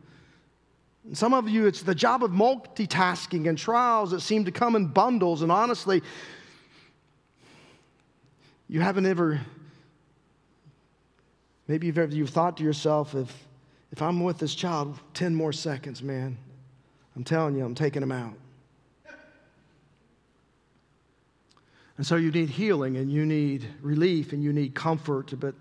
some 1.13 1.33
of 1.33 1.47
you, 1.47 1.67
it's 1.67 1.83
the 1.83 1.95
job 1.95 2.23
of 2.23 2.31
multitasking 2.31 3.47
and 3.47 3.57
trials 3.57 4.11
that 4.11 4.21
seem 4.21 4.45
to 4.45 4.51
come 4.51 4.75
in 4.75 4.87
bundles. 4.87 5.41
And 5.41 5.51
honestly, 5.51 6.01
you 8.67 8.81
haven't 8.81 9.05
ever, 9.05 9.39
maybe 11.67 11.87
you've 11.87 11.97
ever 11.97 12.13
you've 12.13 12.31
thought 12.31 12.57
to 12.57 12.63
yourself, 12.63 13.13
if, 13.13 13.45
if 13.91 14.01
I'm 14.01 14.23
with 14.23 14.39
this 14.39 14.55
child 14.55 14.99
10 15.13 15.35
more 15.35 15.53
seconds, 15.53 16.01
man, 16.01 16.37
I'm 17.15 17.23
telling 17.23 17.55
you, 17.55 17.63
I'm 17.63 17.75
taking 17.75 18.01
him 18.01 18.11
out. 18.11 18.33
And 21.97 22.05
so 22.05 22.17
you 22.17 22.31
need 22.31 22.49
healing 22.49 22.97
and 22.97 23.09
you 23.09 23.25
need 23.25 23.67
relief 23.81 24.33
and 24.33 24.43
you 24.43 24.51
need 24.51 24.75
comfort, 24.75 25.33
but 25.39 25.55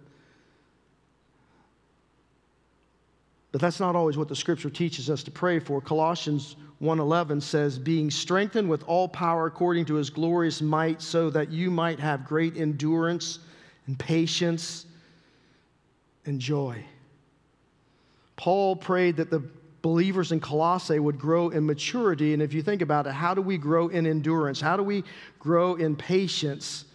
But 3.55 3.61
that's 3.61 3.78
not 3.78 3.94
always 3.94 4.18
what 4.18 4.26
the 4.26 4.34
scripture 4.34 4.68
teaches 4.68 5.09
us 5.09 5.22
to 5.22 5.30
pray 5.30 5.61
for. 5.61 5.80
Colossians 5.80 6.57
1:11 6.80 7.40
says, 7.40 7.78
"Being 7.78 8.11
strengthened 8.11 8.68
with 8.68 8.82
all 8.88 9.07
power 9.07 9.46
according 9.46 9.84
to 9.84 9.94
his 9.94 10.11
glorious 10.11 10.61
might, 10.61 11.00
so 11.00 11.30
that 11.30 11.52
you 11.52 11.70
might 11.70 12.00
have 12.00 12.24
great 12.24 12.57
endurance 12.57 13.38
and 13.86 13.96
patience 13.96 14.86
and 16.26 16.40
joy." 16.40 16.84
Paul 18.34 18.74
prayed 18.74 19.18
that 19.18 19.30
the 19.30 19.44
believers 19.82 20.32
in 20.32 20.40
Colossae 20.40 20.98
would 20.98 21.20
grow 21.20 21.50
in 21.50 21.64
maturity. 21.64 22.32
And 22.32 22.42
if 22.42 22.55
you 22.55 22.61
think 22.61 22.82
about 22.82 23.07
it, 23.07 23.12
how 23.12 23.34
do 23.34 23.40
we 23.40 23.57
grow 23.57 23.86
in 23.86 24.05
endurance? 24.05 24.61
How 24.61 24.76
do 24.76 24.82
we 24.82 25.05
grow 25.38 25.76
in 25.76 25.94
patience? 25.94 26.86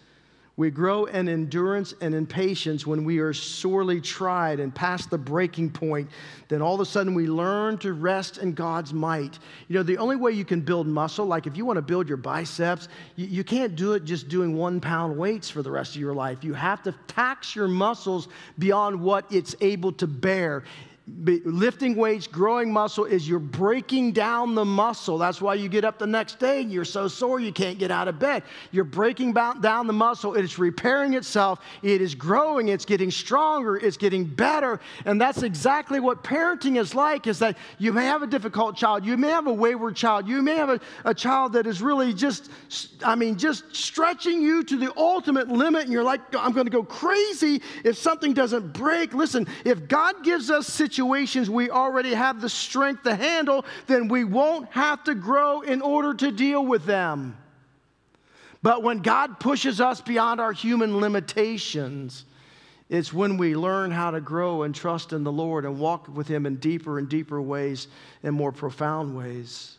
We 0.59 0.71
grow 0.71 1.05
in 1.05 1.29
endurance 1.29 1.93
and 2.01 2.13
in 2.13 2.25
patience 2.25 2.85
when 2.85 3.05
we 3.05 3.19
are 3.19 3.31
sorely 3.31 4.01
tried 4.01 4.59
and 4.59 4.75
past 4.75 5.09
the 5.09 5.17
breaking 5.17 5.69
point. 5.69 6.09
Then 6.49 6.61
all 6.61 6.75
of 6.75 6.81
a 6.81 6.85
sudden 6.85 7.13
we 7.13 7.27
learn 7.27 7.77
to 7.77 7.93
rest 7.93 8.39
in 8.39 8.51
God's 8.51 8.93
might. 8.93 9.39
You 9.69 9.75
know, 9.75 9.83
the 9.83 9.97
only 9.97 10.17
way 10.17 10.33
you 10.33 10.43
can 10.43 10.59
build 10.59 10.85
muscle, 10.85 11.25
like 11.25 11.47
if 11.47 11.55
you 11.55 11.63
want 11.63 11.77
to 11.77 11.81
build 11.81 12.09
your 12.09 12.17
biceps, 12.17 12.89
you, 13.15 13.27
you 13.27 13.43
can't 13.45 13.77
do 13.77 13.93
it 13.93 14.03
just 14.03 14.27
doing 14.27 14.53
one 14.53 14.81
pound 14.81 15.17
weights 15.17 15.49
for 15.49 15.63
the 15.63 15.71
rest 15.71 15.95
of 15.95 16.01
your 16.01 16.13
life. 16.13 16.43
You 16.43 16.53
have 16.55 16.83
to 16.83 16.93
tax 17.07 17.55
your 17.55 17.69
muscles 17.69 18.27
beyond 18.57 18.99
what 18.99 19.31
it's 19.31 19.55
able 19.61 19.93
to 19.93 20.07
bear 20.07 20.65
lifting 21.23 21.95
weights, 21.95 22.27
growing 22.27 22.71
muscle 22.71 23.05
is 23.05 23.27
you're 23.27 23.39
breaking 23.39 24.11
down 24.11 24.55
the 24.55 24.65
muscle. 24.65 25.17
That's 25.17 25.41
why 25.41 25.55
you 25.55 25.69
get 25.69 25.85
up 25.85 25.97
the 25.97 26.07
next 26.07 26.39
day 26.39 26.61
and 26.61 26.71
you're 26.71 26.85
so 26.85 27.07
sore 27.07 27.39
you 27.39 27.51
can't 27.51 27.79
get 27.79 27.91
out 27.91 28.07
of 28.07 28.19
bed. 28.19 28.43
You're 28.71 28.83
breaking 28.83 29.33
down 29.33 29.87
the 29.87 29.93
muscle. 29.93 30.35
It 30.35 30.43
is 30.43 30.59
repairing 30.59 31.13
itself. 31.13 31.59
It 31.81 32.01
is 32.01 32.15
growing. 32.15 32.69
It's 32.69 32.85
getting 32.85 33.11
stronger. 33.11 33.77
It's 33.77 33.97
getting 33.97 34.25
better. 34.25 34.79
And 35.05 35.19
that's 35.19 35.43
exactly 35.43 35.99
what 35.99 36.23
parenting 36.23 36.77
is 36.77 36.93
like 36.93 37.27
is 37.27 37.39
that 37.39 37.57
you 37.77 37.93
may 37.93 38.05
have 38.05 38.21
a 38.21 38.27
difficult 38.27 38.75
child. 38.75 39.05
You 39.05 39.17
may 39.17 39.29
have 39.29 39.47
a 39.47 39.53
wayward 39.53 39.95
child. 39.95 40.27
You 40.27 40.41
may 40.41 40.55
have 40.55 40.69
a, 40.69 40.79
a 41.05 41.13
child 41.13 41.53
that 41.53 41.65
is 41.65 41.81
really 41.81 42.13
just, 42.13 42.49
I 43.03 43.15
mean, 43.15 43.37
just 43.37 43.75
stretching 43.75 44.41
you 44.41 44.63
to 44.63 44.77
the 44.77 44.93
ultimate 44.97 45.47
limit. 45.47 45.83
And 45.83 45.93
you're 45.93 46.03
like, 46.03 46.21
I'm 46.35 46.51
going 46.51 46.65
to 46.65 46.71
go 46.71 46.83
crazy 46.83 47.61
if 47.83 47.97
something 47.97 48.33
doesn't 48.33 48.73
break. 48.73 49.13
Listen, 49.13 49.47
if 49.65 49.87
God 49.87 50.23
gives 50.23 50.51
us 50.51 50.67
situations 50.67 50.98
situations 50.99 51.49
we 51.49 51.69
already 51.69 52.13
have 52.13 52.41
the 52.41 52.49
strength 52.49 53.03
to 53.03 53.15
handle, 53.15 53.63
then 53.87 54.09
we 54.09 54.25
won't 54.25 54.69
have 54.73 55.01
to 55.05 55.15
grow 55.15 55.61
in 55.61 55.81
order 55.81 56.13
to 56.13 56.29
deal 56.29 56.65
with 56.65 56.83
them. 56.83 57.37
But 58.61 58.83
when 58.83 58.97
God 58.97 59.39
pushes 59.39 59.79
us 59.79 60.01
beyond 60.01 60.41
our 60.41 60.51
human 60.51 60.99
limitations, 60.99 62.25
it's 62.89 63.13
when 63.13 63.37
we 63.37 63.55
learn 63.55 63.91
how 63.91 64.11
to 64.11 64.19
grow 64.19 64.63
and 64.63 64.75
trust 64.75 65.13
in 65.13 65.23
the 65.23 65.31
Lord 65.31 65.63
and 65.63 65.79
walk 65.79 66.09
with 66.09 66.27
Him 66.27 66.45
in 66.45 66.57
deeper 66.57 66.99
and 66.99 67.07
deeper 67.07 67.41
ways 67.41 67.87
and 68.21 68.35
more 68.35 68.51
profound 68.51 69.15
ways. 69.15 69.77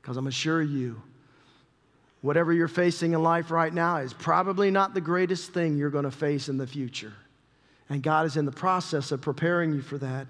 Because 0.00 0.16
I'm 0.16 0.26
assure 0.26 0.62
you, 0.62 1.02
whatever 2.22 2.50
you're 2.54 2.66
facing 2.66 3.12
in 3.12 3.22
life 3.22 3.50
right 3.50 3.74
now 3.74 3.98
is 3.98 4.14
probably 4.14 4.70
not 4.70 4.94
the 4.94 5.02
greatest 5.02 5.52
thing 5.52 5.76
you're 5.76 5.90
going 5.90 6.04
to 6.04 6.10
face 6.10 6.48
in 6.48 6.56
the 6.56 6.66
future. 6.66 7.12
And 7.90 8.02
God 8.02 8.24
is 8.24 8.36
in 8.36 8.46
the 8.46 8.52
process 8.52 9.12
of 9.12 9.20
preparing 9.20 9.74
you 9.74 9.82
for 9.82 9.98
that. 9.98 10.28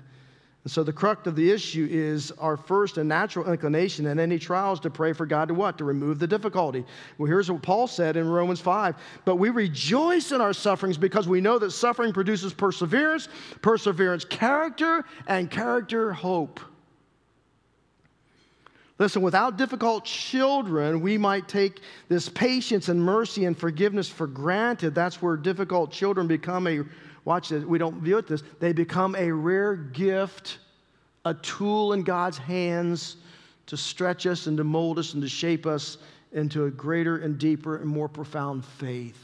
And 0.65 0.71
so 0.71 0.83
the 0.83 0.93
crux 0.93 1.27
of 1.27 1.37
the 1.37 1.51
issue 1.51 1.89
is 1.91 2.33
our 2.33 2.57
first 2.57 2.99
and 2.99 3.09
natural 3.09 3.51
inclination 3.51 4.07
in 4.07 4.19
any 4.19 4.39
trials 4.39 4.81
to 4.81 4.91
pray 4.91 5.15
for 5.15 5.25
God 5.25 5.49
to 5.49 5.55
what? 5.55 5.79
To 5.79 5.85
remove 5.85 6.19
the 6.19 6.27
difficulty. 6.27 6.85
Well, 7.17 7.29
here's 7.29 7.51
what 7.51 7.63
Paul 7.63 7.87
said 7.87 8.17
in 8.17 8.29
Romans 8.29 8.61
5. 8.61 8.95
But 9.25 9.37
we 9.37 9.49
rejoice 9.49 10.33
in 10.33 10.41
our 10.41 10.53
sufferings 10.53 10.99
because 10.99 11.29
we 11.29 11.41
know 11.41 11.59
that 11.59 11.71
suffering 11.71 12.13
produces 12.13 12.53
perseverance, 12.53 13.29
perseverance, 13.63 14.25
character, 14.27 15.05
and 15.27 15.51
character, 15.51 16.13
hope. 16.13 16.61
Listen, 18.99 19.23
without 19.23 19.57
difficult 19.57 20.05
children, 20.05 21.01
we 21.01 21.17
might 21.17 21.49
take 21.49 21.81
this 22.09 22.29
patience 22.29 22.91
and 22.91 23.03
mercy 23.03 23.47
and 23.47 23.57
forgiveness 23.57 24.11
for 24.11 24.27
granted. 24.27 24.95
That's 24.95 25.23
where 25.23 25.39
difficult 25.39 25.91
children 25.91 26.27
become 26.27 26.67
a 26.67 26.85
watch 27.31 27.51
this, 27.51 27.65
we 27.65 27.79
don't 27.79 28.03
view 28.03 28.19
it 28.19 28.27
this, 28.27 28.43
they 28.59 28.73
become 28.73 29.15
a 29.15 29.31
rare 29.31 29.77
gift, 29.77 30.59
a 31.25 31.33
tool 31.33 31.93
in 31.93 32.03
God's 32.03 32.37
hands 32.37 33.19
to 33.67 33.77
stretch 33.77 34.27
us 34.27 34.49
and 34.49 34.57
to 34.57 34.65
mold 34.65 34.99
us 34.99 35.15
and 35.15 35.23
to 35.23 35.29
shape 35.29 35.65
us 35.65 35.99
into 36.33 36.65
a 36.65 36.71
greater 36.73 37.19
and 37.19 37.39
deeper 37.39 37.77
and 37.77 37.87
more 37.87 38.09
profound 38.09 38.65
faith. 38.65 39.17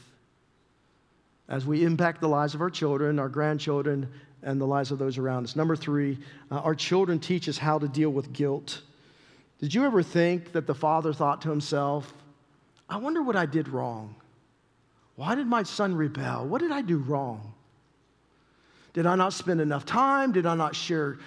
As 1.49 1.65
we 1.65 1.83
impact 1.83 2.21
the 2.21 2.29
lives 2.29 2.55
of 2.55 2.61
our 2.61 2.69
children, 2.69 3.19
our 3.19 3.27
grandchildren, 3.27 4.09
and 4.41 4.61
the 4.61 4.65
lives 4.65 4.91
of 4.91 4.99
those 4.99 5.17
around 5.17 5.43
us. 5.43 5.57
Number 5.57 5.75
three, 5.75 6.17
uh, 6.49 6.59
our 6.59 6.75
children 6.75 7.19
teach 7.19 7.49
us 7.49 7.57
how 7.57 7.77
to 7.77 7.89
deal 7.89 8.11
with 8.11 8.31
guilt. 8.31 8.83
Did 9.59 9.73
you 9.73 9.83
ever 9.83 10.01
think 10.01 10.53
that 10.53 10.65
the 10.65 10.75
father 10.75 11.11
thought 11.11 11.41
to 11.41 11.49
himself, 11.49 12.13
I 12.87 12.95
wonder 12.95 13.21
what 13.21 13.35
I 13.35 13.45
did 13.45 13.67
wrong? 13.67 14.15
Why 15.15 15.35
did 15.35 15.47
my 15.47 15.63
son 15.63 15.93
rebel? 15.93 16.47
What 16.47 16.61
did 16.61 16.71
I 16.71 16.81
do 16.81 16.99
wrong? 16.99 17.53
Did 18.97 19.05
I 19.05 19.15
not 19.15 19.31
spend 19.31 19.61
enough 19.61 19.85
time? 19.85 20.31
Did 20.31 20.47
I 20.47 20.55
not 20.55 20.75
share, 20.75 21.19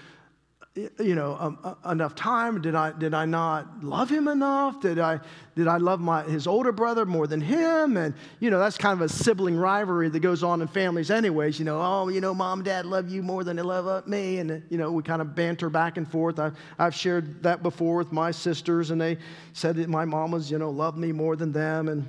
you 0.74 1.14
know, 1.14 1.36
um, 1.38 1.56
uh, 1.62 1.90
enough 1.92 2.16
time? 2.16 2.60
Did 2.60 2.74
I, 2.74 2.90
did 2.90 3.14
I 3.14 3.26
not 3.26 3.84
love 3.84 4.10
him 4.10 4.26
enough? 4.26 4.80
Did 4.80 4.98
I, 4.98 5.20
did 5.54 5.68
I 5.68 5.76
love 5.76 6.00
my, 6.00 6.24
his 6.24 6.48
older 6.48 6.72
brother 6.72 7.06
more 7.06 7.28
than 7.28 7.40
him? 7.40 7.96
And, 7.96 8.12
you 8.40 8.50
know, 8.50 8.58
that's 8.58 8.76
kind 8.76 9.00
of 9.00 9.02
a 9.02 9.08
sibling 9.08 9.56
rivalry 9.56 10.08
that 10.08 10.18
goes 10.18 10.42
on 10.42 10.60
in 10.62 10.66
families 10.66 11.12
anyways. 11.12 11.60
You 11.60 11.64
know, 11.64 11.80
oh, 11.80 12.08
you 12.08 12.20
know, 12.20 12.34
mom 12.34 12.58
and 12.58 12.64
dad 12.66 12.86
love 12.86 13.08
you 13.08 13.22
more 13.22 13.44
than 13.44 13.54
they 13.54 13.62
love 13.62 13.86
uh, 13.86 14.02
me. 14.04 14.38
And, 14.38 14.64
you 14.68 14.76
know, 14.76 14.90
we 14.90 15.04
kind 15.04 15.22
of 15.22 15.36
banter 15.36 15.70
back 15.70 15.96
and 15.96 16.10
forth. 16.10 16.40
I, 16.40 16.50
I've 16.76 16.96
shared 16.96 17.40
that 17.44 17.62
before 17.62 17.98
with 17.98 18.10
my 18.10 18.32
sisters, 18.32 18.90
and 18.90 19.00
they 19.00 19.16
said 19.52 19.76
that 19.76 19.88
my 19.88 20.04
mom 20.04 20.32
was, 20.32 20.50
you 20.50 20.58
know, 20.58 20.70
loved 20.70 20.98
me 20.98 21.12
more 21.12 21.36
than 21.36 21.52
them. 21.52 21.86
And, 21.86 22.08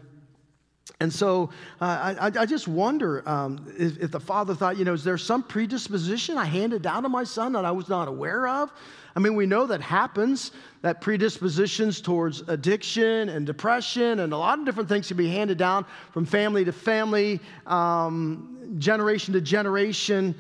and 1.00 1.12
so 1.12 1.50
uh, 1.80 2.16
I, 2.20 2.32
I, 2.42 2.46
just 2.46 2.68
wonder 2.68 3.28
um, 3.28 3.66
if, 3.78 3.98
if, 4.00 4.12
the 4.12 4.20
father 4.20 4.54
thought, 4.54 4.78
you 4.78 4.86
know, 4.86 4.94
is 4.94 5.04
there 5.04 5.18
some 5.18 5.42
predisposition 5.42 6.38
I 6.38 6.46
handed 6.46 6.82
down 6.82 7.04
to 7.04 7.10
my 7.10 7.24
son 7.24 7.54
that 7.54 7.66
I 7.66 7.72
was 7.72 7.90
not 7.90 8.08
aware 8.08 8.48
of? 8.48 8.72
I 9.16 9.20
mean, 9.20 9.36
we 9.36 9.46
know 9.46 9.66
that 9.66 9.82
happens, 9.82 10.52
that 10.82 11.02
predispositions 11.02 12.02
towards 12.02 12.42
addiction 12.48 13.30
and 13.30 13.46
depression 13.46 14.20
and 14.20 14.32
a 14.32 14.38
lot 14.38 14.60
of 14.60 14.66
different 14.66 14.90
things 14.90 15.08
can 15.08 15.18
be 15.18 15.28
handed 15.28 15.58
down 15.58 15.86
from 16.12 16.26
family 16.26 16.64
to 16.66 16.72
family, 16.72 17.40
um, 17.68 18.76
generation 18.78 19.34
to 19.34 19.42
generation. 19.42 20.36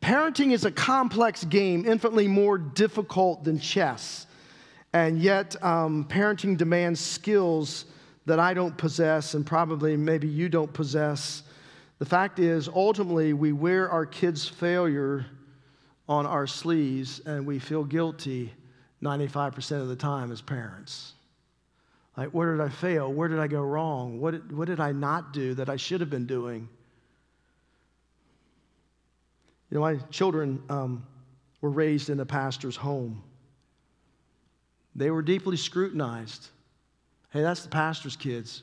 Parenting 0.00 0.52
is 0.52 0.64
a 0.64 0.70
complex 0.70 1.44
game, 1.44 1.84
infinitely 1.86 2.28
more 2.28 2.58
difficult 2.58 3.44
than 3.44 3.58
chess. 3.58 4.26
And 4.92 5.20
yet, 5.20 5.62
um, 5.62 6.04
parenting 6.04 6.56
demands 6.56 7.00
skills 7.00 7.86
that 8.26 8.38
I 8.40 8.54
don't 8.54 8.76
possess 8.76 9.34
and 9.34 9.46
probably 9.46 9.96
maybe 9.96 10.28
you 10.28 10.48
don't 10.48 10.72
possess. 10.72 11.42
The 11.98 12.04
fact 12.04 12.38
is, 12.38 12.68
ultimately, 12.68 13.32
we 13.32 13.52
wear 13.52 13.88
our 13.88 14.04
kids' 14.04 14.46
failure 14.46 15.26
on 16.08 16.26
our 16.26 16.46
sleeves 16.46 17.20
and 17.20 17.46
we 17.46 17.58
feel 17.58 17.84
guilty 17.84 18.52
95% 19.02 19.80
of 19.80 19.88
the 19.88 19.96
time 19.96 20.32
as 20.32 20.42
parents. 20.42 21.12
Like, 22.16 22.30
where 22.30 22.56
did 22.56 22.64
I 22.64 22.68
fail? 22.68 23.12
Where 23.12 23.28
did 23.28 23.38
I 23.38 23.46
go 23.46 23.60
wrong? 23.60 24.20
What 24.20 24.32
did, 24.32 24.56
what 24.56 24.66
did 24.66 24.80
I 24.80 24.92
not 24.92 25.32
do 25.32 25.54
that 25.54 25.68
I 25.68 25.76
should 25.76 26.00
have 26.00 26.10
been 26.10 26.26
doing? 26.26 26.68
You 29.70 29.76
know, 29.76 29.80
my 29.80 29.96
children 30.10 30.62
um, 30.68 31.06
were 31.60 31.70
raised 31.70 32.08
in 32.08 32.18
a 32.20 32.26
pastor's 32.26 32.76
home. 32.76 33.22
They 34.94 35.10
were 35.10 35.22
deeply 35.22 35.56
scrutinized. 35.56 36.48
Hey, 37.36 37.42
that's 37.42 37.62
the 37.62 37.68
pastor's 37.68 38.16
kids. 38.16 38.62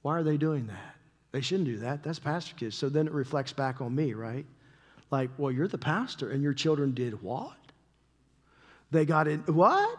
Why 0.00 0.16
are 0.16 0.22
they 0.22 0.38
doing 0.38 0.68
that? 0.68 0.94
They 1.32 1.42
shouldn't 1.42 1.68
do 1.68 1.76
that. 1.80 2.02
That's 2.02 2.18
pastor 2.18 2.54
kids. 2.56 2.74
So 2.74 2.88
then 2.88 3.06
it 3.06 3.12
reflects 3.12 3.52
back 3.52 3.82
on 3.82 3.94
me, 3.94 4.14
right? 4.14 4.46
Like, 5.10 5.28
well, 5.36 5.52
you're 5.52 5.68
the 5.68 5.76
pastor 5.76 6.30
and 6.30 6.42
your 6.42 6.54
children 6.54 6.94
did 6.94 7.22
what? 7.22 7.58
They 8.90 9.04
got 9.04 9.28
in 9.28 9.40
what? 9.40 9.98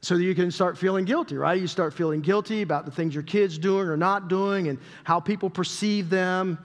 So 0.00 0.14
you 0.14 0.34
can 0.34 0.50
start 0.50 0.78
feeling 0.78 1.04
guilty, 1.04 1.36
right? 1.36 1.60
You 1.60 1.66
start 1.66 1.92
feeling 1.92 2.22
guilty 2.22 2.62
about 2.62 2.86
the 2.86 2.90
things 2.90 3.12
your 3.12 3.22
kids 3.22 3.58
doing 3.58 3.88
or 3.88 3.96
not 3.98 4.28
doing 4.28 4.68
and 4.68 4.78
how 5.04 5.20
people 5.20 5.50
perceive 5.50 6.08
them. 6.08 6.58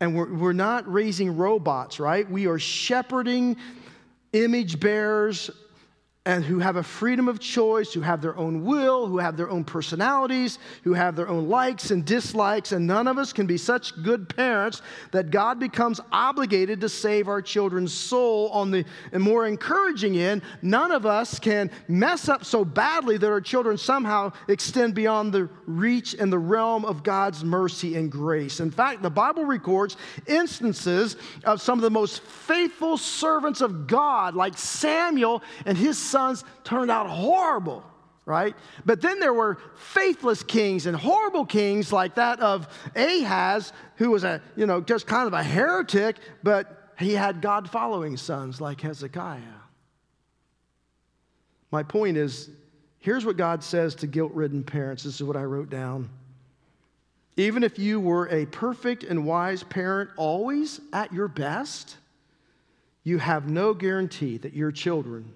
And 0.00 0.16
we're, 0.16 0.32
we're 0.34 0.52
not 0.54 0.90
raising 0.90 1.36
robots, 1.36 2.00
right? 2.00 2.28
We 2.30 2.46
are 2.46 2.58
shepherding 2.58 3.58
image 4.32 4.80
bearers 4.80 5.50
and 6.30 6.44
who 6.44 6.60
have 6.60 6.76
a 6.76 6.82
freedom 6.82 7.26
of 7.26 7.40
choice, 7.40 7.92
who 7.92 8.02
have 8.02 8.22
their 8.22 8.36
own 8.36 8.64
will, 8.64 9.08
who 9.08 9.18
have 9.18 9.36
their 9.36 9.50
own 9.50 9.64
personalities, 9.64 10.60
who 10.84 10.94
have 10.94 11.16
their 11.16 11.28
own 11.28 11.48
likes 11.48 11.90
and 11.90 12.04
dislikes, 12.04 12.70
and 12.70 12.86
none 12.86 13.08
of 13.08 13.18
us 13.18 13.32
can 13.32 13.46
be 13.46 13.56
such 13.56 14.00
good 14.04 14.28
parents 14.28 14.80
that 15.10 15.32
God 15.32 15.58
becomes 15.58 16.00
obligated 16.12 16.80
to 16.82 16.88
save 16.88 17.26
our 17.26 17.42
children's 17.42 17.92
soul. 17.92 18.48
On 18.50 18.70
the 18.70 18.84
more 19.12 19.48
encouraging 19.48 20.18
end, 20.18 20.42
none 20.62 20.92
of 20.92 21.04
us 21.04 21.40
can 21.40 21.68
mess 21.88 22.28
up 22.28 22.44
so 22.44 22.64
badly 22.64 23.18
that 23.18 23.26
our 23.26 23.40
children 23.40 23.76
somehow 23.76 24.30
extend 24.46 24.94
beyond 24.94 25.32
the 25.32 25.48
reach 25.66 26.14
and 26.14 26.32
the 26.32 26.38
realm 26.38 26.84
of 26.84 27.02
God's 27.02 27.42
mercy 27.42 27.96
and 27.96 28.08
grace. 28.08 28.60
In 28.60 28.70
fact, 28.70 29.02
the 29.02 29.10
Bible 29.10 29.44
records 29.44 29.96
instances 30.28 31.16
of 31.42 31.60
some 31.60 31.76
of 31.76 31.82
the 31.82 31.90
most 31.90 32.22
faithful 32.22 32.96
servants 32.96 33.60
of 33.60 33.88
God, 33.88 34.36
like 34.36 34.56
Samuel 34.56 35.42
and 35.66 35.76
his 35.76 35.98
sons 36.20 36.44
turned 36.64 36.90
out 36.90 37.06
horrible, 37.08 37.82
right? 38.26 38.54
But 38.84 39.00
then 39.00 39.20
there 39.20 39.32
were 39.32 39.58
faithless 39.76 40.42
kings 40.42 40.86
and 40.86 40.96
horrible 40.96 41.46
kings 41.46 41.92
like 41.92 42.16
that 42.16 42.40
of 42.40 42.68
Ahaz, 42.94 43.72
who 43.96 44.10
was 44.10 44.24
a, 44.24 44.42
you 44.56 44.66
know, 44.66 44.80
just 44.80 45.06
kind 45.06 45.26
of 45.26 45.32
a 45.32 45.42
heretic, 45.42 46.16
but 46.42 46.94
he 46.98 47.14
had 47.14 47.40
God 47.40 47.70
following 47.70 48.16
sons 48.16 48.60
like 48.60 48.80
Hezekiah. 48.82 49.40
My 51.70 51.82
point 51.82 52.16
is 52.16 52.50
here's 52.98 53.24
what 53.24 53.36
God 53.36 53.64
says 53.64 53.94
to 53.96 54.06
guilt 54.06 54.32
ridden 54.32 54.62
parents. 54.62 55.04
This 55.04 55.14
is 55.14 55.22
what 55.22 55.36
I 55.36 55.44
wrote 55.44 55.70
down. 55.70 56.10
Even 57.36 57.62
if 57.62 57.78
you 57.78 58.00
were 58.00 58.28
a 58.28 58.44
perfect 58.46 59.04
and 59.04 59.24
wise 59.24 59.62
parent, 59.62 60.10
always 60.18 60.80
at 60.92 61.12
your 61.12 61.28
best, 61.28 61.96
you 63.04 63.16
have 63.18 63.48
no 63.48 63.72
guarantee 63.72 64.36
that 64.38 64.52
your 64.52 64.72
children 64.72 65.32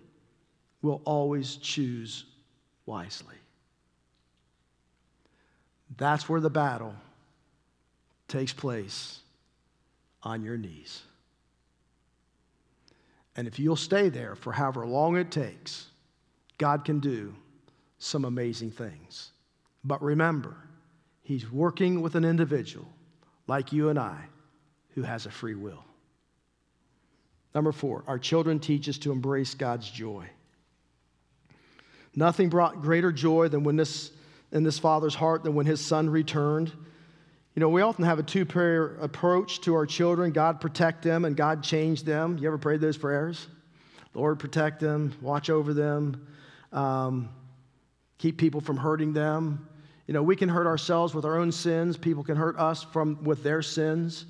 will 0.84 1.00
always 1.04 1.56
choose 1.56 2.24
wisely. 2.84 3.34
That's 5.96 6.28
where 6.28 6.40
the 6.40 6.50
battle 6.50 6.94
takes 8.28 8.52
place 8.52 9.20
on 10.22 10.42
your 10.42 10.58
knees. 10.58 11.02
And 13.36 13.48
if 13.48 13.58
you'll 13.58 13.76
stay 13.76 14.10
there 14.10 14.34
for 14.34 14.52
however 14.52 14.86
long 14.86 15.16
it 15.16 15.30
takes, 15.30 15.86
God 16.58 16.84
can 16.84 17.00
do 17.00 17.34
some 17.98 18.24
amazing 18.24 18.70
things. 18.70 19.32
But 19.84 20.02
remember, 20.02 20.54
He's 21.22 21.50
working 21.50 22.02
with 22.02 22.14
an 22.14 22.24
individual 22.24 22.86
like 23.46 23.72
you 23.72 23.88
and 23.88 23.98
I 23.98 24.26
who 24.90 25.02
has 25.02 25.24
a 25.24 25.30
free 25.30 25.54
will. 25.54 25.82
Number 27.54 27.72
four, 27.72 28.04
our 28.06 28.18
children 28.18 28.60
teach 28.60 28.88
us 28.88 28.98
to 28.98 29.12
embrace 29.12 29.54
God's 29.54 29.90
joy. 29.90 30.28
Nothing 32.16 32.48
brought 32.48 32.82
greater 32.82 33.12
joy 33.12 33.48
than 33.48 33.64
when 33.64 33.76
this 33.76 34.10
in 34.52 34.62
this 34.62 34.78
father's 34.78 35.14
heart 35.14 35.42
than 35.42 35.54
when 35.54 35.66
his 35.66 35.80
son 35.80 36.08
returned. 36.08 36.72
You 37.54 37.60
know, 37.60 37.68
we 37.68 37.82
often 37.82 38.04
have 38.04 38.18
a 38.18 38.22
two 38.22 38.44
prayer 38.44 38.96
approach 38.96 39.60
to 39.62 39.74
our 39.74 39.86
children 39.86 40.32
God 40.32 40.60
protect 40.60 41.02
them 41.02 41.24
and 41.24 41.36
God 41.36 41.62
change 41.62 42.04
them. 42.04 42.38
You 42.38 42.46
ever 42.48 42.58
prayed 42.58 42.80
those 42.80 42.96
prayers? 42.96 43.46
Lord, 44.14 44.38
protect 44.38 44.80
them, 44.80 45.12
watch 45.20 45.50
over 45.50 45.74
them, 45.74 46.26
um, 46.72 47.28
keep 48.18 48.38
people 48.38 48.60
from 48.60 48.76
hurting 48.76 49.12
them. 49.12 49.68
You 50.06 50.14
know, 50.14 50.22
we 50.22 50.36
can 50.36 50.48
hurt 50.48 50.66
ourselves 50.66 51.14
with 51.14 51.24
our 51.24 51.38
own 51.38 51.50
sins, 51.50 51.96
people 51.96 52.22
can 52.22 52.36
hurt 52.36 52.56
us 52.58 52.84
from, 52.84 53.22
with 53.24 53.42
their 53.42 53.62
sins. 53.62 54.26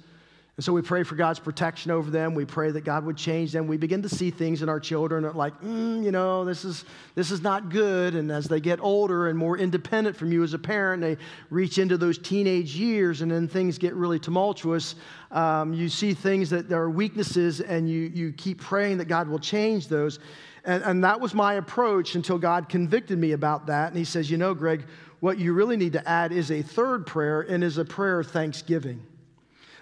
And 0.57 0.64
so 0.64 0.72
we 0.72 0.82
pray 0.82 1.02
for 1.02 1.16
God's 1.16 1.40
protection 1.40 1.90
over 1.90 2.12
them. 2.12 2.32
We 2.32 2.44
pray 2.44 2.70
that 2.70 2.82
God 2.82 3.05
would 3.05 3.16
change 3.16 3.50
them. 3.50 3.66
We 3.66 3.76
begin 3.76 4.02
to 4.02 4.09
see 4.09 4.30
things 4.30 4.62
in 4.62 4.68
our 4.68 4.78
children 4.78 5.24
that 5.24 5.34
like, 5.34 5.61
mm, 5.61 6.05
you 6.05 6.12
know, 6.12 6.44
this 6.44 6.64
is, 6.64 6.84
this 7.16 7.32
is 7.32 7.42
not 7.42 7.70
good. 7.70 8.14
And 8.14 8.30
as 8.30 8.46
they 8.46 8.61
get 8.61 8.78
older 8.80 9.26
and 9.26 9.36
more 9.36 9.59
independent 9.59 10.16
from 10.16 10.30
you 10.30 10.44
as 10.44 10.55
a 10.55 10.59
parent, 10.59 11.02
they 11.02 11.16
reach 11.50 11.78
into 11.78 11.98
those 11.98 12.18
teenage 12.18 12.76
years 12.76 13.20
and 13.20 13.32
then 13.32 13.48
things 13.48 13.78
get 13.78 13.94
really 13.94 14.20
tumultuous. 14.20 14.94
Um, 15.32 15.74
you 15.74 15.88
see 15.88 16.14
things 16.14 16.50
that 16.50 16.68
there 16.68 16.80
are 16.82 16.90
weaknesses 16.90 17.61
and 17.61 17.90
you, 17.90 18.12
you 18.14 18.32
keep 18.32 18.61
praying 18.61 18.98
that 18.98 19.07
God 19.07 19.26
will 19.26 19.40
change 19.40 19.88
those. 19.88 20.20
And, 20.64 20.84
and 20.84 21.02
that 21.02 21.20
was 21.20 21.34
my 21.34 21.55
approach 21.55 22.14
until 22.14 22.38
God 22.38 22.68
convicted 22.68 23.18
me 23.18 23.32
about 23.32 23.66
that. 23.66 23.88
And 23.88 23.98
He 23.98 24.05
says, 24.05 24.30
you 24.30 24.38
know, 24.38 24.55
Greg, 24.55 24.84
what 25.18 25.36
you 25.36 25.52
really 25.52 25.76
need 25.76 25.94
to 25.94 26.09
add 26.09 26.30
is 26.30 26.52
a 26.52 26.62
third 26.62 27.09
prayer 27.09 27.40
and 27.40 27.64
is 27.64 27.76
a 27.76 27.84
prayer 27.84 28.20
of 28.20 28.28
thanksgiving 28.28 29.05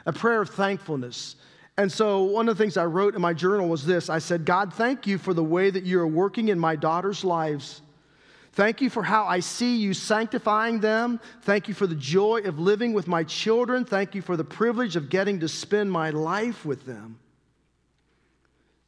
a 0.06 0.12
prayer 0.12 0.40
of 0.40 0.50
thankfulness. 0.50 1.36
And 1.76 1.90
so, 1.90 2.22
one 2.24 2.48
of 2.48 2.56
the 2.56 2.62
things 2.62 2.76
I 2.76 2.84
wrote 2.84 3.14
in 3.14 3.20
my 3.20 3.32
journal 3.32 3.68
was 3.68 3.86
this 3.86 4.10
I 4.10 4.18
said, 4.18 4.44
God, 4.44 4.74
thank 4.74 5.06
you 5.06 5.18
for 5.18 5.32
the 5.32 5.44
way 5.44 5.70
that 5.70 5.84
you 5.84 6.00
are 6.00 6.06
working 6.06 6.48
in 6.48 6.58
my 6.58 6.76
daughter's 6.76 7.24
lives. 7.24 7.80
Thank 8.54 8.82
you 8.82 8.90
for 8.90 9.02
how 9.02 9.24
I 9.24 9.40
see 9.40 9.76
you 9.76 9.94
sanctifying 9.94 10.80
them. 10.80 11.20
Thank 11.40 11.68
you 11.68 11.74
for 11.74 11.86
the 11.86 11.94
joy 11.94 12.42
of 12.44 12.58
living 12.58 12.92
with 12.92 13.08
my 13.08 13.24
children. 13.24 13.86
Thank 13.86 14.14
you 14.14 14.20
for 14.20 14.36
the 14.36 14.44
privilege 14.44 14.94
of 14.94 15.08
getting 15.08 15.40
to 15.40 15.48
spend 15.48 15.90
my 15.90 16.10
life 16.10 16.66
with 16.66 16.84
them. 16.84 17.18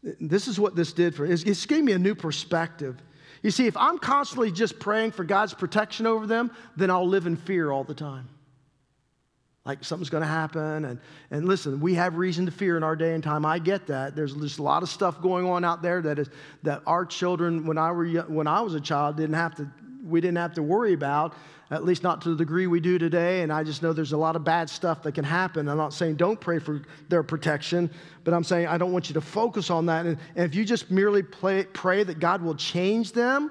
This 0.03 0.49
is 0.49 0.61
what 0.61 0.77
this 0.77 0.93
did 0.93 1.15
for 1.15 1.23
me. 1.23 1.33
It 1.33 1.67
gave 1.67 1.83
me 1.83 1.93
a 1.93 1.99
new 1.99 2.15
perspective. 2.15 3.01
You 3.43 3.51
see, 3.51 3.67
if 3.67 3.77
I'm 3.79 3.99
constantly 3.99 4.53
just 4.53 4.79
praying 4.79 5.13
for 5.13 5.25
God's 5.25 5.55
protection 5.55 6.07
over 6.07 6.27
them, 6.27 6.51
then 6.77 6.91
I'll 6.91 7.09
live 7.09 7.27
in 7.27 7.37
fear 7.37 7.71
all 7.71 7.85
the 7.85 7.95
time 7.95 8.29
like 9.65 9.83
something's 9.83 10.11
going 10.11 10.23
to 10.23 10.29
happen. 10.29 10.85
And, 10.85 10.99
and 11.31 11.47
listen, 11.47 11.81
we 11.81 11.95
have 11.95 12.17
reason 12.17 12.45
to 12.45 12.53
fear 12.53 12.77
in 12.77 12.83
our 12.83 12.95
day 12.95 13.15
and 13.15 13.25
time. 13.25 13.47
I 13.47 13.59
get 13.59 13.87
that. 13.87 14.15
There's 14.15 14.35
just 14.35 14.59
a 14.59 14.63
lot 14.63 14.83
of 14.83 14.91
stuff 14.91 15.23
going 15.23 15.47
on 15.47 15.65
out 15.65 15.81
there 15.81 16.03
that, 16.03 16.19
is, 16.19 16.29
that 16.65 16.83
our 16.87 17.07
children, 17.07 17.65
when 17.65 17.79
I, 17.79 17.91
were, 17.91 18.07
when 18.23 18.47
I 18.47 18.61
was 18.61 18.75
a 18.75 18.81
child, 18.81 19.17
didn't 19.17 19.37
have 19.37 19.55
to, 19.57 19.71
we 20.05 20.21
didn't 20.21 20.37
have 20.37 20.53
to 20.55 20.63
worry 20.63 20.93
about, 20.93 21.35
at 21.71 21.83
least 21.83 22.03
not 22.03 22.21
to 22.21 22.29
the 22.29 22.37
degree 22.37 22.67
we 22.67 22.79
do 22.79 22.99
today. 22.99 23.41
And 23.41 23.51
I 23.51 23.65
just 23.65 23.83
know 23.83 23.95
there's 23.95 24.13
a 24.13 24.19
lot 24.19 24.37
of 24.37 24.45
bad 24.45 24.69
stuff 24.69 25.03
that 25.05 25.13
can 25.13 25.25
happen. 25.25 25.67
I'm 25.67 25.79
not 25.79 25.95
saying 25.95 26.17
don't 26.17 26.39
pray 26.39 26.59
for 26.59 26.83
their 27.09 27.23
protection, 27.23 27.91
but 28.23 28.35
I'm 28.35 28.45
saying 28.45 28.67
I 28.67 28.77
don't 28.77 28.93
want 28.93 29.09
you 29.09 29.15
to 29.15 29.23
focus 29.23 29.71
on 29.71 29.87
that. 29.87 30.05
And, 30.05 30.19
and 30.37 30.45
if 30.45 30.55
you 30.55 30.67
just 30.67 30.91
merely 30.91 31.23
play, 31.23 31.65
pray 31.65 32.05
that 32.05 32.19
God 32.19 32.43
will 32.43 32.55
change 32.55 33.13
them, 33.13 33.51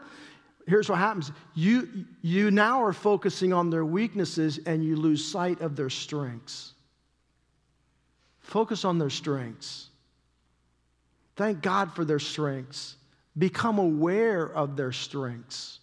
here's 0.67 0.89
what 0.89 0.99
happens 0.99 1.31
you, 1.55 2.05
you 2.21 2.51
now 2.51 2.83
are 2.83 2.93
focusing 2.93 3.53
on 3.53 3.69
their 3.69 3.85
weaknesses 3.85 4.59
and 4.65 4.83
you 4.83 4.95
lose 4.95 5.25
sight 5.25 5.61
of 5.61 5.75
their 5.75 5.89
strengths. 5.89 6.73
Focus 8.39 8.85
on 8.85 8.97
their 8.97 9.09
strengths. 9.09 9.89
Thank 11.35 11.61
God 11.61 11.93
for 11.93 12.05
their 12.05 12.19
strengths. 12.19 12.97
Become 13.37 13.79
aware 13.79 14.45
of 14.45 14.75
their 14.75 14.91
strengths. 14.91 15.79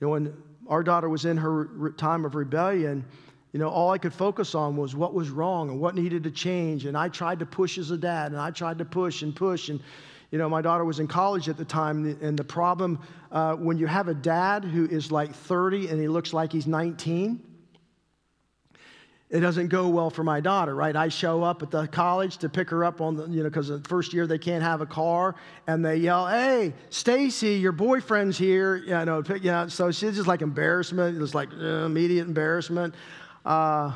You 0.00 0.06
know, 0.06 0.12
when 0.12 0.42
our 0.68 0.82
daughter 0.82 1.08
was 1.08 1.24
in 1.24 1.36
her 1.36 1.92
time 1.96 2.24
of 2.24 2.34
rebellion, 2.34 3.04
you 3.52 3.58
know, 3.58 3.68
all 3.68 3.90
I 3.90 3.98
could 3.98 4.14
focus 4.14 4.54
on 4.54 4.76
was 4.76 4.94
what 4.94 5.12
was 5.12 5.30
wrong 5.30 5.70
and 5.70 5.80
what 5.80 5.96
needed 5.96 6.22
to 6.22 6.30
change. 6.30 6.86
And 6.86 6.96
I 6.96 7.08
tried 7.08 7.40
to 7.40 7.46
push 7.46 7.78
as 7.78 7.90
a 7.90 7.98
dad, 7.98 8.30
and 8.30 8.40
I 8.40 8.52
tried 8.52 8.78
to 8.78 8.84
push 8.84 9.22
and 9.22 9.34
push. 9.34 9.68
And 9.68 9.80
you 10.30 10.38
know, 10.38 10.48
my 10.48 10.62
daughter 10.62 10.84
was 10.84 11.00
in 11.00 11.08
college 11.08 11.48
at 11.48 11.56
the 11.56 11.64
time, 11.64 12.16
and 12.20 12.38
the 12.38 12.44
problem 12.44 13.00
uh, 13.32 13.54
when 13.54 13.76
you 13.78 13.86
have 13.86 14.08
a 14.08 14.14
dad 14.14 14.64
who 14.64 14.86
is 14.86 15.10
like 15.10 15.34
30 15.34 15.88
and 15.88 16.00
he 16.00 16.08
looks 16.08 16.32
like 16.32 16.52
he's 16.52 16.66
19, 16.66 17.42
it 19.30 19.40
doesn't 19.40 19.68
go 19.68 19.88
well 19.88 20.10
for 20.10 20.24
my 20.24 20.40
daughter, 20.40 20.74
right? 20.74 20.94
I 20.96 21.08
show 21.08 21.44
up 21.44 21.62
at 21.62 21.70
the 21.70 21.86
college 21.86 22.38
to 22.38 22.48
pick 22.48 22.68
her 22.70 22.84
up 22.84 23.00
on 23.00 23.14
the, 23.14 23.26
you 23.28 23.44
know, 23.44 23.48
because 23.48 23.68
the 23.68 23.80
first 23.80 24.12
year 24.12 24.26
they 24.26 24.38
can't 24.38 24.62
have 24.62 24.80
a 24.80 24.86
car, 24.86 25.36
and 25.68 25.84
they 25.84 25.96
yell, 25.96 26.26
"Hey, 26.26 26.74
Stacy, 26.90 27.54
your 27.54 27.70
boyfriend's 27.70 28.36
here!" 28.36 28.76
You 28.76 29.04
know, 29.04 29.22
you 29.40 29.52
know, 29.52 29.68
so 29.68 29.92
she's 29.92 30.16
just 30.16 30.26
like 30.26 30.42
embarrassment. 30.42 31.16
It 31.16 31.20
was 31.20 31.32
like 31.34 31.48
uh, 31.52 31.86
immediate 31.86 32.26
embarrassment. 32.26 32.94
Uh, 33.44 33.92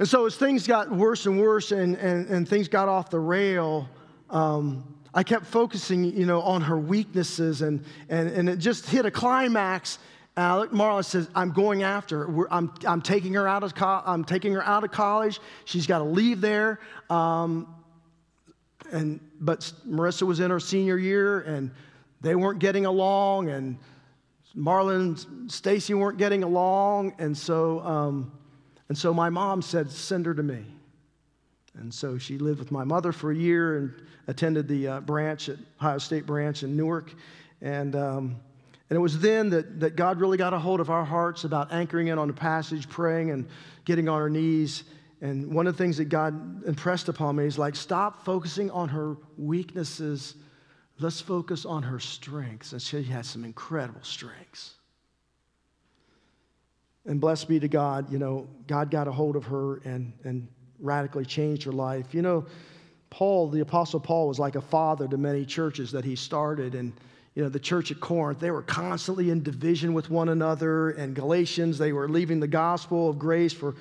and 0.00 0.08
so 0.08 0.26
as 0.26 0.34
things 0.34 0.66
got 0.66 0.90
worse 0.90 1.26
and 1.26 1.40
worse, 1.40 1.70
and 1.70 1.96
and, 1.96 2.26
and 2.28 2.48
things 2.48 2.66
got 2.66 2.88
off 2.88 3.10
the 3.10 3.20
rail. 3.20 3.88
Um, 4.30 4.97
I 5.18 5.24
kept 5.24 5.46
focusing, 5.46 6.04
you 6.04 6.26
know, 6.26 6.40
on 6.42 6.62
her 6.62 6.78
weaknesses, 6.78 7.60
and, 7.60 7.84
and, 8.08 8.28
and 8.28 8.48
it 8.48 8.60
just 8.60 8.86
hit 8.86 9.04
a 9.04 9.10
climax. 9.10 9.98
Alec 10.36 10.70
Marla 10.70 11.04
says, 11.04 11.28
"I'm 11.34 11.50
going 11.50 11.82
after 11.82 12.24
her. 12.24 12.54
I'm, 12.54 12.72
I'm 12.86 13.02
taking 13.02 13.34
her 13.34 13.48
out 13.48 13.64
of 13.64 13.74
co- 13.74 14.00
I'm 14.06 14.22
taking 14.22 14.52
her 14.52 14.62
out 14.62 14.84
of 14.84 14.92
college. 14.92 15.40
She's 15.64 15.88
got 15.88 15.98
to 15.98 16.04
leave 16.04 16.40
there." 16.40 16.78
Um, 17.10 17.66
and 18.92 19.18
but 19.40 19.72
Marissa 19.84 20.22
was 20.22 20.38
in 20.38 20.52
her 20.52 20.60
senior 20.60 20.98
year, 20.98 21.40
and 21.40 21.72
they 22.20 22.36
weren't 22.36 22.60
getting 22.60 22.86
along, 22.86 23.48
and 23.48 23.76
Marlon 24.56 25.18
and 25.40 25.50
Stacy 25.50 25.94
weren't 25.94 26.18
getting 26.18 26.44
along, 26.44 27.16
and 27.18 27.36
so 27.36 27.80
um, 27.80 28.30
and 28.88 28.96
so 28.96 29.12
my 29.12 29.30
mom 29.30 29.62
said, 29.62 29.90
"Send 29.90 30.26
her 30.26 30.34
to 30.34 30.44
me." 30.44 30.77
And 31.78 31.92
so 31.92 32.18
she 32.18 32.38
lived 32.38 32.58
with 32.58 32.70
my 32.70 32.84
mother 32.84 33.12
for 33.12 33.30
a 33.30 33.36
year 33.36 33.78
and 33.78 33.94
attended 34.26 34.68
the 34.68 34.88
uh, 34.88 35.00
branch 35.00 35.48
at 35.48 35.58
Ohio 35.80 35.98
State 35.98 36.26
branch 36.26 36.62
in 36.62 36.76
Newark. 36.76 37.14
And, 37.60 37.96
um, 37.96 38.36
and 38.90 38.96
it 38.96 39.00
was 39.00 39.18
then 39.18 39.50
that, 39.50 39.80
that 39.80 39.96
God 39.96 40.20
really 40.20 40.36
got 40.36 40.52
a 40.54 40.58
hold 40.58 40.80
of 40.80 40.90
our 40.90 41.04
hearts 41.04 41.44
about 41.44 41.72
anchoring 41.72 42.08
in 42.08 42.18
on 42.18 42.28
the 42.28 42.34
passage, 42.34 42.88
praying 42.88 43.30
and 43.30 43.48
getting 43.84 44.08
on 44.08 44.20
our 44.20 44.30
knees. 44.30 44.84
And 45.20 45.52
one 45.52 45.66
of 45.66 45.76
the 45.76 45.82
things 45.82 45.96
that 45.96 46.06
God 46.06 46.64
impressed 46.64 47.08
upon 47.08 47.36
me 47.36 47.44
is 47.44 47.58
like, 47.58 47.74
stop 47.74 48.24
focusing 48.24 48.70
on 48.70 48.88
her 48.90 49.16
weaknesses. 49.36 50.34
Let's 51.00 51.20
focus 51.20 51.64
on 51.64 51.82
her 51.82 51.98
strengths. 51.98 52.72
And 52.72 52.80
she 52.82 53.02
has 53.04 53.26
some 53.26 53.44
incredible 53.44 54.02
strengths. 54.02 54.74
And 57.04 57.20
blessed 57.20 57.48
be 57.48 57.58
to 57.58 57.68
God, 57.68 58.12
you 58.12 58.18
know, 58.18 58.48
God 58.66 58.90
got 58.90 59.08
a 59.08 59.12
hold 59.12 59.34
of 59.34 59.46
her 59.46 59.76
and, 59.78 60.12
and 60.24 60.46
radically 60.80 61.24
changed 61.24 61.64
her 61.64 61.72
life. 61.72 62.14
You 62.14 62.22
know, 62.22 62.46
Paul, 63.10 63.48
the 63.48 63.60
Apostle 63.60 64.00
Paul, 64.00 64.28
was 64.28 64.38
like 64.38 64.56
a 64.56 64.60
father 64.60 65.08
to 65.08 65.16
many 65.16 65.44
churches 65.44 65.90
that 65.92 66.04
he 66.04 66.14
started. 66.14 66.74
And, 66.74 66.92
you 67.34 67.42
know, 67.42 67.48
the 67.48 67.60
church 67.60 67.90
at 67.90 68.00
Corinth, 68.00 68.40
they 68.40 68.50
were 68.50 68.62
constantly 68.62 69.30
in 69.30 69.42
division 69.42 69.94
with 69.94 70.10
one 70.10 70.28
another. 70.28 70.90
And 70.90 71.14
Galatians, 71.14 71.78
they 71.78 71.92
were 71.92 72.08
leaving 72.08 72.40
the 72.40 72.48
gospel 72.48 73.08
of 73.08 73.18
grace 73.18 73.52
for, 73.52 73.74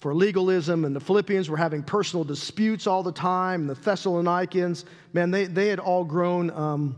for 0.00 0.14
legalism. 0.14 0.84
And 0.84 0.94
the 0.96 1.00
Philippians 1.00 1.50
were 1.50 1.56
having 1.56 1.82
personal 1.82 2.24
disputes 2.24 2.86
all 2.86 3.02
the 3.02 3.12
time. 3.12 3.62
And 3.62 3.70
the 3.70 3.74
Thessalonians, 3.74 4.84
man, 5.12 5.30
they, 5.30 5.44
they 5.44 5.68
had 5.68 5.78
all 5.78 6.04
grown 6.04 6.50
um, 6.50 6.96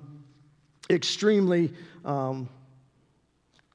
extremely 0.89 1.73
um, 2.05 2.49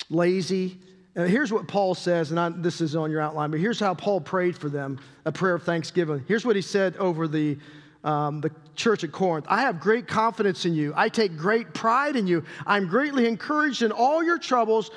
lazy 0.09 0.79
and 1.15 1.29
here's 1.29 1.51
what 1.51 1.67
Paul 1.67 1.95
says, 1.95 2.31
and 2.31 2.39
I, 2.39 2.49
this 2.49 2.81
is 2.81 2.95
on 2.95 3.09
your 3.09 3.21
outline, 3.21 3.49
but 3.49 3.59
here's 3.59 3.79
how 3.79 3.93
Paul 3.93 4.19
prayed 4.19 4.57
for 4.57 4.69
them 4.69 4.99
a 5.23 5.31
prayer 5.31 5.55
of 5.55 5.63
thanksgiving. 5.63 6.23
Here's 6.27 6.45
what 6.45 6.57
he 6.57 6.61
said 6.61 6.97
over 6.97 7.27
the, 7.27 7.57
um, 8.03 8.41
the 8.41 8.51
church 8.75 9.05
at 9.05 9.13
Corinth 9.13 9.45
I 9.47 9.61
have 9.61 9.79
great 9.79 10.07
confidence 10.07 10.65
in 10.65 10.73
you. 10.73 10.93
I 10.95 11.07
take 11.07 11.37
great 11.37 11.73
pride 11.73 12.17
in 12.17 12.27
you. 12.27 12.43
I'm 12.67 12.87
greatly 12.87 13.27
encouraged 13.27 13.81
in 13.81 13.93
all 13.93 14.23
your 14.23 14.37
troubles. 14.37 14.91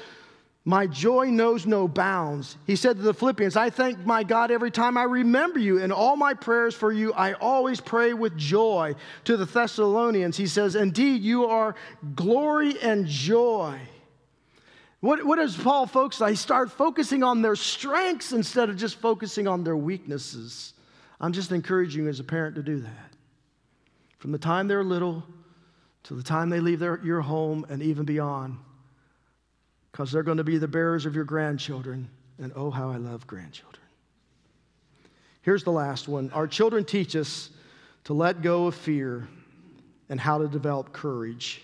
My 0.64 0.86
joy 0.86 1.30
knows 1.30 1.66
no 1.66 1.88
bounds. 1.88 2.58
He 2.66 2.76
said 2.76 2.96
to 2.96 3.02
the 3.02 3.14
Philippians, 3.14 3.56
I 3.56 3.70
thank 3.70 4.04
my 4.04 4.22
God 4.22 4.50
every 4.50 4.70
time 4.70 4.98
I 4.98 5.04
remember 5.04 5.58
you. 5.58 5.78
In 5.78 5.92
all 5.92 6.14
my 6.14 6.34
prayers 6.34 6.74
for 6.74 6.92
you, 6.92 7.14
I 7.14 7.34
always 7.34 7.80
pray 7.80 8.12
with 8.12 8.36
joy. 8.36 8.94
To 9.24 9.36
the 9.38 9.46
Thessalonians, 9.46 10.36
he 10.36 10.46
says, 10.46 10.74
Indeed, 10.74 11.22
you 11.22 11.46
are 11.46 11.74
glory 12.14 12.78
and 12.82 13.06
joy 13.06 13.78
what, 15.00 15.24
what 15.24 15.36
does 15.36 15.56
Paul 15.56 15.86
focus 15.86 16.20
on? 16.20 16.30
He 16.30 16.36
started 16.36 16.72
focusing 16.72 17.22
on 17.22 17.40
their 17.40 17.54
strengths 17.54 18.32
instead 18.32 18.68
of 18.68 18.76
just 18.76 18.96
focusing 18.96 19.46
on 19.46 19.62
their 19.62 19.76
weaknesses. 19.76 20.72
I'm 21.20 21.32
just 21.32 21.52
encouraging 21.52 22.04
you 22.04 22.08
as 22.08 22.20
a 22.20 22.24
parent 22.24 22.56
to 22.56 22.62
do 22.62 22.80
that. 22.80 23.12
From 24.18 24.32
the 24.32 24.38
time 24.38 24.66
they're 24.66 24.82
little 24.82 25.22
to 26.04 26.14
the 26.14 26.22
time 26.22 26.48
they 26.48 26.60
leave 26.60 26.80
their, 26.80 27.00
your 27.04 27.20
home 27.20 27.66
and 27.68 27.82
even 27.82 28.04
beyond, 28.04 28.56
because 29.92 30.10
they're 30.10 30.22
going 30.22 30.38
to 30.38 30.44
be 30.44 30.58
the 30.58 30.68
bearers 30.68 31.06
of 31.06 31.14
your 31.14 31.24
grandchildren. 31.24 32.08
And 32.40 32.52
oh, 32.54 32.70
how 32.70 32.90
I 32.90 32.96
love 32.96 33.26
grandchildren. 33.26 33.82
Here's 35.42 35.64
the 35.64 35.72
last 35.72 36.08
one 36.08 36.30
our 36.32 36.46
children 36.46 36.84
teach 36.84 37.14
us 37.16 37.50
to 38.04 38.14
let 38.14 38.42
go 38.42 38.66
of 38.66 38.74
fear 38.74 39.28
and 40.08 40.18
how 40.18 40.38
to 40.38 40.48
develop 40.48 40.92
courage. 40.92 41.62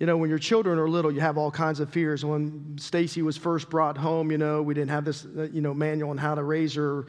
You 0.00 0.06
know, 0.06 0.16
when 0.16 0.30
your 0.30 0.38
children 0.38 0.78
are 0.78 0.88
little, 0.88 1.12
you 1.12 1.20
have 1.20 1.36
all 1.36 1.50
kinds 1.50 1.78
of 1.78 1.90
fears. 1.90 2.24
When 2.24 2.76
Stacy 2.78 3.20
was 3.20 3.36
first 3.36 3.68
brought 3.68 3.98
home, 3.98 4.30
you 4.30 4.38
know, 4.38 4.62
we 4.62 4.72
didn't 4.72 4.88
have 4.90 5.04
this, 5.04 5.26
uh, 5.26 5.42
you 5.52 5.60
know, 5.60 5.74
manual 5.74 6.08
on 6.08 6.16
how 6.16 6.34
to 6.34 6.42
raise 6.42 6.74
her. 6.74 7.06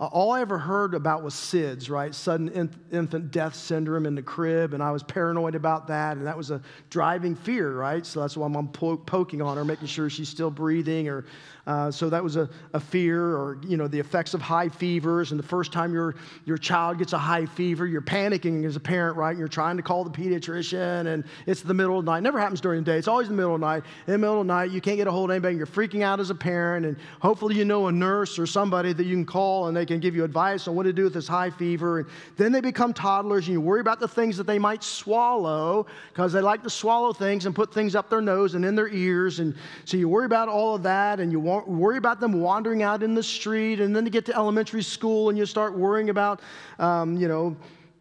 uh, 0.00 0.06
all 0.12 0.30
I 0.30 0.40
ever 0.42 0.58
heard 0.58 0.94
about 0.94 1.24
was 1.24 1.34
SIDS, 1.34 1.90
right? 1.90 2.14
Sudden 2.14 2.50
in- 2.50 2.70
infant 2.92 3.32
death 3.32 3.56
syndrome 3.56 4.06
in 4.06 4.14
the 4.14 4.22
crib, 4.22 4.72
and 4.72 4.80
I 4.80 4.92
was 4.92 5.02
paranoid 5.02 5.56
about 5.56 5.88
that, 5.88 6.16
and 6.16 6.24
that 6.28 6.36
was 6.36 6.52
a 6.52 6.62
driving 6.88 7.34
fear, 7.34 7.76
right? 7.76 8.06
So 8.06 8.20
that's 8.20 8.36
why 8.36 8.46
I'm 8.46 8.68
po- 8.68 8.96
poking 8.98 9.42
on 9.42 9.56
her, 9.56 9.64
making 9.64 9.88
sure 9.88 10.08
she's 10.08 10.28
still 10.28 10.52
breathing, 10.52 11.08
or 11.08 11.24
uh, 11.68 11.90
so 11.90 12.08
that 12.08 12.24
was 12.24 12.36
a, 12.36 12.48
a 12.72 12.80
fear, 12.80 13.36
or 13.36 13.58
you 13.62 13.76
know, 13.76 13.86
the 13.86 14.00
effects 14.00 14.32
of 14.32 14.40
high 14.40 14.70
fevers. 14.70 15.32
And 15.32 15.38
the 15.38 15.46
first 15.46 15.70
time 15.70 15.92
your 15.92 16.14
your 16.46 16.56
child 16.56 16.96
gets 16.96 17.12
a 17.12 17.18
high 17.18 17.44
fever, 17.44 17.86
you're 17.86 18.00
panicking 18.00 18.64
as 18.64 18.74
a 18.74 18.80
parent, 18.80 19.18
right? 19.18 19.36
You're 19.36 19.48
trying 19.48 19.76
to 19.76 19.82
call 19.82 20.02
the 20.02 20.10
pediatrician, 20.10 21.06
and 21.08 21.24
it's 21.44 21.60
the 21.60 21.74
middle 21.74 21.98
of 21.98 22.06
the 22.06 22.10
night. 22.10 22.22
Never 22.22 22.40
happens 22.40 22.62
during 22.62 22.84
the 22.84 22.90
day. 22.90 22.96
It's 22.96 23.06
always 23.06 23.28
the 23.28 23.34
middle 23.34 23.54
of 23.54 23.60
the 23.60 23.66
night. 23.66 23.82
In 24.06 24.12
the 24.12 24.18
middle 24.18 24.40
of 24.40 24.46
the 24.46 24.52
night, 24.54 24.70
you 24.70 24.80
can't 24.80 24.96
get 24.96 25.08
a 25.08 25.10
hold 25.10 25.28
of 25.28 25.34
anybody. 25.34 25.56
You're 25.56 25.66
freaking 25.66 26.00
out 26.00 26.20
as 26.20 26.30
a 26.30 26.34
parent, 26.34 26.86
and 26.86 26.96
hopefully 27.20 27.54
you 27.54 27.66
know 27.66 27.88
a 27.88 27.92
nurse 27.92 28.38
or 28.38 28.46
somebody 28.46 28.94
that 28.94 29.04
you 29.04 29.14
can 29.14 29.26
call, 29.26 29.66
and 29.66 29.76
they 29.76 29.84
can 29.84 30.00
give 30.00 30.16
you 30.16 30.24
advice 30.24 30.68
on 30.68 30.74
what 30.74 30.84
to 30.84 30.94
do 30.94 31.04
with 31.04 31.12
this 31.12 31.28
high 31.28 31.50
fever. 31.50 31.98
And 31.98 32.08
then 32.38 32.50
they 32.50 32.62
become 32.62 32.94
toddlers, 32.94 33.46
and 33.46 33.52
you 33.52 33.60
worry 33.60 33.82
about 33.82 34.00
the 34.00 34.08
things 34.08 34.38
that 34.38 34.46
they 34.46 34.58
might 34.58 34.82
swallow 34.82 35.86
because 36.14 36.32
they 36.32 36.40
like 36.40 36.62
to 36.62 36.70
swallow 36.70 37.12
things 37.12 37.44
and 37.44 37.54
put 37.54 37.74
things 37.74 37.94
up 37.94 38.08
their 38.08 38.22
nose 38.22 38.54
and 38.54 38.64
in 38.64 38.74
their 38.74 38.88
ears, 38.88 39.38
and 39.40 39.54
so 39.84 39.98
you 39.98 40.08
worry 40.08 40.24
about 40.24 40.48
all 40.48 40.74
of 40.74 40.82
that, 40.84 41.20
and 41.20 41.30
you 41.30 41.38
won't 41.38 41.57
worry 41.66 41.96
about 41.96 42.20
them 42.20 42.40
wandering 42.40 42.82
out 42.82 43.02
in 43.02 43.14
the 43.14 43.22
street, 43.22 43.80
and 43.80 43.96
then 43.96 44.04
you 44.04 44.10
get 44.10 44.26
to 44.26 44.36
elementary 44.36 44.82
school 44.82 45.30
and 45.30 45.38
you 45.38 45.46
start 45.46 45.76
worrying 45.76 46.10
about, 46.10 46.40
um, 46.78 47.16
you 47.16 47.26
know, 47.26 47.56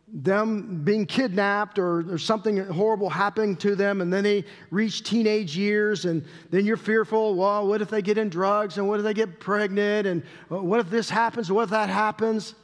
them 0.09 0.83
being 0.83 1.05
kidnapped 1.05 1.77
or, 1.77 2.13
or 2.13 2.17
something 2.17 2.57
horrible 2.67 3.09
happening 3.09 3.55
to 3.57 3.75
them, 3.75 4.01
and 4.01 4.11
then 4.11 4.23
they 4.23 4.45
reach 4.71 5.03
teenage 5.03 5.57
years, 5.57 6.05
and 6.05 6.23
then 6.49 6.65
you're 6.65 6.77
fearful. 6.77 7.35
Well, 7.35 7.67
what 7.67 7.81
if 7.81 7.89
they 7.89 8.01
get 8.01 8.17
in 8.17 8.29
drugs, 8.29 8.77
and 8.77 8.87
what 8.87 8.99
if 8.99 9.03
they 9.03 9.13
get 9.13 9.39
pregnant, 9.39 10.07
and 10.07 10.23
what 10.47 10.79
if 10.79 10.89
this 10.89 11.09
happens, 11.09 11.51
what 11.51 11.63
if 11.63 11.69
that 11.71 11.89
happens? 11.89 12.55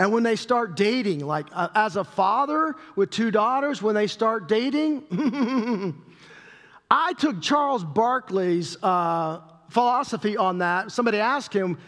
And 0.00 0.12
when 0.12 0.22
they 0.22 0.36
start 0.36 0.76
dating, 0.76 1.26
like 1.26 1.46
uh, 1.52 1.68
as 1.74 1.96
a 1.96 2.04
father 2.04 2.74
with 2.94 3.10
two 3.10 3.30
daughters, 3.30 3.82
when 3.82 3.94
they 3.94 4.06
start 4.06 4.48
dating, 4.48 5.04
I 6.90 7.12
took 7.14 7.42
Charles 7.42 7.84
Barkley's 7.84 8.76
uh, 8.82 9.40
philosophy 9.68 10.36
on 10.36 10.58
that. 10.58 10.92
Somebody 10.92 11.18
asked 11.18 11.52
him, 11.52 11.78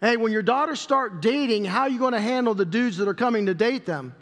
Hey, 0.00 0.16
when 0.16 0.32
your 0.32 0.42
daughters 0.42 0.80
start 0.80 1.22
dating, 1.22 1.64
how 1.64 1.82
are 1.82 1.88
you 1.88 1.98
going 1.98 2.12
to 2.12 2.20
handle 2.20 2.54
the 2.54 2.64
dudes 2.64 2.96
that 2.96 3.06
are 3.06 3.14
coming 3.14 3.46
to 3.46 3.54
date 3.54 3.86
them? 3.86 4.14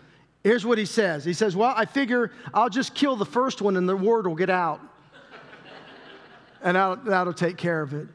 Here's 0.45 0.65
what 0.65 0.79
he 0.79 0.85
says 0.85 1.25
He 1.25 1.33
says, 1.33 1.57
Well, 1.57 1.73
I 1.77 1.85
figure 1.85 2.33
I'll 2.53 2.69
just 2.69 2.95
kill 2.95 3.17
the 3.17 3.27
first 3.27 3.63
one 3.63 3.77
and 3.77 3.89
the 3.89 3.97
word 3.97 4.27
will 4.27 4.35
get 4.35 4.51
out. 4.51 4.81
and 6.63 6.77
that'll, 6.77 6.97
that'll 6.97 7.33
take 7.33 7.57
care 7.57 7.83
of 7.83 7.95
it. 7.95 8.09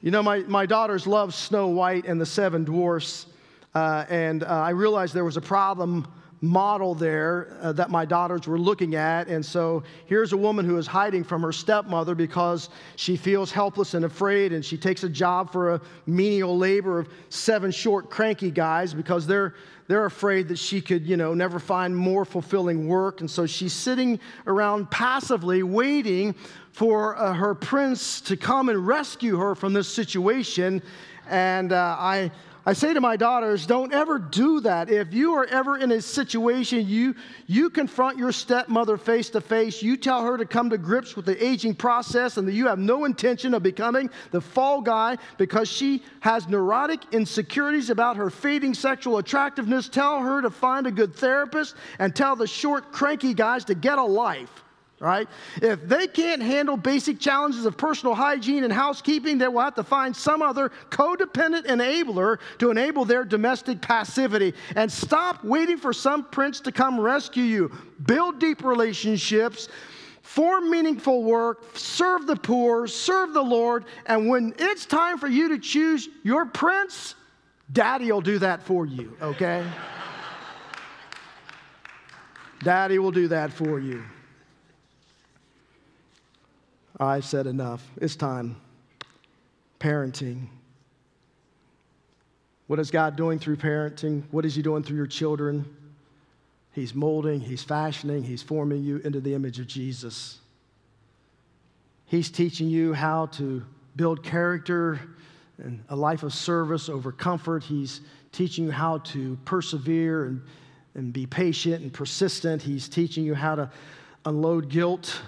You 0.00 0.10
know, 0.10 0.22
my, 0.22 0.40
my 0.40 0.66
daughters 0.66 1.06
love 1.06 1.32
Snow 1.32 1.68
White 1.68 2.06
and 2.06 2.20
the 2.20 2.26
Seven 2.26 2.64
Dwarfs. 2.64 3.26
Uh, 3.74 4.04
and 4.08 4.42
uh, 4.42 4.48
I 4.48 4.70
realized 4.70 5.14
there 5.14 5.24
was 5.24 5.36
a 5.36 5.42
problem 5.42 6.12
model 6.42 6.92
there 6.94 7.56
uh, 7.62 7.72
that 7.72 7.88
my 7.88 8.04
daughters 8.04 8.48
were 8.48 8.58
looking 8.58 8.96
at. 8.96 9.28
And 9.28 9.46
so 9.46 9.84
here's 10.06 10.32
a 10.32 10.36
woman 10.36 10.66
who 10.66 10.76
is 10.76 10.88
hiding 10.88 11.22
from 11.22 11.40
her 11.42 11.52
stepmother 11.52 12.16
because 12.16 12.68
she 12.96 13.16
feels 13.16 13.52
helpless 13.52 13.94
and 13.94 14.04
afraid, 14.04 14.52
and 14.52 14.64
she 14.64 14.76
takes 14.76 15.04
a 15.04 15.08
job 15.08 15.52
for 15.52 15.74
a 15.74 15.80
menial 16.04 16.58
labor 16.58 16.98
of 16.98 17.08
seven 17.30 17.70
short, 17.70 18.10
cranky 18.10 18.50
guys 18.50 18.92
because 18.92 19.26
they're 19.26 19.54
they're 19.88 20.06
afraid 20.06 20.48
that 20.48 20.58
she 20.58 20.80
could, 20.80 21.06
you 21.06 21.16
know, 21.16 21.34
never 21.34 21.58
find 21.58 21.94
more 21.94 22.24
fulfilling 22.24 22.86
work. 22.86 23.20
And 23.20 23.30
so 23.30 23.46
she's 23.46 23.72
sitting 23.72 24.20
around 24.46 24.90
passively 24.90 25.62
waiting 25.62 26.34
for 26.70 27.16
uh, 27.16 27.34
her 27.34 27.54
prince 27.54 28.20
to 28.22 28.36
come 28.36 28.68
and 28.68 28.86
rescue 28.86 29.36
her 29.36 29.54
from 29.54 29.72
this 29.72 29.88
situation. 29.88 30.80
And 31.28 31.72
uh, 31.72 31.96
I, 31.98 32.30
I 32.64 32.74
say 32.74 32.94
to 32.94 33.00
my 33.00 33.16
daughters, 33.16 33.66
don't 33.66 33.92
ever 33.92 34.20
do 34.20 34.60
that. 34.60 34.88
If 34.88 35.12
you 35.12 35.34
are 35.34 35.46
ever 35.46 35.78
in 35.78 35.90
a 35.90 36.00
situation, 36.00 36.86
you, 36.86 37.16
you 37.48 37.70
confront 37.70 38.18
your 38.18 38.30
stepmother 38.30 38.96
face 38.96 39.30
to 39.30 39.40
face, 39.40 39.82
you 39.82 39.96
tell 39.96 40.24
her 40.24 40.36
to 40.36 40.46
come 40.46 40.70
to 40.70 40.78
grips 40.78 41.16
with 41.16 41.26
the 41.26 41.44
aging 41.44 41.74
process 41.74 42.36
and 42.36 42.46
that 42.46 42.52
you 42.52 42.68
have 42.68 42.78
no 42.78 43.04
intention 43.04 43.52
of 43.54 43.64
becoming 43.64 44.10
the 44.30 44.40
fall 44.40 44.80
guy 44.80 45.18
because 45.38 45.68
she 45.68 46.04
has 46.20 46.46
neurotic 46.48 47.00
insecurities 47.10 47.90
about 47.90 48.16
her 48.16 48.30
fading 48.30 48.74
sexual 48.74 49.18
attractiveness. 49.18 49.88
Tell 49.88 50.20
her 50.20 50.40
to 50.40 50.50
find 50.50 50.86
a 50.86 50.92
good 50.92 51.16
therapist 51.16 51.74
and 51.98 52.14
tell 52.14 52.36
the 52.36 52.46
short, 52.46 52.92
cranky 52.92 53.34
guys 53.34 53.64
to 53.64 53.74
get 53.74 53.98
a 53.98 54.04
life 54.04 54.61
right? 55.02 55.28
If 55.60 55.86
they 55.88 56.06
can't 56.06 56.40
handle 56.40 56.76
basic 56.76 57.18
challenges 57.18 57.66
of 57.66 57.76
personal 57.76 58.14
hygiene 58.14 58.62
and 58.62 58.72
housekeeping, 58.72 59.36
they 59.36 59.48
will 59.48 59.60
have 59.60 59.74
to 59.74 59.82
find 59.82 60.16
some 60.16 60.42
other 60.42 60.70
codependent 60.90 61.66
enabler 61.66 62.38
to 62.58 62.70
enable 62.70 63.04
their 63.04 63.24
domestic 63.24 63.82
passivity. 63.82 64.54
And 64.76 64.90
stop 64.90 65.42
waiting 65.42 65.76
for 65.76 65.92
some 65.92 66.24
prince 66.26 66.60
to 66.60 66.72
come 66.72 67.00
rescue 67.00 67.42
you. 67.42 67.72
Build 68.06 68.38
deep 68.38 68.62
relationships. 68.62 69.68
Form 70.22 70.70
meaningful 70.70 71.24
work, 71.24 71.76
serve 71.76 72.28
the 72.28 72.36
poor, 72.36 72.86
serve 72.86 73.34
the 73.34 73.42
Lord, 73.42 73.86
and 74.06 74.28
when 74.28 74.54
it's 74.56 74.86
time 74.86 75.18
for 75.18 75.26
you 75.26 75.48
to 75.48 75.58
choose 75.58 76.08
your 76.22 76.46
prince, 76.46 77.16
daddy 77.72 78.10
will 78.12 78.20
do 78.20 78.38
that 78.38 78.62
for 78.62 78.86
you, 78.86 79.16
okay? 79.20 79.66
daddy 82.62 83.00
will 83.00 83.10
do 83.10 83.26
that 83.28 83.52
for 83.52 83.80
you. 83.80 84.04
I've 87.02 87.24
said 87.24 87.46
enough. 87.46 87.86
It's 88.00 88.16
time. 88.16 88.56
Parenting. 89.80 90.46
What 92.66 92.78
is 92.78 92.90
God 92.90 93.16
doing 93.16 93.38
through 93.38 93.56
parenting? 93.56 94.22
What 94.30 94.44
is 94.44 94.54
He 94.54 94.62
doing 94.62 94.82
through 94.82 94.96
your 94.96 95.06
children? 95.06 95.64
He's 96.72 96.94
molding, 96.94 97.40
He's 97.40 97.62
fashioning, 97.62 98.22
He's 98.22 98.42
forming 98.42 98.82
you 98.82 98.98
into 98.98 99.20
the 99.20 99.34
image 99.34 99.58
of 99.58 99.66
Jesus. 99.66 100.38
He's 102.06 102.30
teaching 102.30 102.68
you 102.68 102.92
how 102.92 103.26
to 103.26 103.64
build 103.96 104.22
character 104.22 105.00
and 105.58 105.82
a 105.88 105.96
life 105.96 106.22
of 106.22 106.32
service 106.32 106.88
over 106.88 107.12
comfort. 107.12 107.62
He's 107.62 108.00
teaching 108.32 108.66
you 108.66 108.70
how 108.70 108.98
to 108.98 109.38
persevere 109.44 110.26
and, 110.26 110.42
and 110.94 111.12
be 111.12 111.26
patient 111.26 111.82
and 111.82 111.92
persistent. 111.92 112.62
He's 112.62 112.88
teaching 112.88 113.24
you 113.24 113.34
how 113.34 113.54
to 113.54 113.70
unload 114.24 114.68
guilt 114.68 115.20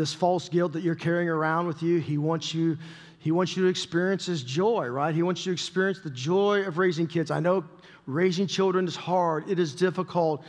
this 0.00 0.14
false 0.14 0.48
guilt 0.48 0.72
that 0.72 0.82
you're 0.82 0.94
carrying 0.94 1.28
around 1.28 1.66
with 1.66 1.82
you. 1.82 1.98
He 1.98 2.16
wants 2.16 2.54
you, 2.54 2.78
he 3.18 3.30
wants 3.30 3.54
you 3.56 3.64
to 3.64 3.68
experience 3.68 4.26
his 4.26 4.42
joy, 4.42 4.88
right? 4.88 5.14
He 5.14 5.22
wants 5.22 5.44
you 5.44 5.50
to 5.50 5.54
experience 5.54 6.00
the 6.00 6.10
joy 6.10 6.62
of 6.62 6.78
raising 6.78 7.06
kids. 7.06 7.30
I 7.30 7.38
know 7.38 7.64
raising 8.06 8.46
children 8.46 8.88
is 8.88 8.96
hard, 8.96 9.48
it 9.48 9.58
is 9.58 9.74
difficult. 9.74 10.42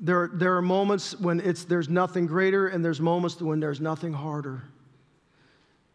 There, 0.00 0.30
there 0.32 0.56
are 0.56 0.62
moments 0.62 1.18
when 1.20 1.40
it's, 1.40 1.64
there's 1.64 1.88
nothing 1.88 2.26
greater, 2.26 2.68
and 2.68 2.84
there's 2.84 3.00
moments 3.00 3.40
when 3.42 3.60
there's 3.60 3.80
nothing 3.80 4.12
harder. 4.12 4.62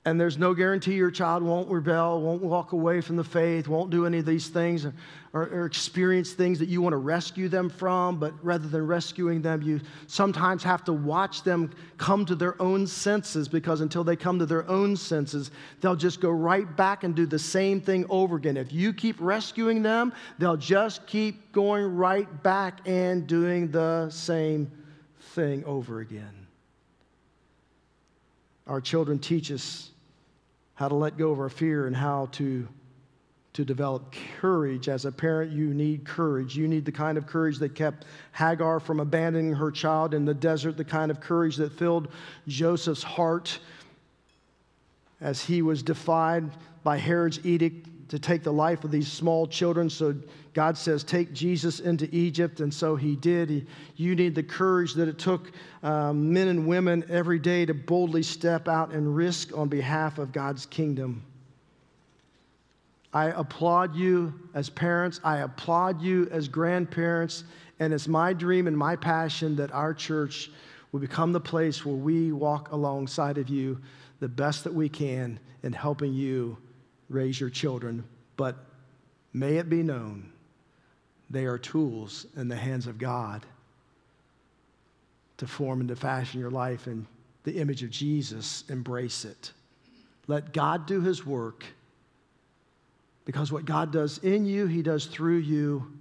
And 0.06 0.20
there's 0.20 0.38
no 0.38 0.54
guarantee 0.54 0.96
your 0.96 1.12
child 1.12 1.44
won't 1.44 1.70
rebel, 1.70 2.22
won't 2.22 2.44
walk 2.44 2.74
away 2.74 3.00
from 3.00 3.16
the 3.16 3.24
faith, 3.24 3.70
won't 3.70 3.90
do 3.90 4.06
any 4.06 4.18
of 4.18 4.26
these 4.26 4.50
things, 4.50 4.86
or, 4.86 4.92
or, 5.32 5.66
experience 5.66 6.34
things 6.34 6.60
that 6.60 6.68
you 6.68 6.82
want 6.82 6.92
to 6.92 6.98
rescue 6.98 7.48
them 7.48 7.70
from. 7.70 8.20
But 8.20 8.34
rather 8.44 8.68
than 8.68 8.86
rescuing 8.86 9.42
them, 9.42 9.62
you 9.62 9.80
sometimes 10.08 10.62
have 10.64 10.84
to 10.86 10.94
watch 10.94 11.44
them 11.44 11.72
come 11.98 12.26
to 12.26 12.36
their 12.36 12.62
own 12.62 12.86
senses 12.86 13.48
because 13.48 13.80
until 13.80 14.04
they 14.04 14.18
come 14.18 14.40
to 14.40 14.46
their 14.46 14.70
own 14.70 14.98
senses, 14.98 15.52
they'll 15.80 15.96
just 15.96 16.20
go 16.20 16.30
right 16.30 16.76
back 16.76 17.06
and 17.06 17.16
do 17.16 17.26
the 17.26 17.40
same 17.40 17.80
thing 17.80 18.06
over 18.10 18.36
again. 18.36 18.58
If 18.58 18.74
you 18.74 18.92
keep 18.92 19.16
rescuing 19.22 19.84
them, 19.84 20.12
they'll 20.38 20.58
just 20.58 21.08
keep 21.08 21.54
going 21.54 21.96
right 21.96 22.44
back 22.44 22.86
and 22.86 23.26
doing 23.26 23.72
the 23.72 24.10
same 24.10 24.70
thing 25.34 25.64
over 25.64 26.02
again. 26.02 26.46
Our 28.68 28.82
children 28.82 29.18
teach 29.18 29.50
us 29.50 29.92
how 30.76 30.88
to 30.88 30.96
let 30.96 31.18
go 31.18 31.32
of 31.32 31.40
our 31.40 31.50
fear 31.50 31.88
and 31.88 31.96
how 31.96 32.28
to, 32.34 32.68
to 33.54 33.66
develop 33.66 34.14
courage. 34.40 34.90
As 34.90 35.06
a 35.06 35.12
parent, 35.12 35.52
you 35.52 35.74
need 35.74 36.06
courage. 36.06 36.56
You 36.56 36.68
need 36.68 36.86
the 36.86 36.92
kind 36.92 37.18
of 37.18 37.28
courage 37.28 37.60
that 37.60 37.76
kept 37.76 38.06
Hagar 38.34 38.80
from 38.80 39.00
abandoning 39.00 39.54
her 39.54 39.72
child 39.72 40.14
in 40.14 40.26
the 40.26 40.34
desert, 40.34 40.78
the 40.78 40.86
kind 40.86 41.12
of 41.12 41.20
courage 41.20 41.58
that 41.58 41.72
filled 41.74 42.08
Joseph's 42.48 43.04
heart 43.04 43.60
as 45.22 45.44
he 45.44 45.62
was 45.62 45.84
defied 45.84 46.50
by 46.84 46.98
Herod's 46.98 47.46
edict 47.46 47.88
to 48.14 48.20
take 48.20 48.44
the 48.44 48.54
life 48.54 48.84
of 48.84 48.92
these 48.92 49.12
small 49.12 49.48
children. 49.48 49.90
So 49.90 50.16
God 50.54 50.78
says, 50.78 51.04
Take 51.04 51.34
Jesus 51.34 51.80
into 51.80 52.08
Egypt. 52.16 52.60
And 52.60 52.72
so 52.72 52.96
he 52.96 53.16
did. 53.16 53.50
He, 53.50 53.66
you 53.96 54.14
need 54.14 54.36
the 54.36 54.44
courage 54.44 54.94
that 54.94 55.08
it 55.08 55.18
took 55.18 55.52
um, 55.82 56.32
men 56.32 56.48
and 56.48 56.68
women 56.68 57.04
every 57.10 57.40
day 57.40 57.66
to 57.66 57.74
boldly 57.74 58.22
step 58.22 58.68
out 58.68 58.92
and 58.92 59.16
risk 59.16 59.58
on 59.58 59.68
behalf 59.68 60.20
of 60.20 60.32
God's 60.32 60.68
kingdom. 60.68 61.24
I 63.16 63.32
applaud 63.32 63.96
you 63.96 64.32
as 64.54 64.70
parents. 64.70 65.20
I 65.24 65.38
applaud 65.38 66.00
you 66.00 66.28
as 66.30 66.48
grandparents. 66.48 67.46
And 67.80 67.92
it's 67.92 68.08
my 68.08 68.32
dream 68.32 68.68
and 68.68 68.78
my 68.78 68.96
passion 68.96 69.56
that 69.56 69.72
our 69.72 69.92
church 69.92 70.52
will 70.92 71.00
become 71.00 71.32
the 71.32 71.40
place 71.40 71.84
where 71.84 71.96
we 71.96 72.32
walk 72.32 72.74
alongside 72.74 73.40
of 73.40 73.50
you 73.50 73.82
the 74.20 74.30
best 74.30 74.64
that 74.66 74.74
we 74.74 74.88
can 74.88 75.40
in 75.64 75.74
helping 75.74 76.14
you 76.14 76.60
raise 77.10 77.40
your 77.40 77.50
children. 77.50 78.04
But 78.38 78.58
may 79.34 79.58
it 79.58 79.70
be 79.70 79.84
known 79.84 80.32
they 81.30 81.46
are 81.46 81.58
tools 81.58 82.26
in 82.36 82.48
the 82.48 82.56
hands 82.56 82.88
of 82.88 82.98
God 82.98 83.46
to 85.38 85.48
form 85.48 85.80
and 85.80 85.90
to 85.90 85.96
fashion 85.96 86.40
your 86.40 86.52
life 86.52 86.88
in 86.88 87.08
the 87.44 87.60
image 87.60 87.84
of 87.84 87.90
Jesus. 87.90 88.64
Embrace 88.70 89.26
it. 89.26 89.52
Let 90.28 90.54
God 90.54 90.86
do 90.86 91.02
his 91.02 91.26
work 91.26 91.66
because 93.26 93.52
what 93.52 93.66
God 93.66 93.92
does 93.92 94.20
in 94.20 94.46
you, 94.46 94.68
he 94.68 94.82
does 94.82 95.06
through 95.06 95.38
you. 95.38 95.92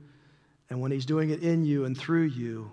And 0.70 0.80
when 0.80 0.90
he's 0.90 1.06
doing 1.06 1.30
it 1.30 1.42
in 1.42 1.64
you 1.64 1.84
and 1.84 1.96
through 1.96 2.24
you, 2.24 2.70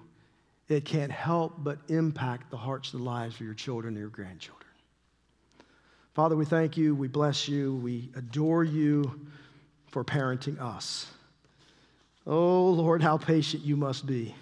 it 0.68 0.86
can't 0.86 1.12
help 1.12 1.56
but 1.58 1.80
impact 1.88 2.52
the 2.52 2.58
hearts 2.58 2.94
and 2.94 3.04
lives 3.04 3.36
of 3.36 3.42
your 3.42 3.54
children 3.54 3.96
and 3.96 4.00
your 4.00 4.10
grandchildren. 4.10 4.69
Father, 6.20 6.36
we 6.36 6.44
thank 6.44 6.76
you, 6.76 6.94
we 6.94 7.08
bless 7.08 7.48
you, 7.48 7.76
we 7.76 8.10
adore 8.14 8.66
you 8.66 9.26
for 9.88 10.04
parenting 10.04 10.60
us. 10.60 11.08
Oh, 12.28 12.72
Lord, 12.72 13.02
how 13.02 13.18
patient 13.18 13.64
you 13.64 13.78
must 13.78 14.06
be. 14.06 14.36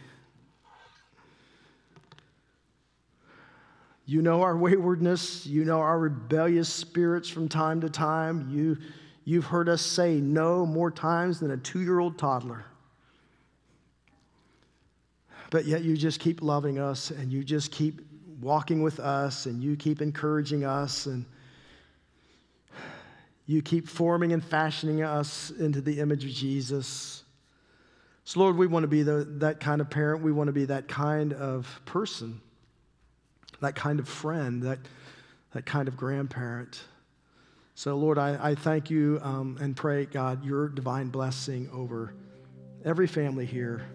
You 4.07 4.23
know 4.23 4.41
our 4.41 4.57
waywardness. 4.57 5.45
You 5.45 5.65
know 5.65 5.79
our 5.79 5.99
rebellious 5.99 6.67
spirits 6.67 7.29
from 7.29 7.47
time 7.47 7.79
to 7.81 7.91
time. 7.91 8.49
You, 8.49 8.79
you've 9.25 9.45
heard 9.45 9.69
us 9.69 9.83
say 9.83 10.15
no 10.15 10.65
more 10.65 10.89
times 10.89 11.39
than 11.39 11.51
a 11.51 11.57
two 11.57 11.81
year 11.81 11.99
old 11.99 12.17
toddler. 12.17 12.65
But 15.51 15.65
yet 15.65 15.83
you 15.83 15.95
just 15.95 16.19
keep 16.19 16.41
loving 16.41 16.79
us 16.79 17.11
and 17.11 17.31
you 17.31 17.43
just 17.43 17.71
keep 17.71 18.01
walking 18.41 18.81
with 18.81 18.99
us 18.99 19.45
and 19.45 19.61
you 19.61 19.75
keep 19.75 20.01
encouraging 20.01 20.65
us 20.65 21.05
and 21.05 21.23
you 23.47 23.61
keep 23.61 23.87
forming 23.87 24.33
and 24.33 24.43
fashioning 24.43 25.01
us 25.01 25.51
into 25.51 25.79
the 25.79 26.01
image 26.01 26.25
of 26.25 26.31
Jesus. 26.31 27.23
So, 28.25 28.41
Lord, 28.41 28.57
we 28.57 28.67
want 28.67 28.83
to 28.83 28.89
be 28.89 29.03
the, 29.03 29.25
that 29.39 29.61
kind 29.61 29.79
of 29.79 29.89
parent. 29.89 30.21
We 30.21 30.33
want 30.33 30.49
to 30.49 30.53
be 30.53 30.65
that 30.65 30.89
kind 30.89 31.31
of 31.31 31.81
person, 31.85 32.41
that 33.61 33.73
kind 33.73 33.99
of 33.99 34.09
friend, 34.09 34.61
that, 34.63 34.79
that 35.53 35.65
kind 35.65 35.87
of 35.87 35.95
grandparent. 35.95 36.83
So, 37.73 37.95
Lord, 37.95 38.17
I, 38.17 38.37
I 38.49 38.55
thank 38.55 38.89
you 38.89 39.19
um, 39.23 39.57
and 39.61 39.77
pray, 39.77 40.05
God, 40.05 40.43
your 40.43 40.67
divine 40.67 41.07
blessing 41.07 41.69
over 41.73 42.13
every 42.83 43.07
family 43.07 43.45
here 43.45 43.85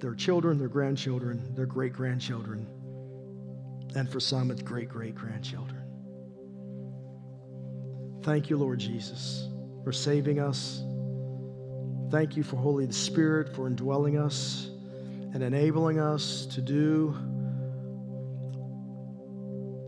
their 0.00 0.14
children, 0.14 0.58
their 0.58 0.68
grandchildren, 0.68 1.54
their 1.54 1.64
great 1.64 1.92
grandchildren, 1.92 2.66
and 3.94 4.10
for 4.10 4.20
some, 4.20 4.50
it's 4.50 4.62
great 4.62 4.88
great 4.90 5.14
grandchildren. 5.14 5.75
Thank 8.26 8.50
you, 8.50 8.56
Lord 8.56 8.80
Jesus, 8.80 9.48
for 9.84 9.92
saving 9.92 10.40
us. 10.40 10.82
Thank 12.10 12.36
you 12.36 12.42
for 12.42 12.56
Holy 12.56 12.90
Spirit 12.90 13.54
for 13.54 13.68
indwelling 13.68 14.18
us 14.18 14.68
and 15.32 15.44
enabling 15.44 16.00
us 16.00 16.44
to 16.46 16.60
do 16.60 17.16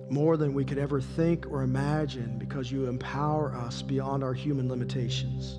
more 0.09 0.37
than 0.37 0.55
we 0.55 0.65
could 0.65 0.79
ever 0.79 1.01
think 1.01 1.51
or 1.51 1.63
imagine 1.63 2.39
because 2.39 2.71
you 2.71 2.87
empower 2.87 3.57
us 3.57 3.83
beyond 3.83 4.23
our 4.23 4.35
human 4.35 4.69
limitations. 4.69 5.59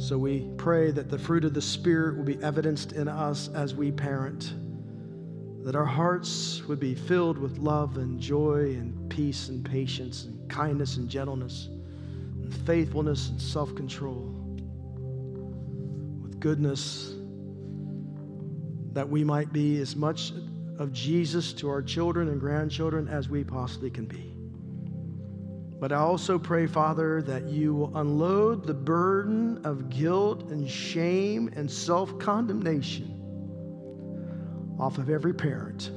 So 0.00 0.16
we 0.16 0.48
pray 0.58 0.92
that 0.92 1.10
the 1.10 1.18
fruit 1.18 1.44
of 1.44 1.54
the 1.54 1.62
Spirit 1.62 2.16
will 2.16 2.24
be 2.24 2.40
evidenced 2.40 2.92
in 2.92 3.08
us 3.08 3.50
as 3.52 3.74
we 3.74 3.90
parent, 3.90 4.54
that 5.64 5.74
our 5.74 5.84
hearts 5.84 6.62
would 6.66 6.80
be 6.80 6.94
filled 6.94 7.36
with 7.36 7.58
love 7.58 7.96
and 7.96 8.20
joy 8.20 8.76
and 8.76 9.10
peace 9.10 9.48
and 9.48 9.64
patience 9.64 10.24
and 10.24 10.48
kindness 10.48 10.96
and 10.96 11.08
gentleness 11.08 11.68
and 12.42 12.54
faithfulness 12.64 13.28
and 13.28 13.40
self 13.40 13.74
control, 13.74 14.34
with 16.22 16.40
goodness, 16.40 17.14
that 18.92 19.08
we 19.08 19.24
might 19.24 19.52
be 19.52 19.80
as 19.80 19.96
much 19.96 20.32
of 20.78 20.92
Jesus 20.92 21.52
to 21.54 21.68
our 21.68 21.82
children 21.82 22.28
and 22.28 22.40
grandchildren 22.40 23.08
as 23.08 23.28
we 23.28 23.42
possibly 23.42 23.90
can 23.90 24.06
be. 24.06 24.34
But 25.80 25.92
I 25.92 25.96
also 25.96 26.38
pray, 26.38 26.66
Father, 26.66 27.22
that 27.22 27.44
you 27.44 27.74
will 27.74 27.96
unload 27.96 28.66
the 28.66 28.74
burden 28.74 29.60
of 29.64 29.90
guilt 29.90 30.50
and 30.50 30.68
shame 30.68 31.52
and 31.54 31.70
self 31.70 32.18
condemnation 32.18 33.17
off 34.78 34.98
of 34.98 35.10
every 35.10 35.34
parent 35.34 35.90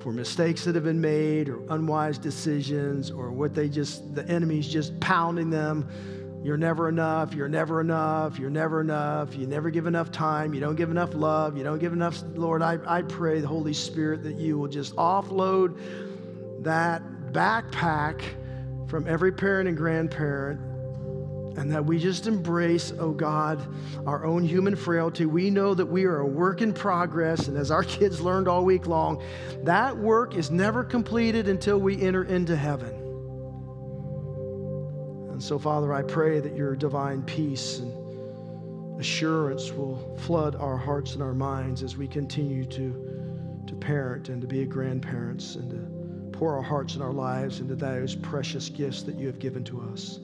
for 0.00 0.12
mistakes 0.12 0.64
that 0.64 0.74
have 0.74 0.84
been 0.84 1.00
made 1.00 1.48
or 1.48 1.60
unwise 1.70 2.18
decisions 2.18 3.10
or 3.10 3.32
what 3.32 3.54
they 3.54 3.70
just, 3.70 4.14
the 4.14 4.26
enemy's 4.28 4.68
just 4.68 4.98
pounding 5.00 5.48
them. 5.48 5.88
You're 6.42 6.58
never 6.58 6.90
enough. 6.90 7.32
You're 7.32 7.48
never 7.48 7.80
enough. 7.80 8.38
You're 8.38 8.50
never 8.50 8.82
enough. 8.82 9.34
You 9.34 9.46
never 9.46 9.70
give 9.70 9.86
enough 9.86 10.12
time. 10.12 10.52
You 10.52 10.60
don't 10.60 10.76
give 10.76 10.90
enough 10.90 11.14
love. 11.14 11.56
You 11.56 11.64
don't 11.64 11.78
give 11.78 11.94
enough. 11.94 12.22
Lord, 12.34 12.60
I, 12.60 12.78
I 12.86 13.00
pray, 13.00 13.40
the 13.40 13.48
Holy 13.48 13.72
Spirit, 13.72 14.22
that 14.24 14.34
you 14.34 14.58
will 14.58 14.68
just 14.68 14.94
offload 14.96 15.80
that 16.62 17.02
backpack 17.32 18.20
from 18.88 19.08
every 19.08 19.32
parent 19.32 19.68
and 19.68 19.76
grandparent 19.76 20.60
and 21.56 21.70
that 21.70 21.84
we 21.84 21.98
just 21.98 22.26
embrace, 22.26 22.92
oh 22.98 23.12
God, 23.12 23.60
our 24.06 24.24
own 24.24 24.42
human 24.42 24.74
frailty. 24.74 25.26
We 25.26 25.50
know 25.50 25.74
that 25.74 25.86
we 25.86 26.04
are 26.04 26.18
a 26.18 26.26
work 26.26 26.62
in 26.62 26.72
progress, 26.72 27.48
and 27.48 27.56
as 27.56 27.70
our 27.70 27.84
kids 27.84 28.20
learned 28.20 28.48
all 28.48 28.64
week 28.64 28.86
long, 28.86 29.22
that 29.62 29.96
work 29.96 30.34
is 30.34 30.50
never 30.50 30.82
completed 30.82 31.48
until 31.48 31.78
we 31.78 32.00
enter 32.02 32.24
into 32.24 32.56
heaven. 32.56 32.94
And 35.30 35.42
so, 35.42 35.58
Father, 35.58 35.92
I 35.92 36.02
pray 36.02 36.40
that 36.40 36.56
your 36.56 36.76
divine 36.76 37.22
peace 37.22 37.80
and 37.80 39.00
assurance 39.00 39.72
will 39.72 40.16
flood 40.18 40.54
our 40.56 40.76
hearts 40.76 41.14
and 41.14 41.22
our 41.22 41.34
minds 41.34 41.82
as 41.82 41.96
we 41.96 42.06
continue 42.06 42.64
to, 42.64 43.62
to 43.66 43.74
parent 43.74 44.28
and 44.28 44.40
to 44.40 44.46
be 44.46 44.64
grandparents 44.64 45.56
and 45.56 45.70
to 45.70 46.38
pour 46.38 46.54
our 46.54 46.62
hearts 46.62 46.94
and 46.94 47.02
our 47.02 47.12
lives 47.12 47.60
into 47.60 47.74
those 47.74 48.14
precious 48.14 48.68
gifts 48.68 49.02
that 49.02 49.16
you 49.16 49.26
have 49.26 49.38
given 49.38 49.64
to 49.64 49.80
us. 49.92 50.20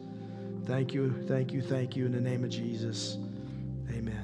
Thank 0.70 0.94
you, 0.94 1.12
thank 1.26 1.52
you, 1.52 1.62
thank 1.62 1.96
you 1.96 2.06
in 2.06 2.12
the 2.12 2.20
name 2.20 2.44
of 2.44 2.50
Jesus. 2.50 3.18
Amen. 3.90 4.19